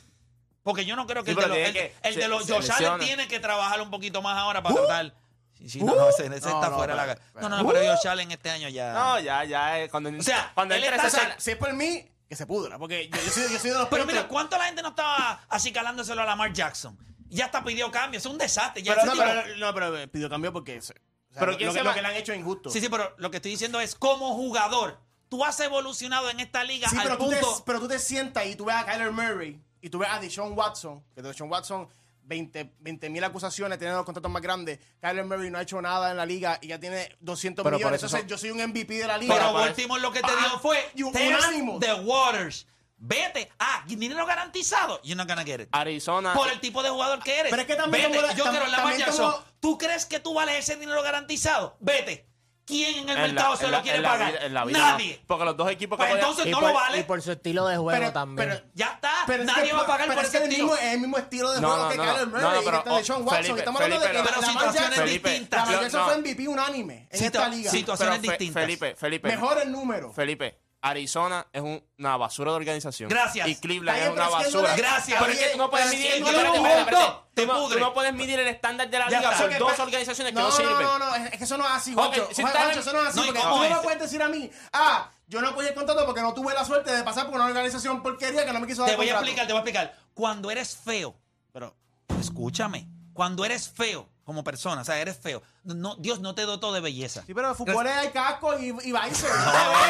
Porque 0.63 0.85
yo 0.85 0.95
no 0.97 1.07
creo 1.07 1.23
que 1.25 1.33
Sí, 1.33 1.39
el 1.39 1.43
de 1.43 1.43
pero 1.43 1.55
los, 1.55 1.65
tiene 1.65 1.69
el, 1.87 1.93
que- 1.93 2.09
el 2.09 2.15
se- 2.15 2.21
de 2.21 2.29
los 2.29 2.45
se 2.45 2.53
Josh 2.53 2.65
Allen 2.73 2.79
lesiona. 2.83 3.05
tiene 3.05 3.29
que 3.29 3.41
trabajar 3.41 3.81
un 3.81 3.89
poquito 3.91 4.21
más 4.21 4.37
ahora 4.37 4.63
para 4.63 4.75
tratar. 4.75 5.15
Sí, 5.59 5.69
sí, 5.71 5.83
no, 5.83 5.95
no, 5.95 6.09
ese, 6.09 6.27
ese 6.27 6.49
No, 6.49 6.55
está 6.57 6.69
no, 6.71 6.77
fuera 6.77 6.95
de 6.95 7.07
la 7.07 7.15
pero- 7.15 7.41
No, 7.41 7.49
no, 7.57 7.63
no, 7.63 7.69
pero 7.73 7.95
Josh 7.97 8.07
Allen 8.09 8.31
este 8.31 8.51
año 8.51 8.69
ya. 8.69 8.93
No, 8.93 9.19
ya, 9.21 9.43
ya. 9.45 9.81
eh, 9.81 9.89
Cuando, 9.89 10.11
O 10.11 10.23
sea, 10.23 10.51
cuando 10.55 10.75
él 10.75 10.85
entre 10.85 10.97
está 10.97 11.09
ese- 11.09 11.17
sal- 11.17 11.35
Si 11.39 11.51
es 11.53 11.57
por 11.57 11.73
mí, 11.73 12.07
que 12.29 12.37
se 12.37 12.47
pudra. 12.47 12.79
Porque 12.79 13.09
yo, 13.09 13.17
yo 13.23 13.31
soy, 13.31 13.53
yo 13.53 13.59
soy 13.59 13.71
de 13.71 13.79
los 13.79 13.89
Pero 13.89 14.05
mira. 14.05 14.29
¿cuánto 14.29 14.59
la 14.59 14.65
gente 14.67 14.83
no 14.83 14.89
estaba 14.91 15.41
acicalándoselo 15.49 16.23
a 16.23 16.25
Lamar 16.27 16.53
Jackson? 16.53 16.99
Ya 17.29 17.47
hasta 17.47 17.65
pidió 17.65 17.91
cambio, 17.91 18.19
es 18.19 18.27
un 18.27 18.37
desastre. 18.39 18.83
Ya 18.83 18.95
Pero, 18.95 19.07
ese 19.13 19.17
no, 19.17 19.25
tipo- 19.25 19.43
pero, 19.43 19.57
no, 19.57 19.75
pero 19.75 19.99
eh, 19.99 20.09
pidió 20.09 20.29
cambio 20.29 20.53
porque... 20.53 20.81
se- 20.83 20.93
o 20.93 20.97
sea, 21.33 21.41
Pero 21.41 21.53
lo, 21.53 21.57
¿quién 21.59 21.67
lo 21.69 21.73
se 21.73 21.79
que, 21.79 21.83
va- 21.85 21.91
lo 21.91 21.95
que 21.95 22.03
le 22.03 22.09
han 22.09 22.15
hecho 22.17 22.33
es 22.33 22.39
injusto. 22.39 22.71
Sí, 22.71 22.81
sí, 22.81 22.89
pero 22.89 23.15
lo 23.19 23.31
que 23.31 23.37
estoy 23.39 23.51
diciendo 23.51 23.81
es 23.81 23.95
como 23.95 24.35
jugador, 24.35 25.01
tú 25.29 25.45
has 25.45 25.59
evolucionado 25.61 26.31
en 26.31 26.41
esta 26.41 26.63
liga 26.65 26.89
Sí, 26.89 26.97
al 26.97 27.03
pero 27.05 27.19
tú, 27.19 27.31
te, 27.31 27.41
pero 27.65 27.81
tú 27.81 27.89
te 27.89 27.99
sientas 27.99 28.47
y 28.47 28.55
tú 28.57 28.65
ves 28.67 28.77
a 28.77 28.85
Kyler 28.87 29.11
Murray 29.13 29.61
y 29.81 29.91
tú 29.91 29.99
ves 29.99 30.09
a 30.11 30.19
Deshaun 30.21 30.53
Watson, 30.57 31.03
que 31.15 31.23
Deshaun 31.23 31.51
Watson, 31.51 31.89
20 32.27 33.09
mil 33.11 33.23
acusaciones, 33.25 33.79
tiene 33.79 33.95
los 33.95 34.05
contratos 34.05 34.31
más 34.31 34.43
grandes. 34.43 34.79
Kyler 35.01 35.25
Murray 35.25 35.51
no 35.51 35.59
ha 35.59 35.63
hecho 35.63 35.81
nada 35.81 36.11
en 36.11 36.17
la 36.17 36.27
liga 36.27 36.59
y 36.61 36.69
ya 36.69 36.79
tiene 36.81 37.17
200 37.21 37.63
Pero 37.63 37.75
por 37.75 37.79
millones. 37.81 38.03
Entonces, 38.03 38.21
son- 38.21 38.29
yo 38.29 38.39
soy 38.39 38.51
un 38.51 38.61
MVP 38.61 38.95
de 38.95 39.07
la 39.07 39.19
liga. 39.19 39.35
Pero 39.35 39.63
último 39.63 39.97
lo 39.99 40.11
que 40.13 40.21
te 40.21 40.31
Ah, 40.31 40.49
dio 40.51 40.59
fue 40.59 40.91
unánimo. 40.97 41.79
the 41.79 41.95
waters. 41.95 42.67
Vete. 42.99 43.51
Ah, 43.59 43.85
dinero 43.87 44.25
garantizado. 44.25 45.01
You're 45.03 45.17
not 45.17 45.29
gonna 45.29 45.45
get 45.45 45.61
it. 45.61 45.69
Arizona. 45.73 46.33
Por 46.33 46.51
el 46.51 46.61
tipo 46.61 46.83
de 46.83 46.89
jugador 46.89 47.23
que 47.23 47.41
eres. 47.41 47.51
Pero 47.51 47.63
es 47.63 47.69
que 47.69 47.77
también 47.77 48.05
Vete. 48.05 48.17
como 48.17 48.27
la- 48.27 48.35
Yo 48.35 48.45
tam- 48.45 48.51
quiero 48.97 49.13
como- 49.13 49.45
¿Tú 49.61 49.77
crees 49.79 50.07
que 50.07 50.19
tú 50.21 50.33
vales 50.33 50.57
ese 50.59 50.77
dinero 50.77 51.03
garantizado? 51.03 51.77
Vete. 51.81 52.27
¿Quién 52.67 52.99
en 52.99 53.09
el 53.09 53.17
en 53.17 53.17
la- 53.17 53.33
mercado 53.33 53.57
se 53.57 53.65
en 53.67 53.71
lo 53.71 53.77
la- 53.77 53.83
quiere 53.83 53.97
en 53.99 54.03
la 54.03 54.09
pagar? 54.11 54.33
vida- 54.33 54.45
en 54.47 54.55
la 54.55 54.65
vida 54.65 54.79
Nadie. 54.79 55.17
no. 55.21 55.27
Porque 55.29 55.45
los 55.45 55.57
dos 55.57 55.71
equipos 55.71 55.97
que 55.97 56.01
Pues 56.03 56.11
podían- 56.11 56.27
entonces 56.29 56.47
y, 56.47 56.51
no 56.51 56.59
por, 56.61 56.69
lo 56.69 56.75
vale. 56.75 56.99
y 56.99 57.03
por 57.05 57.23
su 57.23 57.33
estilo 57.33 57.67
de 57.69 57.77
juego 57.77 57.91
Pero- 58.01 58.13
también. 58.13 58.49
pero- 58.49 58.61
Ya 58.75 58.87
está. 58.87 59.13
Pero 59.27 59.43
es 59.43 59.47
Nadie 59.47 59.65
que- 59.71 59.73
va 59.73 59.81
a 59.83 59.87
pagar 59.87 60.01
pero 60.09 60.15
por 60.17 60.25
es 60.25 60.31
que 60.31 60.37
ese 60.37 60.45
el 60.47 60.51
estilo. 60.51 60.69
mismo, 60.73 60.83
es 60.87 60.93
el 60.95 61.01
mismo 61.01 61.19
estilo 61.19 61.53
de 61.53 61.61
No, 61.61 61.69
juego 61.69 61.83
no, 61.85 61.89
que 61.91 61.97
no, 61.97 62.03
Kyler 62.03 62.21
no, 62.21 62.27
Murray 62.27 62.43
no, 62.43 62.49
y 62.49 62.65
pero, 62.65 62.71
que 62.71 62.77
está 62.89 62.97
Deshaun 62.99 63.23
oh, 63.23 63.25
Watson. 63.25 63.43
Felipe, 63.43 63.59
Estamos 63.61 63.81
hablando 63.81 64.01
de 64.03 64.09
Felipe, 64.09 64.23
que 64.29 64.29
pero 64.35 64.41
Lamar 64.41 64.53
situaciones 64.67 64.99
Jackson- 64.99 65.07
distintas. 65.33 65.61
Lamar 65.67 65.81
Jackson 65.83 66.01
no. 66.01 66.07
fue 66.07 66.15
MVP 66.19 66.49
unánime 66.49 67.09
en 67.11 67.19
Situa- 67.21 67.25
esta 67.27 67.49
liga. 67.49 67.71
situaciones 67.71 68.19
Pero 68.19 68.23
Fe- 68.33 68.39
distintas. 68.39 68.63
Felipe, 68.63 68.95
Felipe. 68.97 69.29
Mejor 69.29 69.59
el 69.63 69.73
número. 69.73 70.13
Felipe, 70.13 70.59
Arizona 70.89 71.47
es 71.53 71.63
un- 71.63 71.83
una 71.99 72.17
basura 72.17 72.51
de 72.53 72.57
organización. 72.57 73.09
Gracias. 73.09 73.49
Y 73.49 73.57
Cleveland 73.57 73.99
es 74.03 74.11
una 74.11 74.25
no 74.27 74.31
basura. 74.31 74.77
Gracias. 74.77 75.19
Pero 75.21 75.33
es 75.33 75.39
que 75.39 75.49
tú 75.51 75.59
no 75.59 75.71
puedes 75.71 75.89
medir. 75.91 76.13
que 76.13 76.21
no 76.21 76.27
espérate, 76.29 76.51
le 76.51 76.57
espérate, 76.57 76.81
gustó. 76.83 76.97
espérate. 76.99 77.27
Te 77.35 77.43
Tú 77.47 77.53
no- 77.53 77.59
pudre. 77.61 77.75
Tú 77.79 77.85
no 77.85 77.95
puedes 77.95 78.15
medir 78.15 78.41
el 78.41 78.47
estándar 78.49 78.89
de 78.89 78.99
la 78.99 79.07
liga 79.07 79.49
que- 79.49 79.59
dos 79.59 79.79
organizaciones 79.79 80.33
que 80.33 80.39
no, 80.41 80.49
no, 80.49 80.51
sirven. 80.57 80.83
No, 80.83 80.99
no, 80.99 81.15
es 81.15 81.33
es 81.33 81.39
que 81.39 81.45
eso 81.45 81.59
no 81.59 81.65
es 81.65 81.71
así, 81.73 81.93
Juancho. 81.95 82.29
si 82.33 82.43
Juancho, 82.43 82.59
estás- 82.61 82.77
eso 82.79 82.93
no 82.93 83.03
es 83.03 83.09
así. 83.09 83.17
No, 83.19 83.25
¿y 83.25 83.27
porque 83.29 83.41
cómo 83.43 83.57
tú 83.57 83.69
no 83.69 83.77
me 83.77 83.83
puedes 83.83 84.01
decir 84.01 84.23
a 84.23 84.29
mí, 84.29 84.51
ah, 84.73 85.11
yo 85.27 85.41
no 85.43 85.49
apoyé 85.49 85.69
el 85.69 85.75
contrato 85.75 86.07
porque 86.07 86.23
no 86.23 86.33
tuve 86.33 86.55
la 86.55 86.65
suerte 86.65 86.91
de 86.95 87.03
pasar 87.03 87.27
por 87.27 87.35
una 87.35 87.45
organización 87.47 88.03
porquería 88.03 88.47
que 88.47 88.53
no 88.53 88.61
me 88.61 88.67
quiso 88.67 88.83
dar 88.83 88.91
Te 88.93 88.97
voy 88.97 89.09
a 89.09 89.13
explicar, 89.15 89.47
te 89.47 89.53
voy 89.53 89.59
a 89.59 89.63
explicar. 89.63 89.95
Cuando 90.15 90.51
eres 90.51 90.77
feo, 90.77 91.15
Pero, 91.53 91.75
escúchame, 92.21 92.87
cuando 93.13 93.45
eres 93.45 93.69
feo 93.69 94.09
como 94.27 94.43
persona, 94.43 94.83
o 94.83 94.85
sea, 94.85 94.99
eres 94.99 95.17
feo, 95.17 95.41
no, 95.63 95.95
Dios 95.97 96.19
no 96.21 96.35
te 96.35 96.43
dotó 96.43 96.73
de 96.73 96.81
belleza. 96.81 97.23
sí, 97.25 97.33
pero 97.33 97.49
en 97.51 97.55
fútbol 97.55 97.87
hay 97.87 98.09
casco 98.11 98.59
y, 98.59 98.71
y. 98.71 98.73
No, 98.93 99.01
No, 99.01 99.15
se 99.15 99.23
ve. 99.29 99.33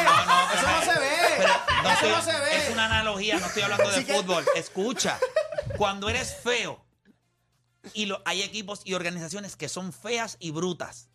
no, 0.05 0.25
no, 0.25 0.51
Eso 0.53 0.67
no, 0.67 0.81
se 0.93 0.99
ve. 0.99 1.09
Pero 1.37 1.49
no 1.83 1.89
Eso 1.89 1.93
estoy- 1.93 2.11
no 2.11 2.21
se 2.21 2.31
ve. 2.39 2.57
Es 2.67 2.69
una 2.71 2.85
analogía, 2.85 3.39
no 3.39 3.45
estoy 3.47 3.63
hablando 3.63 3.89
de 3.89 3.95
Así 3.95 4.05
que- 4.05 4.13
fútbol. 4.13 4.45
Escucha, 4.55 5.19
cuando 5.75 6.07
eres 6.07 6.35
feo, 6.43 6.85
y 7.93 8.05
lo- 8.05 8.21
hay 8.25 8.43
equipos 8.43 8.81
y 8.85 8.93
organizaciones 8.93 9.55
que 9.55 9.69
son 9.69 9.91
feas 9.91 10.37
y 10.39 10.51
brutas, 10.51 11.09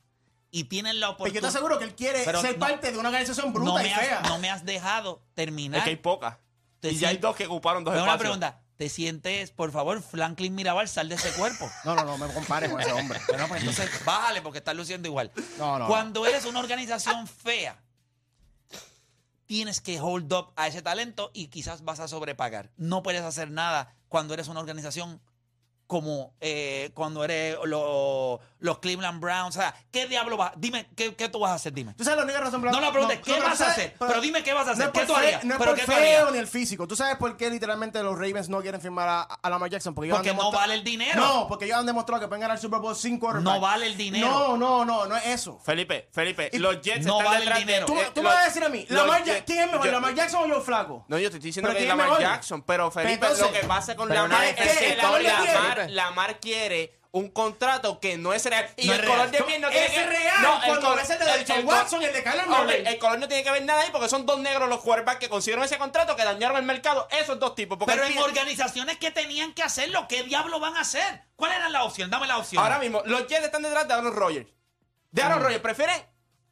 y 0.51 0.65
tienen 0.65 0.99
la 0.99 1.17
Pero 1.17 1.27
yo 1.29 1.33
te 1.33 1.39
oportunidad... 1.39 1.49
aseguro 1.49 1.79
que 1.79 1.85
él 1.85 1.95
quiere 1.95 2.23
Pero 2.25 2.41
ser 2.41 2.55
no- 2.59 2.67
parte 2.67 2.91
de 2.91 2.99
una 2.99 3.09
organización 3.11 3.53
bruta 3.53 3.71
No 3.73 3.81
y 3.81 3.85
me, 3.85 3.95
fea. 3.95 4.19
has, 4.19 4.29
no 4.29 4.39
me 4.41 4.51
has 4.51 4.65
dejado 4.65 5.23
terminar. 5.35 5.79
Es 5.79 5.85
que 5.85 5.91
hay 5.91 5.97
pocas. 5.97 6.39
Y 6.83 6.97
ya 6.97 7.11
hay 7.11 7.19
dos 7.19 7.37
que 7.37 7.47
ocuparon 7.47 7.85
dos 7.85 7.93
Pero 7.93 8.03
una 8.03 8.15
espacios. 8.15 8.37
pregunta, 8.39 8.61
¿te 8.83 8.89
sientes, 8.89 9.53
por 9.53 9.71
favor, 9.71 10.03
Franklin 10.03 10.57
Mirabal, 10.57 10.89
sal 10.89 11.09
de 11.09 11.15
ese 11.15 11.31
cuerpo? 11.35 11.71
No, 11.85 11.95
no, 11.95 12.05
no 12.05 12.19
me 12.19 12.27
compares 12.35 12.69
con 12.69 12.81
ese 12.81 12.91
hombre. 12.91 13.21
Bueno, 13.29 13.47
pues 13.47 13.61
entonces 13.61 13.89
bájale 14.05 14.43
porque 14.43 14.59
estás 14.59 14.75
luciendo 14.75 15.07
igual. 15.07 15.31
No, 15.57 15.79
no, 15.79 15.87
Cuando 15.87 16.27
eres 16.27 16.47
una 16.47 16.59
organización 16.59 17.29
fea, 17.29 17.81
tienes 19.47 19.81
que 19.81 20.01
hold 20.01 20.33
up 20.33 20.53
a 20.57 20.67
ese 20.67 20.83
talento 20.83 21.31
y 21.33 21.47
quizás 21.47 21.85
vas 21.85 22.01
a 22.01 22.09
sobrepagar. 22.09 22.73
No 22.77 23.05
puedes 23.05 23.23
hacer 23.23 23.53
nada 23.53 23.95
cuando 24.09 24.35
eres 24.35 24.49
una 24.49 24.59
organización 24.59 25.21
como 25.87 26.35
eh, 26.41 26.91
cuando 26.95 27.23
eres 27.23 27.57
lo- 27.65 28.41
los 28.63 28.79
Cleveland 28.79 29.21
Browns. 29.21 29.57
O 29.57 29.61
sea, 29.61 29.75
¿qué 29.91 30.07
diablo 30.07 30.37
vas? 30.37 30.53
Dime, 30.57 30.89
¿qué, 30.97 31.15
qué 31.15 31.29
tú 31.29 31.39
vas 31.41 31.51
a 31.51 31.55
hacer? 31.55 31.73
Dime. 31.73 31.95
Tú 31.95 32.05
sabes 32.05 32.17
la 32.19 32.25
única 32.25 32.41
razón 32.41 32.61
por 32.63 32.73
la 32.73 32.79
No, 32.81 32.81
no, 32.87 32.93
preguntes, 32.93 33.19
¿qué 33.23 33.33
pero 33.35 33.45
vas 33.45 33.61
a 33.61 33.71
hacer? 33.71 33.95
Pero 33.99 34.21
dime 34.21 34.43
qué 34.43 34.53
vas 34.55 34.67
a 34.69 34.71
hacer. 34.73 34.87
No 34.87 34.93
es 34.93 34.99
¿Qué 35.01 35.07
tú 35.07 35.15
harías? 35.15 35.45
No 35.45 35.55
es 35.55 35.59
¿Pero 35.59 35.71
por 35.73 35.81
qué 35.81 35.87
feo 35.87 36.31
ni 36.31 36.39
el 36.39 36.47
físico. 36.47 36.87
¿Tú 36.89 36.97
sabes 36.97 37.17
por 37.17 37.37
qué 37.37 37.51
literalmente 37.51 38.03
los 38.03 38.15
Ravens 38.15 38.49
no 38.49 38.61
quieren 38.63 38.81
firmar 38.81 39.09
a, 39.09 39.23
a 39.23 39.51
Lamar 39.51 39.69
Jackson? 39.71 39.95
Porque, 39.95 40.09
no 40.33 40.51
vale 40.53 40.75
el 40.75 40.85
dinero. 40.85 41.21
No, 41.21 41.47
porque 41.49 41.67
ellos 41.67 41.79
han 41.79 41.87
demostrado 41.87 42.21
que 42.21 42.29
pueden 42.29 42.41
ganar 42.41 42.57
el 42.57 42.61
Super 42.63 42.81
Bowl 42.81 42.97
sin 42.97 43.19
quarterback. 43.19 43.55
No 43.55 43.61
vale 43.61 43.87
el 43.87 43.97
dinero. 43.97 44.27
No, 44.29 44.57
no, 44.57 44.85
no, 44.85 45.07
no 45.07 45.17
es 45.17 45.27
eso. 45.27 45.59
Felipe, 45.65 46.09
Felipe, 46.13 46.51
Y- 46.53 46.59
los 46.59 46.81
Jets 46.81 47.05
no 47.05 47.19
están 47.19 47.33
vale 47.35 47.47
el 47.51 47.59
dinero. 47.59 47.87
Tú, 47.87 47.95
de... 47.95 48.01
me- 48.01 48.07
eh, 48.07 48.11
tú 48.15 48.23
me 48.23 48.29
vas 48.29 48.43
a 48.43 48.45
decir 48.45 48.65
a 48.65 48.69
mí, 48.69 48.87
Lamar 48.89 49.25
Jets- 49.25 49.39
Ja- 49.39 49.45
¿quién 49.45 49.59
es 49.61 49.67
mejor, 49.73 49.87
yo- 49.87 49.93
Lamar 49.93 50.15
Jackson 50.15 50.51
o 50.51 50.55
Joe 50.55 50.63
Flaco? 50.65 51.05
No, 51.09 51.19
yo 51.19 51.31
te 51.31 51.37
estoy 51.37 51.49
diciendo 51.49 51.69
¿Pero 51.69 51.79
que 51.79 51.83
es 51.85 51.89
Lamar? 51.89 52.21
Jackson, 52.21 52.63
pero 52.63 52.91
Felipe, 52.91 53.27
lo 53.39 53.53
que 53.53 53.61
pasa 53.61 53.97
con 53.97 54.09
Lamar 54.09 54.45
es 54.45 54.55
que 54.57 55.87
Lamar 55.89 56.39
quiere 56.41 57.02
un 57.15 57.31
contrato 57.31 58.01
que 58.01 58.17
no 58.17 58.33
es 58.33 58.45
real. 58.47 58.69
Y 58.77 58.87
No 58.87 58.95
el 58.95 59.01
es 59.01 59.07
color 59.11 59.31
de 59.31 59.43
piel 59.43 59.61
no 59.61 59.69
tiene 59.69 59.87
Es 59.87 59.93
que 59.93 60.07
real, 60.07 60.43
No, 60.43 60.55
el 60.57 60.61
cuando 60.65 60.81
color- 60.81 60.97
ves 60.99 61.11
el 61.11 61.19
de 61.19 61.25
Deshaun 61.27 61.61
el- 61.61 61.65
Watson 61.67 62.03
y 62.03 62.05
el 62.07 62.13
de 62.15 62.23
Kyler 62.25 62.49
Ok, 62.49 62.59
Murray. 62.59 62.83
el 62.87 62.99
color 62.99 63.19
no 63.19 63.29
tiene 63.29 63.45
que 63.45 63.51
ver 63.51 63.63
nada 63.65 63.83
ahí 63.83 63.91
porque 63.93 64.09
son 64.09 64.25
dos 64.25 64.39
negros 64.41 64.67
los 64.69 64.81
quarterbacks 64.81 65.21
que 65.21 65.29
consiguieron 65.29 65.63
ese 65.65 65.77
contrato 65.79 66.17
que 66.17 66.25
dañaron 66.25 66.57
el 66.57 66.63
mercado. 66.63 67.07
Esos 67.11 67.39
dos 67.39 67.55
tipos. 67.55 67.77
Porque 67.79 67.95
Pero 67.95 68.07
en 68.07 68.19
organizaciones 68.19 68.97
que 68.97 69.11
tenían 69.11 69.53
que 69.53 69.63
hacerlo, 69.63 70.07
¿qué 70.09 70.23
diablo 70.23 70.59
van 70.59 70.77
a 70.77 70.81
hacer? 70.81 71.23
¿Cuál 71.37 71.53
era 71.53 71.69
la 71.69 71.85
opción? 71.85 72.09
Dame 72.11 72.27
la 72.27 72.39
opción. 72.39 72.63
Ahora 72.63 72.79
mismo, 72.79 73.03
los 73.05 73.27
Jets 73.27 73.45
están 73.45 73.63
detrás 73.63 73.87
de 73.87 73.95
Aaron 73.95 74.15
Rodgers. 74.15 74.49
De 75.11 75.23
Aaron 75.23 75.43
Rodgers. 75.43 75.61
Prefieren 75.61 76.03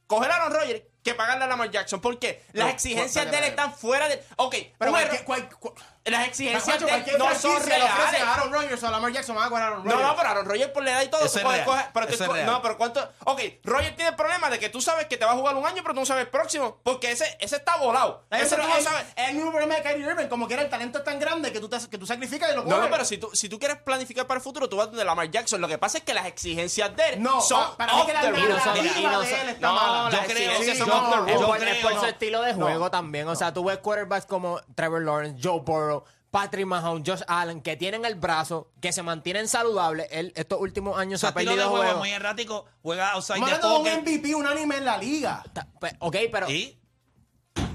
coger 0.07 0.31
a 0.31 0.37
Aaron 0.37 0.53
Rodgers 0.53 0.83
que 1.03 1.14
pagarle 1.14 1.44
a 1.44 1.46
Lamar 1.46 1.70
Jackson. 1.70 2.03
¿Por 2.03 2.18
qué? 2.18 2.44
Las 2.53 2.66
No, 2.66 2.73
exigencias 2.73 3.25
cu- 3.25 3.31
de 3.31 3.38
él 3.38 3.44
están 3.44 3.73
fuera 3.73 4.07
de... 4.09 4.23
Ok, 4.37 4.55
Pero 4.79 4.90
cualquier- 4.90 5.25
cual- 5.25 5.49
cu- 5.49 5.75
las 6.05 6.27
exigencias 6.29 6.81
Macho, 6.81 6.87
de 6.87 7.19
no 7.19 7.35
son 7.35 7.63
reales. 7.63 8.21
a 8.23 8.35
Aaron 8.35 8.53
Rodgers 8.53 8.83
o 8.83 8.89
a 8.89 8.91
Lamar 8.91 9.13
Jackson 9.13 9.37
van 9.37 9.45
a 9.45 9.49
coger 9.51 9.65
a 9.65 9.67
Aaron 9.69 9.85
No, 9.85 9.91
Rodgers. 9.93 10.09
no, 10.09 10.17
pero 10.17 10.29
Aaron 10.31 10.47
Rodgers 10.47 10.71
por 10.71 10.83
la 10.83 10.91
edad 10.93 11.03
y 11.03 11.09
todo. 11.09 11.21
Coger- 11.27 11.91
pero 11.93 12.07
tú. 12.07 12.25
No, 12.47 12.63
pero 12.63 12.77
¿cuánto? 12.79 13.09
Ok, 13.25 13.41
Rodgers 13.65 13.97
tiene 13.97 14.11
el 14.11 14.17
problema 14.17 14.49
de 14.51 14.59
que 14.59 14.69
tú 14.71 14.81
sabes 14.81 15.07
que 15.07 15.17
te 15.19 15.25
va 15.27 15.33
a 15.33 15.35
jugar 15.35 15.55
un 15.57 15.67
año, 15.67 15.83
pero 15.83 15.93
tú 15.95 16.01
no 16.01 16.07
sabes 16.07 16.25
el 16.25 16.31
próximo. 16.31 16.79
Porque 16.83 17.11
ese, 17.13 17.37
ese 17.41 17.57
está 17.57 17.77
volado. 17.77 18.25
Ese 18.31 18.45
Ese 18.45 18.57
tú 18.57 18.63
no 18.63 18.77
es, 18.77 18.85
sabes. 18.85 19.05
es 19.15 19.29
el 19.29 19.35
mismo 19.37 19.51
problema 19.51 19.75
de 19.77 19.83
Kyrie 19.83 20.07
Irving, 20.07 20.27
como 20.29 20.49
que 20.49 20.55
era 20.55 20.63
el 20.63 20.71
talento 20.71 20.99
es 20.99 21.05
tan 21.05 21.19
grande 21.21 21.53
que 21.53 21.61
tú, 21.61 21.69
te- 21.69 21.89
que 21.91 21.99
tú 21.99 22.07
sacrificas 22.07 22.51
y 22.51 22.55
lo 22.57 22.63
No, 22.65 22.69
coges. 22.71 22.81
no, 22.85 22.91
pero 22.91 23.05
si 23.05 23.19
tú, 23.19 23.31
si 23.35 23.49
tú 23.49 23.59
quieres 23.59 23.77
planificar 23.79 24.27
para 24.27 24.39
el 24.39 24.43
futuro, 24.43 24.69
tú 24.69 24.77
vas 24.77 24.87
donde 24.87 25.05
Lamar 25.05 25.31
Jackson. 25.31 25.61
Lo 25.61 25.69
que 25.69 25.77
pasa 25.79 25.99
es 25.99 26.05
que 26.05 26.15
las 26.15 26.27
exigencias 26.27 26.97
de 26.97 27.09
él 27.11 27.23
No, 27.23 27.41
son 27.43 27.61
pa- 27.73 27.77
para 27.77 27.95
mí 27.95 28.07
que 28.07 28.13
la 28.15 28.23
no 28.23 28.31
no 28.31 29.21
de 29.21 29.41
él 29.41 29.49
está 29.51 29.67
no, 29.69 29.75
mala. 29.75 30.11
Yo 30.11 30.19
creo- 30.27 30.61
sí, 30.63 30.77
son 30.77 30.89
no, 30.89 30.95
off 30.97 31.27
the 31.27 31.35
por, 31.83 31.93
su 31.95 32.01
no. 32.01 32.07
estilo 32.07 32.43
de 32.43 32.55
juego 32.55 32.91
también. 32.91 33.29
O 33.29 33.37
sea, 33.37 33.53
tú 33.53 33.65
ves 33.65 33.79
quarterbacks 33.79 34.27
como 34.27 34.61
Trevor 34.75 35.03
Lawrence, 35.03 35.39
Joe 35.43 35.61
Burrow, 35.61 36.00
Patrick 36.31 36.66
Mahomes, 36.66 37.03
Josh 37.09 37.23
Allen, 37.27 37.61
que 37.61 37.77
tienen 37.77 38.05
el 38.05 38.14
brazo, 38.14 38.71
que 38.81 38.93
se 38.93 39.03
mantienen 39.03 39.49
saludables. 39.49 40.07
Él 40.11 40.33
estos 40.37 40.61
últimos 40.61 40.99
años 40.99 41.21
se 41.21 41.27
ha 41.27 41.31
estilo 41.31 41.51
de 41.53 41.57
perdido 41.59 41.77
juego 41.77 41.99
muy 41.99 42.11
errático. 42.11 42.66
Juega 42.83 43.12
outside 43.12 43.45
the 43.45 43.51
de 43.51 43.55
un 43.57 43.61
pocket. 43.61 43.97
MVP 44.03 44.35
unánime 44.35 44.77
en 44.77 44.85
la 44.85 44.97
liga. 44.99 45.43
Ta- 45.53 45.66
pues, 45.81 45.93
Ok, 45.99 46.16
pero 46.31 46.47
¿Sí? 46.47 46.77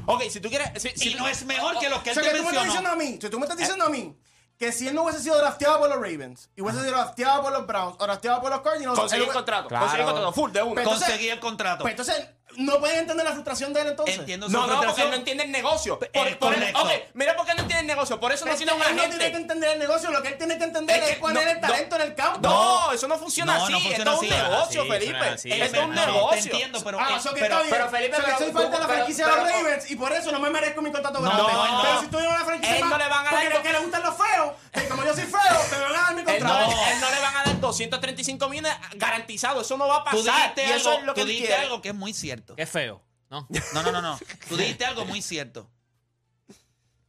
Ok, 0.07 0.21
si 0.29 0.39
tú 0.39 0.49
quieres. 0.49 0.69
Si, 0.81 0.89
si 0.95 1.09
Y 1.09 1.11
tú- 1.13 1.19
no 1.19 1.27
es 1.27 1.43
mejor 1.45 1.79
que 1.79 1.89
los 1.89 2.01
que 2.01 2.11
O 2.11 2.13
él 2.13 2.15
sea, 2.15 2.23
te 2.23 2.29
que 2.31 2.37
tú 2.37 2.43
me 2.43 2.49
estás 2.49 2.65
diciendo 2.65 2.89
mencionó. 2.89 2.89
a 2.91 2.95
mí, 2.95 3.19
si 3.21 3.29
tú 3.29 3.39
me 3.39 3.45
estás 3.45 3.57
diciendo 3.57 3.85
a 3.85 3.89
mí 3.89 4.15
que 4.57 4.71
si 4.71 4.87
él 4.87 4.95
no 4.95 5.03
hubiese 5.03 5.19
sido 5.21 5.37
drafteado 5.37 5.79
por 5.79 5.89
los 5.89 5.97
Ravens 5.97 6.49
y 6.55 6.61
hubiese 6.61 6.79
sido 6.79 6.91
drafteado 6.91 7.41
por 7.41 7.51
los 7.51 7.67
Browns 7.67 7.95
o 7.99 8.03
drafteado 8.05 8.39
por 8.41 8.51
los 8.51 8.61
Cardinals, 8.61 8.97
él 8.97 9.03
un 9.03 9.09
hubiese- 9.25 9.33
contrato. 9.33 9.67
Claro. 9.67 9.83
Conseguir 9.85 10.05
un 10.05 10.11
contrato 10.13 10.31
full 10.33 10.51
de. 10.51 10.59
Pero- 10.59 10.77
entonces- 10.79 11.07
Conseguí 11.07 11.27
el 11.29 11.39
contrato. 11.41 11.81
Pues 11.81 11.91
entonces, 11.91 12.29
no 12.57 12.79
pueden 12.79 12.99
entender 12.99 13.25
la 13.25 13.31
frustración 13.33 13.73
de 13.73 13.81
él 13.81 13.87
entonces. 13.87 14.17
Entiendo 14.19 14.47
su 14.47 14.51
No, 14.53 14.67
no, 14.67 14.81
porque 14.81 15.01
él 15.01 15.09
no 15.09 15.15
entiende 15.15 15.43
el 15.43 15.51
negocio. 15.51 15.99
Por, 15.99 16.09
Eh, 16.13 16.35
por- 16.39 16.53
ok, 16.53 16.89
mira 17.13 17.35
por 17.35 17.45
qué 17.45 17.53
no 17.55 17.61
entiende 17.61 17.81
el 17.81 17.87
negocio. 17.87 18.19
Por 18.19 18.31
eso 18.31 18.45
no 18.45 18.55
tiene 18.55 18.73
un 18.73 18.81
él 18.81 18.95
no 18.95 19.01
tiene 19.03 19.17
que 19.17 19.23
agente. 19.25 19.41
entender 19.41 19.69
el 19.73 19.79
negocio, 19.79 20.11
lo 20.11 20.21
que 20.21 20.27
él 20.29 20.37
tiene 20.37 20.57
que 20.57 20.63
entender 20.63 20.97
Es 20.97 21.03
es, 21.09 21.13
que 21.15 21.19
cuál 21.19 21.33
no- 21.33 21.39
es 21.41 21.47
el 21.47 21.55
no- 21.61 21.67
talento 21.67 21.95
en 21.95 22.01
el 22.01 22.15
campo. 22.15 22.39
No, 22.41 22.91
eso 22.91 23.07
no 23.07 23.17
funciona 23.17 23.57
No, 23.57 23.63
así. 23.63 23.73
no 23.73 23.79
funciona 23.79 24.11
Esto 24.11 24.23
es 24.23 24.31
así. 24.31 24.41
un 24.41 24.49
negocio, 24.51 24.83
Sí, 24.83 24.89
Felipe. 24.89 25.17
así, 25.19 25.51
Esto 25.51 25.77
es 25.77 25.83
un 25.83 25.95
no, 25.95 26.05
negocio. 26.05 26.29
te 26.29 26.49
entiendo, 26.51 26.81
pero, 26.83 26.99
ah, 26.99 27.07
eh, 27.11 27.15
eso 27.17 27.33
que 27.33 27.39
pero- 27.41 27.55
está 27.55 27.61
bien. 27.63 27.75
pero 27.75 27.89
Felipe, 27.89 28.17
pero 28.23 28.37
soy 28.37 28.51
parte 28.51 28.69
de 28.69 28.79
la 28.79 28.87
pero- 28.87 28.93
franquicia 28.93 29.25
de 29.27 29.31
los 29.35 29.49
Ravens 29.51 29.91
y 29.91 29.95
por 29.95 30.11
eso 30.13 30.31
no 30.31 30.39
me 30.39 30.49
merezco 30.49 30.81
mi 30.81 30.91
contrato 30.91 31.19
No, 31.19 31.25
grande. 31.25 31.43
no. 31.53 31.81
Pero 31.83 32.01
si 32.01 32.07
tú 32.07 32.17
eres 32.19 32.29
una 32.31 32.45
franquicia 32.45 32.75
Él 32.77 32.81
más, 32.83 32.89
no 32.91 32.97
le 32.97 33.07
van 33.09 33.27
a 33.27 33.31
dar- 33.31 33.61
que 33.61 33.71
le 33.71 33.79
gustan 33.79 34.03
los 34.03 34.15
feos, 34.15 34.51
que 34.71 34.87
como 34.87 35.03
yo 35.03 35.13
soy 35.13 35.23
feo, 35.23 35.39
me 35.71 35.77
van 35.79 35.95
a 35.95 36.01
dar 36.01 36.15
mi 36.15 36.21
no, 36.23 36.27
contrato. 36.31 36.71
él 36.71 37.01
no 37.01 37.09
le 37.09 37.19
van 37.19 37.35
a 37.37 37.43
dar 37.43 37.59
235 37.59 38.49
millones 38.49 38.73
garantizados. 38.95 39.65
Eso 39.65 39.77
no 39.77 39.87
va 39.87 39.97
a 39.97 40.03
pasar. 40.03 40.53
Y 40.57 40.61
eso 40.71 40.93
es 40.93 41.03
lo 41.03 41.13
que 41.13 41.21
tú 41.21 41.27
él 41.27 41.33
dijiste 41.33 41.55
algo 41.55 41.81
que 41.81 41.89
es 41.89 41.95
muy 41.95 42.13
cierto. 42.13 42.44
Qué 42.55 42.65
feo. 42.65 43.01
¿no? 43.29 43.47
No, 43.73 43.81
no, 43.83 43.91
no, 43.91 44.01
no. 44.01 44.19
Tú 44.49 44.57
dijiste 44.57 44.85
algo 44.85 45.05
muy 45.05 45.21
cierto. 45.21 45.69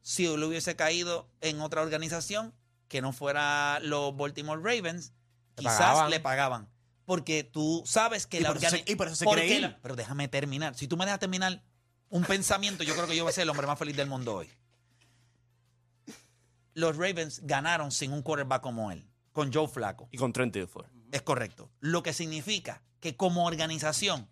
Si 0.03 0.25
él 0.25 0.43
hubiese 0.43 0.77
caído 0.77 1.29
en 1.41 1.61
otra 1.61 1.83
organización 1.83 2.55
que 2.89 3.03
no 3.03 3.13
fuera 3.13 3.81
los 3.81 4.17
Baltimore 4.17 4.63
Ravens, 4.63 5.13
Le 5.57 5.63
quizás 5.65 5.79
pagaban. 5.79 6.11
le 6.11 6.21
pagaban. 6.21 6.69
Porque 7.05 7.45
tú 7.45 7.83
sabes 7.85 8.27
que 8.27 8.39
Y 8.39 8.41
la 8.41 8.51
organización. 8.51 8.85
y 8.89 8.95
por 8.97 9.09
eso 9.09 9.17
se 9.17 9.25
quiere 9.27 9.47
ir. 9.47 9.77
Pero 9.83 9.95
déjame 9.97 10.29
terminar. 10.29 10.75
Si 10.77 10.87
tú 10.89 10.97
me 10.97 11.05
dejas 11.05 11.21
terminar 11.21 11.63
un 12.09 12.25
pensamiento, 12.25 12.83
yo 12.85 12.95
creo 12.95 13.07
que 13.07 13.17
yo 13.17 13.25
voy 13.25 13.31
a 13.31 13.35
ser 13.35 13.43
el 13.43 13.51
hombre 13.51 13.67
más 13.67 13.79
feliz 13.79 13.97
del 13.97 14.09
mundo 14.09 14.35
hoy. 14.37 14.49
Los 16.75 16.97
Ravens 16.97 17.41
ganaron 17.45 17.91
sin 17.91 18.13
un 18.13 18.23
quarterback 18.23 18.63
como 18.63 18.91
él, 18.93 19.09
con 19.33 19.53
Joe 19.53 19.67
Flaco. 19.69 20.09
Y 20.13 20.19
con 20.19 20.33
34. 20.33 20.93
Es 21.13 21.23
correcto. 21.23 21.71
Lo 21.81 22.03
que 22.03 22.13
significa 22.13 22.83
que 23.01 23.17
como 23.17 23.47
organización, 23.47 24.29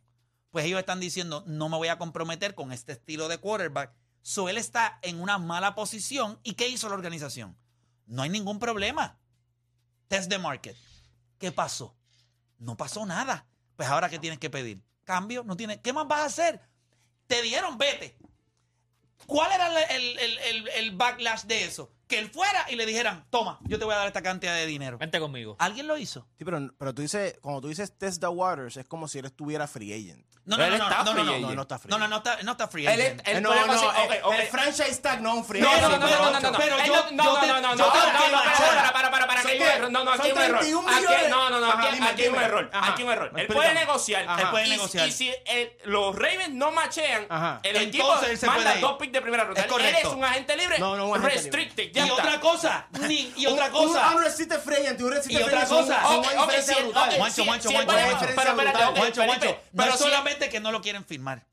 pues 0.55 0.67
ellos 0.67 0.79
están 0.79 1.01
diciendo, 1.01 1.43
no 1.49 1.69
me 1.69 1.77
voy 1.77 1.89
a 1.89 1.99
comprometer 1.99 2.55
con 2.55 2.71
este 2.71 2.93
estilo 2.93 3.27
de 3.27 3.39
quarterback. 3.39 3.93
So 4.23 4.49
él 4.49 4.57
está 4.57 5.01
en 5.03 5.21
una 5.21 5.37
mala 5.37 5.75
posición. 5.75 6.39
¿Y 6.45 6.53
qué 6.55 6.69
hizo 6.69 6.89
la 6.89 6.95
organización? 6.95 7.59
No 8.07 8.23
hay 8.23 8.31
ningún 8.31 8.61
problema. 8.61 9.19
Test 10.07 10.31
the 10.31 10.39
market. 10.39 10.77
¿Qué 11.39 11.51
pasó? 11.51 11.97
No 12.61 12.77
pasó 12.77 13.05
nada. 13.05 13.49
Pues 13.75 13.89
ahora, 13.89 14.09
¿qué 14.09 14.21
tienes 14.21 14.39
que 14.39 14.49
pedir? 14.49 14.81
Cambio, 15.03 15.43
no 15.43 15.57
tiene. 15.57 15.81
¿Qué 15.81 15.93
más 15.93 16.07
vas 16.07 16.21
a 16.21 16.25
hacer? 16.27 16.61
Te 17.27 17.43
dieron, 17.43 17.77
vete. 17.77 18.17
¿Cuál 19.27 19.51
era 19.51 19.87
el- 19.93 20.19
el- 20.21 20.39
el- 20.39 20.69
el 20.69 20.97
backlash 20.97 21.43
de 21.47 21.65
eso? 21.65 21.93
Que 22.07 22.19
él 22.19 22.31
fuera 22.31 22.67
y 22.71 22.77
le 22.77 22.85
dijeran, 22.87 23.25
toma, 23.31 23.59
yo 23.63 23.79
te 23.79 23.85
voy 23.85 23.95
a 23.95 23.99
dar 23.99 24.07
esta 24.07 24.23
cantidad 24.23 24.55
de 24.55 24.67
dinero. 24.67 24.99
Vente 24.99 25.19
conmigo. 25.21 25.57
¿Alguien 25.59 25.87
lo 25.87 25.97
hizo? 25.97 26.27
Sí, 26.39 26.45
pero, 26.45 26.61
pero 26.79 26.95
tú 26.95 27.01
dices, 27.03 27.39
cuando 27.41 27.63
tú 27.63 27.69
dices 27.69 27.97
test 27.97 28.21
the 28.21 28.27
waters, 28.29 28.77
es 28.77 28.87
como 28.87 29.09
si 29.09 29.19
él 29.19 29.25
estuviera 29.25 29.67
free 29.67 29.93
agent. 29.93 30.25
No, 30.47 30.59
no, 30.59 30.65
Él 30.65 30.73
no, 30.73 30.77
no, 30.77 30.85
está 30.91 30.97
no, 30.99 31.05
no, 31.05 31.13
free 31.13 31.25
no, 31.25 31.31
agent. 31.33 31.49
No, 31.49 31.55
no 31.55 31.63
está 31.63 31.79
free 31.79 31.91
No, 31.91 31.99
no, 31.99 32.07
no 32.09 32.17
está, 32.19 32.43
no 32.43 32.53
está 32.53 32.69
free 32.69 32.87
Él, 32.87 33.01
agent. 33.01 33.23
él 33.27 33.37
Eh, 33.39 33.41
no, 33.41 33.55
no, 33.55 33.67
conseguir- 33.67 33.95
el, 33.97 34.23
ok, 34.23 34.27
ok. 34.27 34.35
el 34.41 34.47
franchise 34.49 35.01
tag, 35.01 35.23
no 35.23 35.35
un 35.37 35.45
free 35.47 35.63
No, 35.63 35.69
no, 35.71 35.73
agent. 35.87 35.91
no, 35.93 35.99
no, 35.99 36.07
no, 36.07 36.31
no, 36.33 36.41
no, 36.41 36.51
no. 36.51 36.59
Pero 36.59 36.79
Él 36.79 36.87
yo- 36.87 36.93
no, 36.93 37.11
no, 37.13 37.25
yo 37.25 37.33
no, 37.35 37.41
te- 37.41 37.47
no, 37.47 37.55
no, 37.55 37.61
no, 37.63 37.75
no, 37.77 37.87
no, 37.87 38.93
para, 38.93 39.11
para, 39.11 39.27
para, 39.27 39.41
aquí 39.41 39.49
hay 39.53 39.57
un 39.59 39.63
error. 39.67 39.91
No, 39.91 40.05
no, 40.05 40.11
aquí 40.13 40.23
hay 40.27 40.33
un 40.33 40.39
error. 40.43 40.59
31 40.59 40.89
Aquí-. 40.91 41.31
No, 41.31 41.49
no, 41.51 41.61
no, 41.61 41.71
aquí 41.73 41.87
aquí 42.03 42.23
hay 42.25 42.29
un 42.29 42.35
error. 42.43 42.71
Aquí 42.75 43.01
hay 43.01 43.07
un 43.09 43.13
error. 43.15 43.33
Él 43.41 43.47
puede 43.47 43.73
negociar. 43.73 44.39
Él 44.39 44.49
puede 44.51 44.69
negociar. 44.69 45.09
Y 45.09 45.13
si 45.13 45.35
el- 45.47 45.73
los 45.85 46.15
Ravens 46.15 46.51
no 46.53 46.73
machean, 46.73 47.27
el 47.63 47.77
equipo 47.77 48.13
él 48.23 48.39
manda 48.47 48.77
dos 48.77 48.99
picks 48.99 49.13
de 49.15 49.23
primera 49.23 49.45
ronda. 49.45 49.63
Él 49.63 49.95
es 49.97 50.05
un 50.05 50.23
agente 50.25 50.57
libre 50.59 50.79
No, 50.79 50.95
no, 50.95 51.15
restricted. 51.17 51.91
Y 51.95 52.07
Ya 52.07 52.13
otra 52.13 52.41
cosa, 52.41 52.89
ni- 53.09 53.33
y 53.37 53.47
otra 53.47 53.67
Un- 53.67 53.73
cosa. 53.73 54.15
Un 54.17 54.25
agent 54.25 55.01
y 55.01 55.03
un 55.05 55.13
restricted 55.13 55.41
Y 55.41 55.43
otra 55.43 55.65
cosa. 55.67 56.03
sí, 57.31 57.45
Juancho, 57.45 57.71
bueno, 57.71 57.91
Juancho. 59.15 59.59
Pero 59.77 59.97
solamente 59.97 60.49
que 60.49 60.61
no 60.61 60.73
lo 60.73 60.81
quieren 60.81 61.05
firmar. 61.05 61.47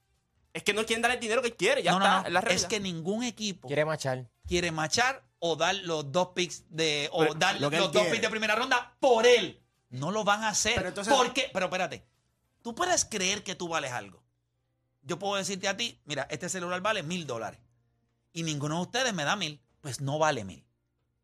Es 0.54 0.64
que 0.64 0.74
no 0.74 0.86
quieren 0.86 1.02
dar 1.02 1.12
el 1.12 1.20
dinero 1.20 1.42
que 1.42 1.56
quiere. 1.56 1.82
Ya 1.82 1.92
no, 1.92 2.00
está. 2.00 2.22
no. 2.22 2.28
es 2.28 2.34
la 2.34 2.40
Es 2.40 2.46
realidad. 2.46 2.68
que 2.68 2.80
ningún 2.82 3.24
equipo 3.24 3.68
quiere 3.68 3.86
machar. 3.86 4.28
quiere 4.48 4.72
machar 4.72 5.24
o 5.40 5.56
dar 5.56 5.76
los 5.76 6.12
dos 6.12 6.30
picks 6.36 6.64
de 6.70 7.08
o 7.14 7.20
Pero 7.22 7.34
dar 7.36 7.56
lo 7.62 7.70
los 7.70 7.80
dos 7.80 7.92
quiere. 7.92 8.10
picks 8.10 8.22
de 8.22 8.30
primera 8.30 8.56
ronda 8.56 8.96
por 9.00 9.26
él. 9.26 9.62
No 9.90 10.12
lo 10.12 10.24
van 10.26 10.44
a 10.44 10.50
hacer. 10.50 10.76
Pero 10.76 10.90
entonces- 10.90 11.14
¿Por 11.14 11.34
qué? 11.34 11.50
Pero 11.54 11.66
espérate. 11.68 12.06
Tú 12.62 12.76
puedes 12.76 13.06
creer 13.06 13.44
que 13.44 13.56
tú 13.56 13.68
vales 13.70 13.92
algo. 13.92 14.22
Yo 15.04 15.18
puedo 15.18 15.36
decirte 15.36 15.68
a 15.68 15.76
ti, 15.78 16.00
mira, 16.06 16.28
este 16.30 16.48
celular 16.50 16.82
vale 16.82 17.02
mil 17.02 17.26
dólares. 17.26 17.60
Y 18.34 18.44
ninguno 18.44 18.76
de 18.76 18.82
ustedes 18.84 19.14
me 19.14 19.24
da 19.24 19.36
mil. 19.36 19.60
Pues 19.82 20.00
no 20.00 20.20
vale 20.20 20.44
mil. 20.46 20.64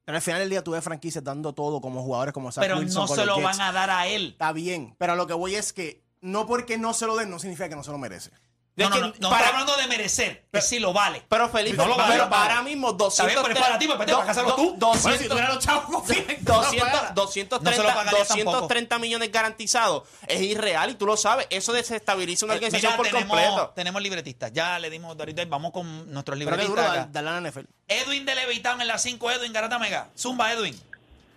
Pero 0.05 0.17
al 0.17 0.21
final 0.21 0.39
del 0.39 0.49
día 0.49 0.63
tú 0.63 0.71
ves 0.71 0.83
franquicias 0.83 1.23
dando 1.23 1.53
todo 1.53 1.81
como 1.81 2.01
jugadores 2.01 2.33
como 2.33 2.51
Zach 2.51 2.63
Pero 2.63 2.79
Wilson 2.79 3.07
no 3.07 3.15
se 3.15 3.25
lo 3.25 3.41
van 3.41 3.59
a 3.59 3.71
dar 3.71 3.89
a 3.89 4.07
él. 4.07 4.29
Está 4.31 4.53
bien, 4.53 4.95
pero 4.97 5.15
lo 5.15 5.27
que 5.27 5.33
voy 5.33 5.55
es 5.55 5.73
que 5.73 6.05
no 6.21 6.47
porque 6.47 6.77
no 6.77 6.93
se 6.93 7.05
lo 7.05 7.15
den 7.15 7.29
no 7.29 7.39
significa 7.39 7.69
que 7.69 7.75
no 7.75 7.83
se 7.83 7.91
lo 7.91 7.97
merece. 7.97 8.31
No, 8.77 8.83
Es 8.83 8.89
no, 8.91 8.95
que 8.95 9.01
no, 9.01 9.13
no 9.19 9.29
para- 9.31 9.47
hablando 9.49 9.75
de 9.75 9.87
merecer, 9.87 10.45
que 10.53 10.61
sí 10.61 10.77
lo 10.77 10.93
vale. 10.93 11.23
Pero 11.27 11.49
Felipe, 11.49 11.77
No 11.77 11.87
lo 11.87 11.97
vale, 11.97 12.11
pero 12.13 12.25
no 12.25 12.29
vale. 12.29 12.51
ahora 12.51 12.61
mismo 12.61 12.91
Está 12.91 13.03
200... 13.05 13.25
bien, 13.33 13.41
pero 13.41 13.53
es 13.55 13.59
para 13.65 13.79
ti, 13.79 13.87
pues, 13.87 13.97
para 13.97 14.25
casarlo 14.25 14.55
tú. 14.55 14.75
200, 14.77 15.01
Bueno, 15.01 15.17
si 15.17 15.27
tuviera 15.27 15.49
los 15.53 15.63
chavos 15.65 15.85
con 15.85 16.05
Phoenix, 16.05 16.43
no 16.43 16.53
200, 16.57 16.89
fuera. 16.91 17.11
230, 17.15 17.71
No 17.71 17.75
se 17.75 17.81
lo 17.81 17.87
pagaría 17.95 18.25
tampoco. 18.25 18.51
230 18.51 18.99
millones 18.99 19.31
garantizados. 19.31 20.03
Es 20.27 20.41
irreal 20.41 20.91
y 20.91 20.93
tú 20.93 21.07
lo 21.07 21.17
sabes. 21.17 21.47
Eso 21.49 21.73
desestabiliza 21.73 22.45
una 22.45 22.53
Eh, 22.53 22.57
organización 22.57 22.91
mira, 22.91 22.97
por 22.97 23.07
tenemos, 23.07 23.29
completo. 23.41 23.73
tenemos 23.75 24.01
libretistas. 24.03 24.53
Ya 24.53 24.77
le 24.77 24.91
dimos 24.91 25.17
ahorita. 25.17 25.43
Vamos 25.45 25.71
con 25.71 26.13
nuestros 26.13 26.37
duro 26.37 26.51
libretistas. 26.51 27.07
a 27.15 27.21
la 27.23 27.41
NFL. 27.41 27.65
Edwin 27.87 28.25
de 28.27 28.35
Levitown 28.35 28.79
en 28.79 28.87
la 28.89 28.99
5, 28.99 29.31
Edwin 29.31 29.53
Garata 29.53 29.79
Mega. 29.79 30.09
Zumba, 30.15 30.53
Edwin. 30.53 30.79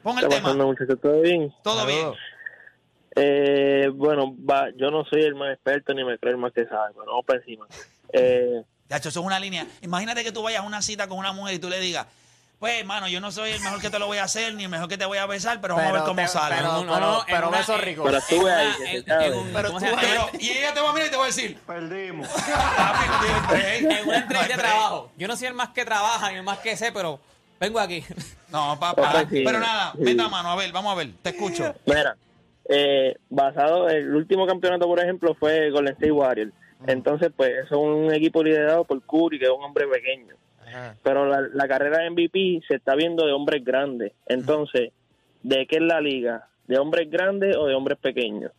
Pon 0.02 0.14
¿Qué 0.16 0.26
el 0.26 0.30
está 0.32 0.42
pasando, 0.42 0.74
tema. 0.74 0.96
¿Todo 1.00 1.20
bien? 1.22 1.54
Todo 1.62 1.86
bien. 1.86 2.12
Eh, 3.16 3.88
bueno, 3.94 4.34
va, 4.48 4.68
yo 4.76 4.90
no 4.90 5.04
soy 5.04 5.22
el 5.22 5.34
más 5.34 5.52
experto 5.52 5.92
ni 5.94 6.04
me 6.04 6.18
creo 6.18 6.32
el 6.32 6.38
más 6.38 6.52
que 6.52 6.64
sabe, 6.66 6.92
pero 6.94 7.06
vamos 7.06 7.24
para 7.26 7.38
encima. 7.40 7.66
Eh, 8.12 8.62
Ya, 8.88 8.96
eso 8.96 9.08
es 9.08 9.16
una 9.16 9.38
línea. 9.40 9.66
Imagínate 9.82 10.22
que 10.24 10.32
tú 10.32 10.42
vayas 10.42 10.62
a 10.62 10.66
una 10.66 10.82
cita 10.82 11.08
con 11.08 11.18
una 11.18 11.32
mujer 11.32 11.54
y 11.54 11.58
tú 11.58 11.68
le 11.68 11.80
digas, 11.80 12.06
Pues, 12.60 12.84
mano, 12.84 13.08
yo 13.08 13.20
no 13.22 13.32
soy 13.32 13.52
el 13.52 13.60
mejor 13.62 13.80
que 13.80 13.88
te 13.88 13.98
lo 13.98 14.06
voy 14.06 14.18
a 14.18 14.24
hacer, 14.24 14.52
ni 14.54 14.64
el 14.64 14.68
mejor 14.68 14.86
que 14.86 14.98
te 14.98 15.06
voy 15.06 15.16
a 15.16 15.24
besar, 15.24 15.62
pero 15.62 15.76
vamos 15.76 15.90
a 15.90 15.92
ver 15.94 16.02
cómo 16.02 16.20
te- 16.20 16.28
sale. 16.28 16.56
Pero, 16.56 16.68
No, 16.68 17.00
no, 17.00 17.24
pero, 17.26 17.50
no, 17.50 17.52
pero 17.66 17.74
en- 17.78 17.80
ricos. 17.82 18.04
Pero 18.04 18.18
estuve 18.18 18.52
ahí, 18.52 19.02
Pero, 19.06 20.28
y 20.38 20.50
ella 20.50 20.74
te 20.74 20.80
va 20.82 20.90
a 20.90 20.92
mirar 20.92 21.08
y 21.08 21.10
te 21.10 21.16
va 21.16 21.22
a 21.22 21.26
decir, 21.28 21.58
Perdimos. 21.66 22.28
en 23.54 23.86
una 24.08 24.16
entrevista 24.18 24.46
de 24.56 24.62
trabajo. 24.62 25.10
Yo 25.16 25.26
no 25.26 25.36
soy 25.36 25.46
el 25.46 25.54
más 25.54 25.70
que 25.70 25.86
trabaja 25.86 26.30
ni 26.30 26.36
el 26.36 26.42
más 26.42 26.58
que 26.58 26.76
sé, 26.76 26.92
pero 26.92 27.18
vengo 27.58 27.80
aquí. 27.80 28.04
No, 28.50 28.78
papá. 28.78 29.24
Pero 29.30 29.58
nada, 29.58 29.92
Sí. 29.92 30.00
meta 30.02 30.28
mano, 30.28 30.50
a 30.52 30.56
ver, 30.56 30.70
vamos 30.70 30.92
a 30.92 30.96
ver, 30.96 31.12
te 31.22 31.30
escucho. 31.30 31.74
Mira, 31.86 32.14
eh, 32.72 33.16
basado, 33.28 33.88
el 33.88 34.14
último 34.14 34.46
campeonato, 34.46 34.86
por 34.86 35.00
ejemplo, 35.00 35.34
fue 35.34 35.70
Golden 35.70 35.94
State 35.94 36.12
Warriors. 36.12 36.52
Entonces, 36.86 37.32
pues, 37.36 37.50
es 37.64 37.72
un 37.72 38.12
equipo 38.14 38.44
liderado 38.44 38.84
por 38.84 39.02
Curry, 39.02 39.40
que 39.40 39.46
es 39.46 39.50
un 39.50 39.64
hombre 39.64 39.88
pequeño. 39.88 40.36
Ajá. 40.66 40.94
Pero 41.02 41.26
la, 41.26 41.40
la 41.52 41.66
carrera 41.66 41.98
de 41.98 42.10
MVP 42.10 42.62
se 42.68 42.76
está 42.76 42.94
viendo 42.94 43.26
de 43.26 43.32
hombres 43.32 43.64
grandes. 43.64 44.12
Entonces, 44.26 44.92
¿de 45.42 45.66
qué 45.66 45.76
es 45.76 45.82
la 45.82 46.00
liga? 46.00 46.46
¿De 46.68 46.78
hombres 46.78 47.10
grandes 47.10 47.56
o 47.56 47.66
de 47.66 47.74
hombres 47.74 47.98
pequeños? 47.98 48.52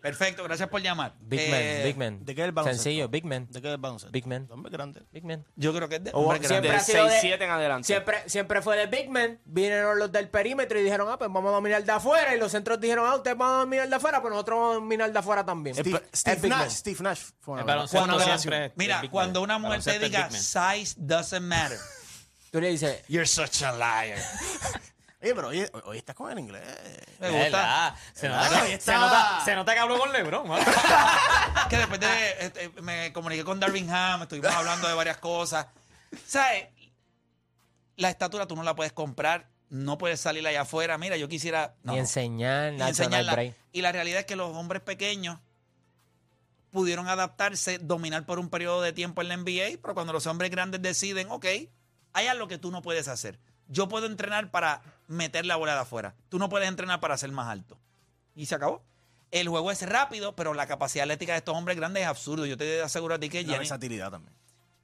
Perfecto, 0.00 0.44
gracias 0.44 0.68
por 0.68 0.80
llamar. 0.80 1.14
Big 1.20 1.40
Eh, 1.40 1.50
man, 1.50 1.84
big 1.84 1.96
man. 1.96 2.24
¿De 2.24 2.34
qué 2.34 2.42
es 2.42 2.46
el 2.46 2.52
baloncesto? 2.52 2.82
Sencillo, 2.84 3.08
big 3.08 3.24
man. 3.24 3.46
¿De 3.50 3.60
qué 3.60 3.68
es 3.68 3.74
el 3.74 3.80
baloncesto? 3.80 4.12
Big 4.12 4.26
man. 4.26 4.46
Hombre 4.50 4.70
grande. 4.70 5.02
Big 5.12 5.24
man. 5.24 5.44
Yo 5.56 5.74
creo 5.74 5.88
que 5.88 5.96
es 5.96 6.04
de 6.04 6.10
O- 6.12 6.20
hombre 6.20 6.38
grande. 6.38 6.48
siempre 6.48 6.70
De 6.70 6.76
ha 6.76 6.80
sido 6.80 7.04
de- 7.06 7.10
6-7 7.20 7.44
en 7.44 7.50
adelante. 7.50 7.86
Siempre, 7.86 8.22
siempre 8.26 8.62
fue 8.62 8.76
de 8.76 8.86
Big 8.86 9.10
Man. 9.10 9.40
Vinieron 9.44 9.98
los 9.98 10.10
del 10.12 10.28
perímetro 10.28 10.78
y 10.78 10.82
dijeron, 10.84 11.08
ah, 11.10 11.18
pues 11.18 11.30
vamos 11.32 11.50
a 11.50 11.54
dominar 11.54 11.82
de 11.84 11.92
afuera. 11.92 12.34
Y 12.34 12.38
los 12.38 12.52
centros 12.52 12.80
dijeron, 12.80 13.06
ah, 13.08 13.16
ustedes 13.16 13.36
van 13.36 13.48
a 13.50 13.58
dominar 13.60 13.88
de 13.88 13.94
afuera, 13.96 14.20
pues 14.22 14.30
nosotros 14.32 14.58
vamos 14.58 14.70
a 14.72 14.74
dominar 14.76 15.12
de 15.12 15.18
afuera 15.18 15.44
también. 15.44 15.74
Steve, 15.76 16.02
Es 16.12 16.20
Steve 16.20 16.36
Big 16.42 16.50
Nash. 16.50 16.58
Man. 16.60 16.70
Steve 16.70 16.98
Nash. 17.00 17.20
Fue 17.40 17.52
una 17.54 17.62
El 17.62 17.66
baloncesto 17.66 18.06
buena 18.06 18.38
siempre 18.38 18.66
es- 18.66 18.72
Mira, 18.76 19.02
cuando 19.10 19.42
una 19.42 19.58
mujer 19.58 19.82
te 19.82 19.90
Baloncesto 19.90 20.04
es 20.06 20.10
diga 20.12 20.28
big 20.28 20.32
man. 20.54 20.76
size 20.84 20.94
doesn't 20.98 21.42
matter, 21.46 21.78
Tú 22.50 22.60
le 22.60 22.68
dices, 22.70 23.02
you're 23.08 23.26
such 23.26 23.62
a 23.62 23.72
liar. 23.72 24.18
Oye, 25.20 25.34
pero 25.34 25.48
hoy, 25.48 25.66
hoy 25.84 25.98
estás 25.98 26.14
con 26.14 26.30
el 26.30 26.38
inglés. 26.38 26.62
Me 27.18 27.26
Es 27.26 27.32
gusta. 27.32 27.56
verdad. 27.58 27.94
Se 28.12 28.28
nota, 28.28 28.50
se, 28.78 28.94
nota, 28.94 29.40
se 29.44 29.54
nota 29.56 29.74
que 29.74 29.80
habló 29.80 29.98
con 29.98 30.12
LeBron. 30.12 30.46
¿no? 30.46 30.54
que 31.70 31.76
después 31.76 31.98
de, 31.98 32.30
este, 32.40 32.68
me 32.82 33.12
comuniqué 33.12 33.42
con 33.44 33.58
Darvin 33.58 33.90
Ham, 33.90 34.22
estuvimos 34.22 34.52
hablando 34.54 34.86
de 34.86 34.94
varias 34.94 35.18
cosas. 35.18 35.66
¿Sabes? 36.26 36.68
La 37.96 38.10
estatura 38.10 38.46
tú 38.46 38.54
no 38.54 38.62
la 38.62 38.76
puedes 38.76 38.92
comprar, 38.92 39.48
no 39.70 39.98
puedes 39.98 40.20
salir 40.20 40.46
allá 40.46 40.60
afuera. 40.60 40.96
Mira, 40.98 41.16
yo 41.16 41.28
quisiera... 41.28 41.74
no, 41.82 41.92
ni 41.92 41.98
no. 41.98 42.02
enseñar, 42.04 42.74
Y 42.74 42.80
enseñarla. 42.82 43.32
break. 43.32 43.56
Y 43.72 43.82
la 43.82 43.90
realidad 43.90 44.20
es 44.20 44.26
que 44.26 44.36
los 44.36 44.54
hombres 44.54 44.82
pequeños 44.82 45.40
pudieron 46.70 47.08
adaptarse, 47.08 47.78
dominar 47.78 48.24
por 48.24 48.38
un 48.38 48.50
periodo 48.50 48.82
de 48.82 48.92
tiempo 48.92 49.20
en 49.22 49.28
la 49.28 49.36
NBA, 49.36 49.78
pero 49.82 49.94
cuando 49.94 50.12
los 50.12 50.26
hombres 50.28 50.50
grandes 50.52 50.80
deciden, 50.80 51.26
ok, 51.30 51.46
hay 52.12 52.26
algo 52.28 52.46
que 52.46 52.58
tú 52.58 52.70
no 52.70 52.82
puedes 52.82 53.08
hacer. 53.08 53.40
Yo 53.66 53.88
puedo 53.88 54.06
entrenar 54.06 54.50
para 54.52 54.80
meter 55.08 55.44
la 55.44 55.56
bola 55.56 55.74
de 55.74 55.80
afuera. 55.80 56.14
Tú 56.28 56.38
no 56.38 56.48
puedes 56.48 56.68
entrenar 56.68 57.00
para 57.00 57.16
ser 57.18 57.32
más 57.32 57.48
alto. 57.48 57.78
Y 58.36 58.46
se 58.46 58.54
acabó. 58.54 58.82
El 59.32 59.48
juego 59.48 59.70
es 59.72 59.82
rápido, 59.86 60.34
pero 60.36 60.54
la 60.54 60.66
capacidad 60.66 61.02
atlética 61.02 61.32
de 61.32 61.38
estos 61.38 61.54
hombres 61.56 61.76
grandes 61.76 62.02
es 62.04 62.08
absurdo. 62.08 62.46
Yo 62.46 62.56
te 62.56 62.80
aseguro 62.82 63.16
a 63.16 63.18
ti 63.18 63.28
que 63.28 63.42
La 63.42 63.58
versatilidad 63.58 64.10
también. 64.10 64.34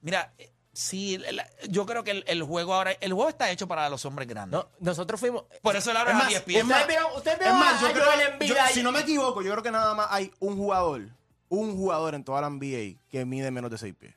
Mira, 0.01 0.33
eh, 0.37 0.51
sí, 0.73 1.17
la- 1.17 1.49
yo 1.69 1.85
creo 1.87 2.03
que 2.03 2.11
el, 2.11 2.23
el 2.27 2.43
juego 2.43 2.75
ahora, 2.75 2.91
el 2.91 3.13
juego 3.13 3.29
está 3.29 3.49
hecho 3.49 3.67
para 3.67 3.89
los 3.89 4.05
hombres 4.05 4.27
grandes. 4.27 4.59
No, 4.59 4.69
nosotros 4.79 5.19
fuimos... 5.19 5.45
Por 5.63 5.75
eso 5.75 5.89
él 5.89 5.97
ahora 5.97 6.11
Es 6.11 6.17
más, 6.17 6.25
a 6.25 6.29
10 6.29 6.41
pies. 6.43 6.59
es 6.59 6.65
más, 6.65 6.81
¿Ustedes 6.81 6.87
vieron, 6.99 7.17
ustedes 7.17 7.37
Es 7.37 7.39
vieron 7.43 7.59
más, 7.59 7.81
yo 7.81 7.91
creo, 7.93 8.11
Embiid 8.33 8.49
yo- 8.49 8.55
si 8.73 8.83
no 8.83 8.91
me 8.91 8.99
equivoco, 8.99 9.41
yo 9.41 9.51
creo 9.51 9.63
que 9.63 9.71
nada 9.71 9.95
más 9.95 10.07
hay 10.11 10.31
un 10.39 10.55
jugador, 10.57 11.07
un 11.49 11.75
jugador 11.75 12.13
en 12.13 12.23
toda 12.23 12.41
la 12.41 12.49
NBA 12.49 12.99
que 13.09 13.25
mide 13.25 13.49
menos 13.49 13.71
de 13.71 13.77
6 13.79 13.95
pies. 13.95 14.13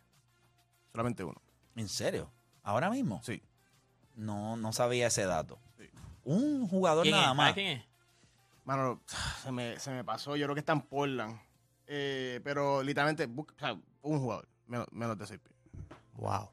Solamente 0.92 1.24
uno. 1.24 1.40
¿En 1.76 1.88
serio? 1.88 2.30
¿Ahora 2.62 2.90
mismo? 2.90 3.22
Sí. 3.24 3.42
No, 4.14 4.56
no 4.56 4.72
sabía 4.74 5.06
ese 5.06 5.24
dato. 5.24 5.58
Un 6.30 6.68
jugador 6.68 7.02
¿Quién 7.04 7.14
nada 7.16 7.30
es? 7.30 7.36
más. 7.36 7.46
¿Sabes 7.50 7.54
quién 7.54 7.66
es? 7.78 7.84
Mano, 8.64 9.00
se 9.42 9.50
me, 9.52 9.78
se 9.78 9.90
me 9.90 10.04
pasó. 10.04 10.36
Yo 10.36 10.46
creo 10.46 10.54
que 10.54 10.60
está 10.60 10.72
en 10.72 10.82
Portland. 10.82 11.40
Eh, 11.86 12.40
pero 12.44 12.82
literalmente, 12.82 13.26
busca- 13.26 13.54
o 13.56 13.58
sea, 13.58 13.76
un 14.02 14.20
jugador 14.20 14.46
menos, 14.66 14.86
menos 14.92 15.16
de 15.18 15.26
6 15.26 15.40
pies. 15.40 15.54
Wow. 16.14 16.50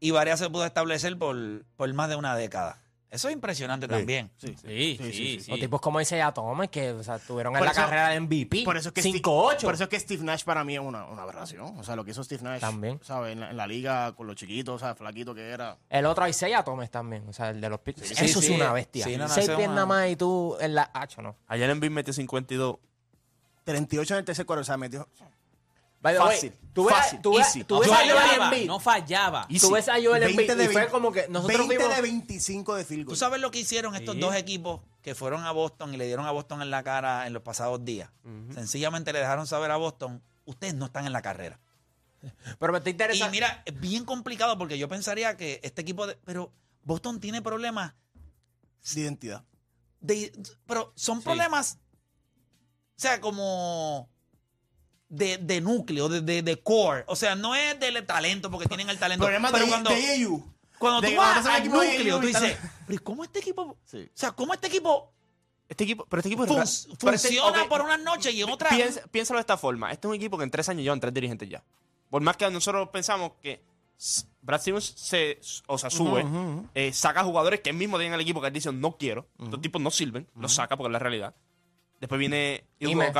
Y 0.00 0.10
varias 0.12 0.38
se 0.38 0.48
pudo 0.48 0.64
establecer 0.64 1.18
por, 1.18 1.36
por 1.76 1.92
más 1.92 2.08
de 2.08 2.16
una 2.16 2.34
década. 2.36 2.80
Eso 3.12 3.28
es 3.28 3.34
impresionante 3.34 3.86
también. 3.86 4.30
Sí. 4.38 4.54
Sí, 4.62 4.98
sí, 4.98 5.40
sí. 5.40 5.52
O 5.52 5.58
tipos 5.58 5.82
como 5.82 6.00
Isaiah 6.00 6.32
Thomas 6.32 6.68
que 6.70 6.92
o 6.92 7.02
sea, 7.02 7.18
tuvieron 7.18 7.54
en 7.54 7.62
la 7.62 7.72
carrera 7.72 8.08
de 8.08 8.18
MVP. 8.20 8.62
Por 8.64 8.78
eso 8.78 8.88
es 8.88 8.94
que 8.94 9.02
5-8. 9.02 9.10
Steve, 9.52 9.60
por 9.62 9.74
eso 9.74 9.84
es 9.84 9.90
que 9.90 10.00
Steve 10.00 10.24
Nash 10.24 10.44
para 10.44 10.64
mí 10.64 10.76
es 10.76 10.80
una, 10.80 11.04
una 11.04 11.20
aberración. 11.22 11.78
O 11.78 11.84
sea, 11.84 11.94
lo 11.94 12.06
que 12.06 12.12
hizo 12.12 12.24
Steve 12.24 12.42
Nash. 12.42 12.60
También. 12.62 12.98
¿sabes? 13.02 13.34
En 13.34 13.40
la, 13.40 13.50
en 13.50 13.56
la 13.58 13.66
liga 13.66 14.12
con 14.16 14.26
los 14.26 14.34
chiquitos, 14.36 14.76
o 14.76 14.78
sea, 14.78 14.94
flaquito 14.94 15.34
que 15.34 15.46
era. 15.50 15.76
El 15.90 16.06
otro 16.06 16.26
Isaiah 16.26 16.62
Thomas 16.64 16.90
también. 16.90 17.28
O 17.28 17.34
sea, 17.34 17.50
el 17.50 17.60
de 17.60 17.68
los 17.68 17.80
Pistons. 17.80 18.08
sí, 18.08 18.14
Eso 18.24 18.40
sí. 18.40 18.54
es 18.54 18.58
una 18.58 18.72
bestia. 18.72 19.04
Sí, 19.04 19.16
no, 19.18 19.28
no, 19.28 19.34
Seis 19.34 19.46
pies 19.46 19.58
una- 19.58 19.74
nada 19.74 19.86
más 19.86 20.08
y 20.08 20.16
tú 20.16 20.56
en 20.58 20.74
la 20.74 20.90
H, 20.94 21.20
¿no? 21.20 21.36
Ayer 21.48 21.68
en 21.68 21.80
Big 21.80 21.90
metió 21.90 22.14
52. 22.14 22.76
38 23.64 24.14
en 24.14 24.18
el 24.20 24.24
tercer 24.24 24.46
cuarto, 24.46 24.62
o 24.62 24.64
sea, 24.64 24.76
metió. 24.78 25.06
By 26.02 26.14
the 26.14 26.20
way, 26.20 26.34
Fácil, 26.34 26.52
tú 26.74 26.84
ves, 26.84 26.94
fácil, 26.96 27.20
tú 27.22 27.30
ves, 27.36 27.46
easy. 27.46 27.64
tú 27.64 27.74
No 27.76 27.80
ves 27.80 27.90
a 27.92 27.94
Joel 27.96 28.10
fallaba, 28.10 28.44
Embiid. 28.48 28.66
no 28.66 28.80
fallaba. 28.80 29.46
Y- 29.48 29.60
Tú 29.60 29.70
ves 29.70 29.88
a 29.88 29.92
Joel 29.94 30.20
20 30.24 30.26
Embiid 30.30 30.52
de 30.56 30.64
y 30.64 30.66
fue 30.66 30.74
20, 30.82 30.90
como 30.90 31.12
que 31.12 31.28
nosotros 31.28 31.58
20 31.68 31.76
vimos... 31.78 31.96
de 31.96 32.02
25 32.02 32.74
de 32.74 32.84
field 32.84 33.04
goal. 33.04 33.12
¿Tú 33.14 33.16
sabes 33.18 33.40
lo 33.40 33.50
que 33.52 33.60
hicieron 33.60 33.94
estos 33.94 34.16
Sí. 34.16 34.20
dos 34.20 34.34
equipos 34.34 34.80
que 35.00 35.14
fueron 35.14 35.44
a 35.44 35.52
Boston 35.52 35.94
y 35.94 35.96
le 35.96 36.06
dieron 36.06 36.26
a 36.26 36.32
Boston 36.32 36.60
en 36.60 36.70
la 36.70 36.82
cara 36.82 37.26
en 37.28 37.32
los 37.32 37.42
pasados 37.42 37.84
días? 37.84 38.10
Sencillamente 38.52 39.12
le 39.12 39.20
dejaron 39.20 39.46
saber 39.46 39.70
a 39.70 39.76
Boston, 39.76 40.20
ustedes 40.44 40.74
no 40.74 40.86
están 40.86 41.06
en 41.06 41.12
la 41.12 41.22
carrera. 41.22 41.60
Pero 42.58 42.72
me 42.72 42.78
está 42.78 42.90
Y 42.90 42.92
interesante. 42.92 43.30
mira, 43.30 43.62
es 43.64 43.78
bien 43.80 44.04
complicado 44.04 44.58
porque 44.58 44.78
yo 44.78 44.88
pensaría 44.88 45.36
que 45.36 45.60
este 45.62 45.82
equipo... 45.82 46.06
De, 46.08 46.16
pero 46.24 46.52
Boston 46.84 47.20
tiene 47.20 47.42
problemas 47.42 47.94
De 48.94 49.00
identidad. 49.02 49.44
de, 50.00 50.32
pero 50.66 50.92
son 50.96 51.22
problemas, 51.22 51.78
o 52.96 53.00
sea, 53.02 53.20
como 53.20 54.08
de, 55.12 55.36
de 55.36 55.60
núcleo, 55.60 56.08
de, 56.08 56.22
de, 56.22 56.42
de 56.42 56.62
core. 56.62 57.04
O 57.06 57.14
sea, 57.14 57.34
no 57.34 57.54
es 57.54 57.78
del 57.78 58.04
talento, 58.06 58.50
porque 58.50 58.66
tienen 58.66 58.88
el 58.88 58.98
talento. 58.98 59.26
Pero 59.26 59.38
de, 59.40 59.68
cuando, 59.68 59.90
de 59.90 60.24
AU. 60.24 60.42
cuando 60.78 61.00
de 61.02 61.10
tú 61.10 61.16
vas 61.18 61.44
al 61.46 61.68
núcleo, 61.68 62.18
tú 62.18 62.26
dices, 62.26 62.56
pero 62.86 62.94
¿y 62.94 62.98
¿cómo 62.98 63.22
este 63.22 63.40
equipo? 63.40 63.76
Sí. 63.84 63.98
O 63.98 64.10
sea, 64.14 64.32
¿cómo 64.32 64.54
este 64.54 64.68
equipo 64.68 65.12
Este 65.68 65.84
equipo, 65.84 66.06
pero 66.08 66.20
este 66.20 66.28
equipo 66.30 66.44
es 66.44 66.48
fun- 66.50 66.92
este- 66.94 67.28
funciona 67.28 67.62
ok, 67.62 67.68
por 67.68 67.82
unas 67.82 68.00
noches 68.00 68.32
y 68.32 68.40
en 68.42 68.48
otras... 68.50 68.72
Piénsalo 69.10 69.36
de 69.36 69.42
esta 69.42 69.58
forma. 69.58 69.92
Este 69.92 70.06
es 70.06 70.08
un 70.08 70.16
equipo 70.16 70.38
que 70.38 70.44
en 70.44 70.50
tres 70.50 70.66
años 70.70 70.82
llevan 70.82 70.98
tres 70.98 71.12
dirigentes 71.12 71.46
ya. 71.48 71.62
Por 72.08 72.22
más 72.22 72.36
que 72.38 72.50
nosotros 72.50 72.88
pensamos 72.90 73.32
que 73.42 73.62
Brad 74.40 74.60
Stevens 74.62 74.84
se, 74.96 75.38
o 75.66 75.76
sea, 75.78 75.90
sube, 75.90 76.24
ujú. 76.24 76.66
eh, 76.74 76.92
saca 76.92 77.22
jugadores 77.22 77.60
que 77.60 77.70
él 77.70 77.76
mismo 77.76 77.98
tiene 77.98 78.08
en 78.08 78.14
el 78.14 78.20
equipo 78.22 78.40
que 78.40 78.46
él 78.48 78.52
dice 78.52 78.72
no 78.72 78.96
quiero. 78.96 79.28
Estos 79.42 79.60
tipos 79.60 79.80
no 79.80 79.90
sirven, 79.90 80.26
los 80.36 80.54
saca 80.54 80.76
porque 80.76 80.88
es 80.88 80.92
la 80.92 80.98
realidad. 80.98 81.34
Después 82.00 82.18
viene 82.18 82.64
Ime. 82.80 83.12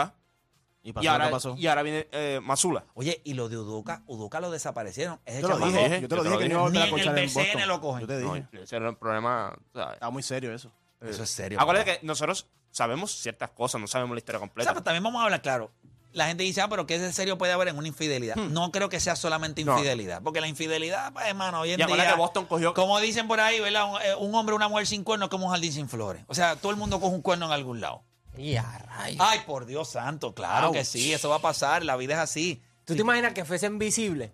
Y 0.85 0.92
pasó 0.92 1.03
y 1.03 1.07
lo 1.07 1.12
ahora, 1.12 1.25
que 1.27 1.31
pasó. 1.31 1.55
y 1.57 1.66
ahora 1.68 1.83
viene 1.83 2.09
eh, 2.12 2.40
Masula. 2.42 2.85
Oye, 2.95 3.21
y 3.25 3.35
lo 3.35 3.49
de 3.49 3.57
Udoka, 3.57 4.03
Udoka 4.07 4.40
lo 4.40 4.51
desaparecieron. 4.51 5.21
Ese 5.25 5.40
Yo 5.42 5.49
te 5.49 5.59
lo 5.59 5.66
dije, 5.66 6.01
yo 6.01 6.09
te 6.09 6.16
lo 6.16 6.25
yo 6.25 6.31
dije 6.31 6.42
que 6.42 6.49
no 6.49 6.68
iba 6.71 6.83
a 6.83 6.87
en 6.88 6.99
el 6.99 7.09
en 7.09 7.14
BCN 7.14 7.35
Boston. 7.35 7.68
lo 7.68 7.81
cogen. 7.81 8.01
Yo 8.01 8.07
te 8.09 8.21
No, 8.21 8.35
dije. 8.35 8.47
ese 8.62 8.77
era 8.77 8.88
el 8.88 8.97
problema. 8.97 9.57
¿sabes? 9.73 9.95
Estaba 9.95 10.11
muy 10.11 10.23
serio 10.23 10.53
eso. 10.55 10.73
Eso 11.01 11.23
es 11.23 11.31
serio. 11.31 11.61
Acuérdate 11.61 11.99
que 12.01 12.07
nosotros 12.07 12.47
sabemos 12.71 13.12
ciertas 13.12 13.51
cosas, 13.51 13.81
no 13.81 13.87
sabemos 13.87 14.14
la 14.14 14.18
historia 14.18 14.38
O 14.38 14.40
sea, 14.40 14.49
completa. 14.49 14.71
pero 14.73 14.83
también 14.83 15.03
vamos 15.05 15.21
a 15.21 15.25
hablar 15.25 15.42
claro. 15.42 15.71
La 16.12 16.27
gente 16.27 16.42
dice, 16.42 16.61
ah, 16.61 16.68
pero 16.68 16.87
¿qué 16.87 16.99
de 16.99 17.11
serio 17.12 17.38
puede 17.38 17.53
haber 17.53 17.68
en 17.68 17.79
una 17.79 17.88
infidelidad? 17.88 18.37
No 18.37 18.71
creo 18.71 18.88
que 18.90 19.01
sea 19.01 19.16
solamente 19.16 19.64
No. 19.64 19.73
infidelidad. 19.79 20.21
Porque 20.23 20.40
la 20.42 20.47
infidelidad, 20.49 21.11
pues, 21.12 21.25
hermano, 21.27 21.61
hoy 21.61 21.71
en 21.73 21.81
Y 21.81 21.85
día... 21.87 22.11
que 22.11 22.16
Boston 22.18 22.45
cogió- 22.47 22.75
Como 22.75 23.01
dicen 23.01 23.27
por 23.29 23.40
ahí, 23.40 23.61
¿verdad? 23.61 23.90
Un, 23.95 24.03
eh, 24.03 24.14
un 24.18 24.35
hombre 24.35 24.53
o 24.53 24.57
una 24.57 24.68
mujer 24.68 24.87
sin 24.87 25.05
cuerno 25.05 25.25
es 25.27 25.31
como 25.31 25.47
un 25.47 25.53
jardín 25.53 25.73
sin 25.73 25.88
flores. 25.88 26.23
O 26.27 26.35
sea, 26.35 26.57
todo 26.57 26.71
el 26.71 26.77
mundo 26.77 27.01
coge 27.01 27.14
un 27.14 27.23
cuerno 27.23 27.47
en 27.47 27.53
algún 27.53 27.81
lado. 27.81 28.03
Y 28.37 28.57
a 28.57 28.79
rayos. 28.79 29.21
Ay, 29.21 29.40
por 29.47 29.66
Dios 29.66 29.90
santo, 29.90 30.35
claro 30.35 30.73
que 30.73 30.85
sí, 30.85 31.12
eso 31.12 31.29
va 31.29 31.37
a 31.37 31.42
pasar, 31.42 31.85
la 31.85 31.97
vida 31.97 32.14
es 32.14 32.21
así. 32.21 32.62
¿Tú 32.85 32.95
te 32.95 33.03
imaginas 33.03 33.33
que 33.33 33.45
fuese 33.45 33.66
invisible? 33.66 34.33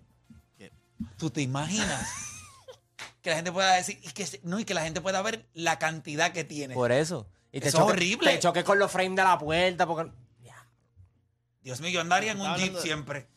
¿Tú 1.17 1.29
te 1.29 1.41
imaginas? 1.41 2.07
que 3.21 3.29
la 3.29 3.35
gente 3.37 3.51
pueda 3.51 3.73
decir, 3.73 3.99
y 4.01 4.09
que, 4.09 4.39
no, 4.43 4.59
y 4.59 4.65
que 4.65 4.73
la 4.73 4.83
gente 4.83 5.01
pueda 5.01 5.21
ver 5.21 5.47
la 5.53 5.79
cantidad 5.79 6.31
que 6.31 6.43
tiene. 6.43 6.73
Por 6.73 6.91
eso. 6.91 7.27
Y 7.51 7.59
te 7.59 7.69
Eso 7.69 7.77
es 7.77 7.83
horrible. 7.83 8.31
Te 8.33 8.39
choques 8.39 8.63
con 8.63 8.79
los 8.79 8.91
frames 8.91 9.15
de 9.15 9.23
la 9.23 9.37
puerta. 9.37 9.87
Porque... 9.87 10.11
Dios 11.61 11.81
mío, 11.81 11.89
yo 11.89 12.01
andaría 12.01 12.31
en 12.31 12.39
un 12.39 12.55
jeep 12.55 12.73
de- 12.73 12.81
siempre. 12.81 13.27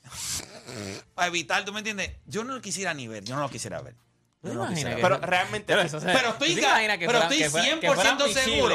Para 1.15 1.29
evitar, 1.29 1.65
¿tú 1.65 1.73
me 1.73 1.81
entiendes? 1.81 2.13
Yo 2.27 2.45
no 2.45 2.55
lo 2.55 2.63
quisiera 2.63 2.95
ni 2.95 3.09
ver, 3.09 3.25
yo 3.25 3.35
no 3.35 3.43
lo 3.43 3.51
quisiera 3.51 3.83
ver. 3.83 3.97
No 4.43 4.69
pero 5.01 5.19
realmente. 5.19 5.67
Pero, 5.73 5.83
eso, 5.83 5.99
o 5.99 6.01
sea, 6.01 6.13
Pero 6.13 6.31
estoy, 6.31 6.49
¿tú 6.51 6.55
te 6.57 6.61
ca- 6.63 6.69
imaginas 6.71 6.99
que 6.99 7.07
pero 7.07 7.19
fueran- 7.21 7.33
estoy 7.33 7.39
que 7.39 7.51
fueran- 7.51 7.81
100% 7.81 7.81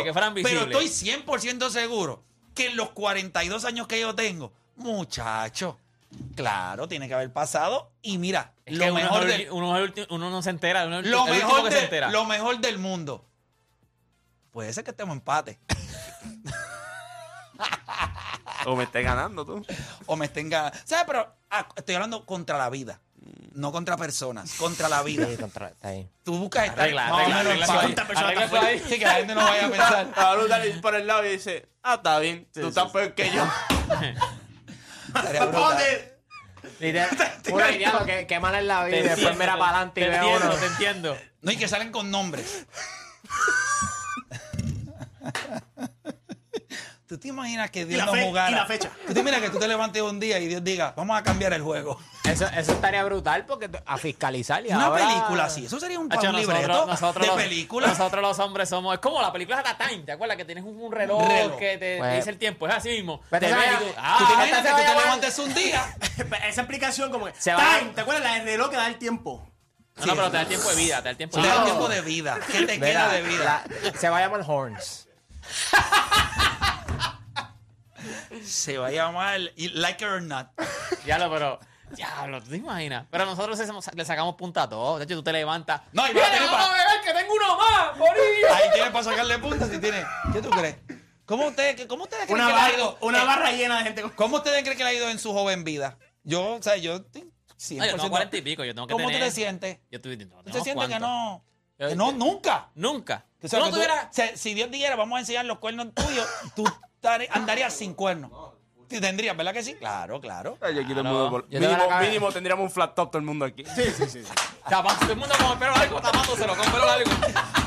que 0.04 0.14
fueran 0.14 0.34
visibles, 0.34 0.60
seguro. 0.60 0.70
pero 0.72 0.80
estoy 0.80 0.88
100% 0.90 1.70
seguro 1.70 2.24
que 2.56 2.68
en 2.68 2.78
los 2.78 2.90
42 2.92 3.66
años 3.66 3.86
que 3.88 4.00
yo 4.00 4.16
tengo, 4.16 4.54
muchacho, 4.78 5.78
claro, 6.36 6.88
tiene 6.88 7.08
que 7.10 7.14
haber 7.16 7.34
pasado. 7.34 7.92
Y 8.02 8.18
mira, 8.18 8.54
Es 8.66 8.78
lo 8.78 8.86
uno, 8.86 8.94
mejor, 8.96 9.26
del, 9.26 9.52
uno, 9.52 10.30
no 10.32 10.42
se 10.42 10.50
entera. 10.52 10.86
Uno 10.88 11.02
lo, 11.02 11.26
mejor 11.26 11.64
que 11.66 11.72
se 11.72 11.78
de- 11.80 11.84
entera. 11.84 12.12
lo 12.12 12.24
mejor 12.26 12.60
del 12.60 12.78
mundo. 12.78 13.26
Puede 14.52 14.72
ser 14.74 14.86
que 14.86 14.92
estemos 14.92 15.12
en 15.14 15.18
empate. 15.20 15.60
O 18.66 18.76
me 18.76 18.84
estés 18.86 19.04
ganando 19.04 19.46
tú. 19.46 19.66
o 20.06 20.16
me 20.16 20.26
estén 20.26 20.50
ganando. 20.50 20.78
¿Sabes? 20.86 21.06
Pero 21.08 21.36
ah, 21.50 21.68
estoy 21.76 21.96
hablando 21.96 22.26
contra 22.26 22.58
la 22.58 22.70
vida. 22.70 23.00
No 23.58 23.72
contra 23.72 23.98
personas, 23.98 24.54
contra 24.54 24.88
la 24.88 25.02
vida. 25.02 25.26
Sí, 25.28 25.36
contra- 25.38 25.70
está 25.70 25.88
ahí. 25.90 26.08
Tú 26.24 26.38
buscas 26.38 26.66
estar 26.66 26.80
Arregla, 26.82 27.04
más 27.04 27.12
o 27.12 27.16
arregla, 27.16 27.44
menos 27.44 27.68
paz. 27.68 27.68
eso 27.68 28.26
ahí. 28.26 28.36
Arregla 28.36 28.62
ahí. 28.62 28.84
Sí, 28.88 29.00
que 29.00 29.06
la 29.06 29.14
gente 29.16 29.36
no 29.36 29.44
vaya 29.44 29.66
a 29.66 29.70
pensar. 29.70 30.08
Brutal 30.38 30.68
y 30.68 30.72
por 30.80 30.96
el 30.96 31.08
lado 31.08 31.26
y 31.26 31.30
dice, 31.30 31.68
ah, 31.82 31.96
está 31.96 32.20
bien, 32.20 32.48
tú 32.54 32.68
estás 32.68 32.92
peor 32.92 33.14
que 33.16 33.32
yo. 33.32 33.44
Literal, 36.80 37.10
uno 37.50 37.66
diría 37.68 38.04
que, 38.06 38.28
que 38.28 38.40
mal 38.40 38.54
es 38.56 38.64
la 38.66 38.84
vida 38.86 38.98
y 38.98 39.02
después 39.04 39.38
mira 39.38 39.58
para 39.58 39.72
adelante 39.78 40.02
y 40.02 40.04
te 40.04 40.10
ve 40.10 40.18
a 40.18 40.22
entiendo, 40.22 40.46
uno. 40.48 40.56
te 40.56 40.66
entiendo. 40.66 41.18
No, 41.42 41.52
y 41.52 41.58
que 41.58 41.68
salen 41.68 41.92
con 41.92 42.12
nombres. 42.12 42.66
¿Tú 47.08 47.18
te 47.18 47.30
imaginas 47.30 47.72
que 47.72 47.86
Dios 47.86 48.00
la 48.00 48.06
no 48.06 48.22
jugara? 48.26 48.52
y 48.52 48.56
la 48.56 48.66
fecha. 48.66 48.92
¿Tú 49.08 49.14
te 49.14 49.20
imaginas 49.22 49.42
que 49.42 49.50
tú 49.50 49.60
te 49.60 49.68
levantes 49.70 50.02
un 50.02 50.20
día 50.20 50.40
y 50.40 50.48
Dios 50.48 50.62
diga, 50.62 50.94
vamos 50.98 51.18
a 51.18 51.24
cambiar 51.24 51.54
el 51.54 51.62
juego? 51.62 51.98
Eso, 52.26 52.46
eso 52.48 52.74
estaría 52.74 53.02
brutal 53.06 53.46
porque 53.46 53.70
te- 53.70 53.82
a 53.86 53.98
fiscalizar 53.98 54.66
y 54.66 54.70
Una 54.74 54.88
ahora- 54.88 55.08
película 55.08 55.46
así, 55.46 55.66
eso 55.68 55.80
sería 55.80 55.98
un, 56.00 56.12
Hacho, 56.12 56.30
un 56.30 56.36
libreto 56.36 56.68
nosotros, 56.68 56.88
nosotros, 57.00 57.22
de 57.26 57.28
los, 57.32 57.42
película. 57.42 57.88
nosotros 57.88 58.22
los 58.22 58.40
hombres 58.40 58.68
somos. 58.68 58.94
Es 58.96 59.00
como 59.00 59.22
la 59.22 59.32
película 59.32 59.64
de 59.64 59.86
Time, 59.88 60.04
¿te 60.04 60.12
acuerdas? 60.12 60.36
Que 60.36 60.44
tienes 60.44 60.66
un, 60.66 60.78
un 60.82 60.92
reloj, 60.92 61.26
Reloj. 61.26 61.58
que 61.58 61.78
te, 61.78 61.78
te 61.78 61.98
Pues- 62.00 62.16
dice 62.18 62.30
el 62.32 62.38
tiempo. 62.38 62.68
Es 62.68 62.74
así 62.76 62.90
mismo. 62.90 63.22
Pero 63.30 63.48
Te 63.48 63.54
tú 63.54 63.58
ves 63.60 63.70
sabes- 63.72 63.82
y 63.82 63.84
tú, 63.86 63.90
¿Tú 63.90 63.94
te 63.96 64.02
ah, 64.04 64.18
imaginas 64.34 64.48
esta 64.60 64.64
que 64.76 64.82
tú 64.84 64.90
te 64.92 65.00
levantes 65.06 65.40
un 65.40 65.54
día? 65.54 65.96
Esa 66.50 66.62
explicación 66.62 67.10
como 67.10 67.28
que... 67.28 67.34
Se 67.40 67.52
Time, 67.52 67.92
¿te 67.96 68.02
acuerdas? 68.02 68.24
La 68.26 68.34
del 68.34 68.44
reloj 68.44 68.70
que 68.70 68.76
da 68.76 68.88
el 68.88 68.98
tiempo. 68.98 69.50
no, 69.96 70.06
no, 70.08 70.14
pero 70.16 70.28
te 70.30 70.36
da 70.36 70.42
el 70.42 70.48
tiempo 70.50 70.70
de 70.70 70.76
vida, 70.76 70.98
te 70.98 71.04
da 71.06 71.10
el 71.12 71.18
tiempo 71.18 71.38
Te 71.38 71.42
de 71.44 71.48
da 71.48 71.54
vida. 71.56 71.66
tiempo 71.66 71.88
de 71.88 72.02
vida. 72.02 72.40
¿Qué 72.52 72.66
te 72.66 72.80
queda 72.82 73.08
de 73.14 73.22
vida? 73.22 73.64
la- 73.84 73.98
se 73.98 74.10
va 74.10 74.18
a 74.18 74.20
llamar 74.20 74.44
Horns. 74.46 75.08
Se 78.48 78.78
va 78.78 78.88
a 78.88 78.92
llamar 78.92 79.40
Like 79.56 80.04
It 80.04 80.10
or 80.10 80.22
Not. 80.22 80.48
Diablo, 81.06 81.30
pero. 81.32 81.60
Diablo, 81.92 82.42
¿tú 82.44 82.50
te 82.50 82.58
imaginas? 82.58 83.06
Pero 83.10 83.26
nosotros 83.26 83.58
le 83.94 84.06
sacamos 84.06 84.36
punta 84.36 84.64
a 84.64 84.70
todo. 84.70 84.98
De 84.98 85.06
hecho, 85.06 85.16
tú 85.16 85.24
te 85.24 85.32
levantas. 85.32 85.82
No, 85.94 86.06
y 86.06 86.14
¡Mira, 86.14 86.28
vamos 86.32 86.70
a 86.70 86.74
ver 86.74 87.02
que 87.04 87.14
tengo 87.14 87.34
uno 87.34 87.58
más! 87.58 87.98
¡Morillo! 87.98 88.54
Ahí 88.54 88.70
tienes 88.74 88.92
para 88.92 89.04
sacarle 89.06 89.38
puntas 89.40 89.70
si 89.70 89.80
tienes. 89.80 90.06
¿Qué 90.34 90.42
tú 90.42 90.50
crees? 90.50 90.76
¿Cómo 91.26 91.48
ustedes, 91.48 91.86
cómo 91.88 92.04
ustedes 92.04 92.26
creen 92.26 92.42
Una, 92.42 92.48
que 92.48 92.54
le 92.54 92.60
ha 92.60 92.64
barra, 92.64 92.78
ido? 92.78 92.98
una 93.02 93.22
eh, 93.22 93.26
barra 93.26 93.52
llena 93.52 93.78
de 93.78 93.84
gente. 93.84 94.04
¿Cómo 94.16 94.38
ustedes 94.38 94.64
creen 94.64 94.78
que 94.78 94.84
le 94.84 94.90
ha 94.90 94.94
ido 94.94 95.10
en 95.10 95.20
su 95.20 95.32
joven 95.34 95.64
vida? 95.64 95.98
Yo, 96.24 96.56
o 96.56 96.62
sea, 96.64 96.76
yo 96.78 96.96
estoy 96.96 97.30
100%. 97.58 97.78
No, 97.78 97.86
yo 97.86 97.96
tengo 97.96 98.10
40 98.10 98.38
y 98.38 98.42
pico, 98.42 98.64
yo 98.66 98.74
tengo 98.76 98.88
que 98.88 98.94
¿Cómo 98.94 99.08
tener... 99.08 99.22
tú 99.22 99.26
te 99.28 99.32
sientes? 99.32 99.80
Yo 99.90 99.98
estoy, 99.98 100.18
no, 100.18 100.44
¿Tú 100.44 100.52
te 100.52 100.62
sientes 100.62 100.88
que 100.90 101.00
no? 101.00 101.44
Que 101.78 101.96
no, 101.96 102.12
nunca. 102.12 102.70
Nunca. 102.76 103.26
O 103.42 103.48
sea, 103.48 103.60
no 103.60 103.70
tú- 103.70 103.80
o 103.80 103.84
sea, 104.12 104.36
si 104.36 104.54
Dios 104.54 104.72
dijera, 104.72 104.96
vamos 104.96 105.18
a 105.18 105.20
enseñar 105.20 105.46
los 105.46 105.60
cuernos 105.60 105.94
tuyos, 105.94 106.28
tú 106.56 106.66
andarías 107.32 107.74
sin 107.74 107.94
cuernos. 107.94 108.32
Tendrías, 108.88 109.36
¿verdad 109.36 109.52
que 109.54 109.64
sí? 109.64 109.74
Claro, 109.76 110.22
claro. 110.22 110.58
Ay, 110.62 110.80
aquí 110.80 110.90
todo 110.92 111.02
el 111.02 111.08
mundo 111.08 111.30
por- 111.30 111.50
Yo 111.50 111.60
tengo 111.60 111.66
mínimo, 111.74 111.84
la 111.84 111.90
cabeza- 111.90 112.08
mínimo 112.10 112.32
tendríamos 112.32 112.64
un 112.64 112.72
flat 112.72 112.96
top 112.96 113.12
todo 113.12 113.18
el 113.20 113.26
mundo 113.26 113.44
aquí. 113.44 113.66
Sí, 113.76 113.84
sí, 113.98 114.06
sí. 114.10 114.24
Capaz, 114.70 114.98
todo 115.02 115.12
el 115.12 115.18
mundo 115.18 115.36
con 115.38 115.52
el 115.52 115.58
pelo 115.60 115.72
largo 115.76 116.00
tapándoselo, 116.02 116.56
con 116.56 116.72
pelo 116.72 116.86
largo. 116.86 117.12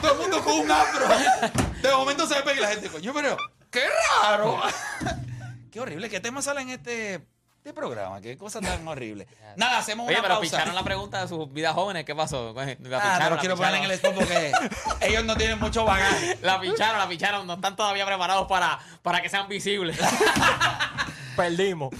Todo 0.01 0.13
el 0.13 0.19
mundo 0.19 0.43
con 0.43 0.61
un 0.61 0.71
afro. 0.71 1.07
De 1.83 1.93
momento 1.93 2.27
se 2.27 2.41
ve 2.41 2.55
y 2.57 2.61
la 2.61 2.69
gente, 2.69 2.89
coño, 2.89 3.13
pero 3.13 3.37
qué 3.71 3.83
raro. 4.23 4.63
qué 5.71 5.81
horrible. 5.81 6.09
¿Qué 6.09 6.21
tema 6.21 6.41
sale 6.41 6.63
en 6.63 6.71
este, 6.71 7.27
este 7.61 7.75
programa? 7.75 8.21
Qué 8.23 8.39
cosa 8.39 8.59
tan 8.63 8.87
horrible. 8.89 9.27
Nada, 9.57 9.79
hacemos 9.79 10.07
Oye, 10.07 10.15
una 10.15 10.23
pero 10.23 10.35
pausa. 10.37 10.57
picharon 10.57 10.75
la 10.75 10.83
pregunta 10.83 11.21
de 11.21 11.29
sus 11.29 11.53
vidas 11.53 11.75
jóvenes. 11.75 12.05
¿Qué 12.07 12.15
pasó? 12.15 12.55
La 12.55 12.99
Ah, 13.03 13.29
no 13.31 13.37
quiero 13.39 13.55
poner 13.57 13.75
en 13.75 13.85
el 13.85 13.91
spot 13.93 14.15
porque 14.15 14.53
ellos 15.03 15.25
no 15.25 15.37
tienen 15.37 15.59
mucho 15.59 15.85
bagaje. 15.85 16.39
La 16.43 16.59
picharon, 16.61 16.99
la 16.99 17.09
picharon. 17.09 17.47
No 17.47 17.55
están 17.55 17.77
todavía 17.77 18.07
preparados 18.07 18.47
para, 18.49 18.79
para 19.03 19.21
que 19.21 19.29
sean 19.29 19.47
visibles. 19.49 19.99
Perdimos. 21.37 21.91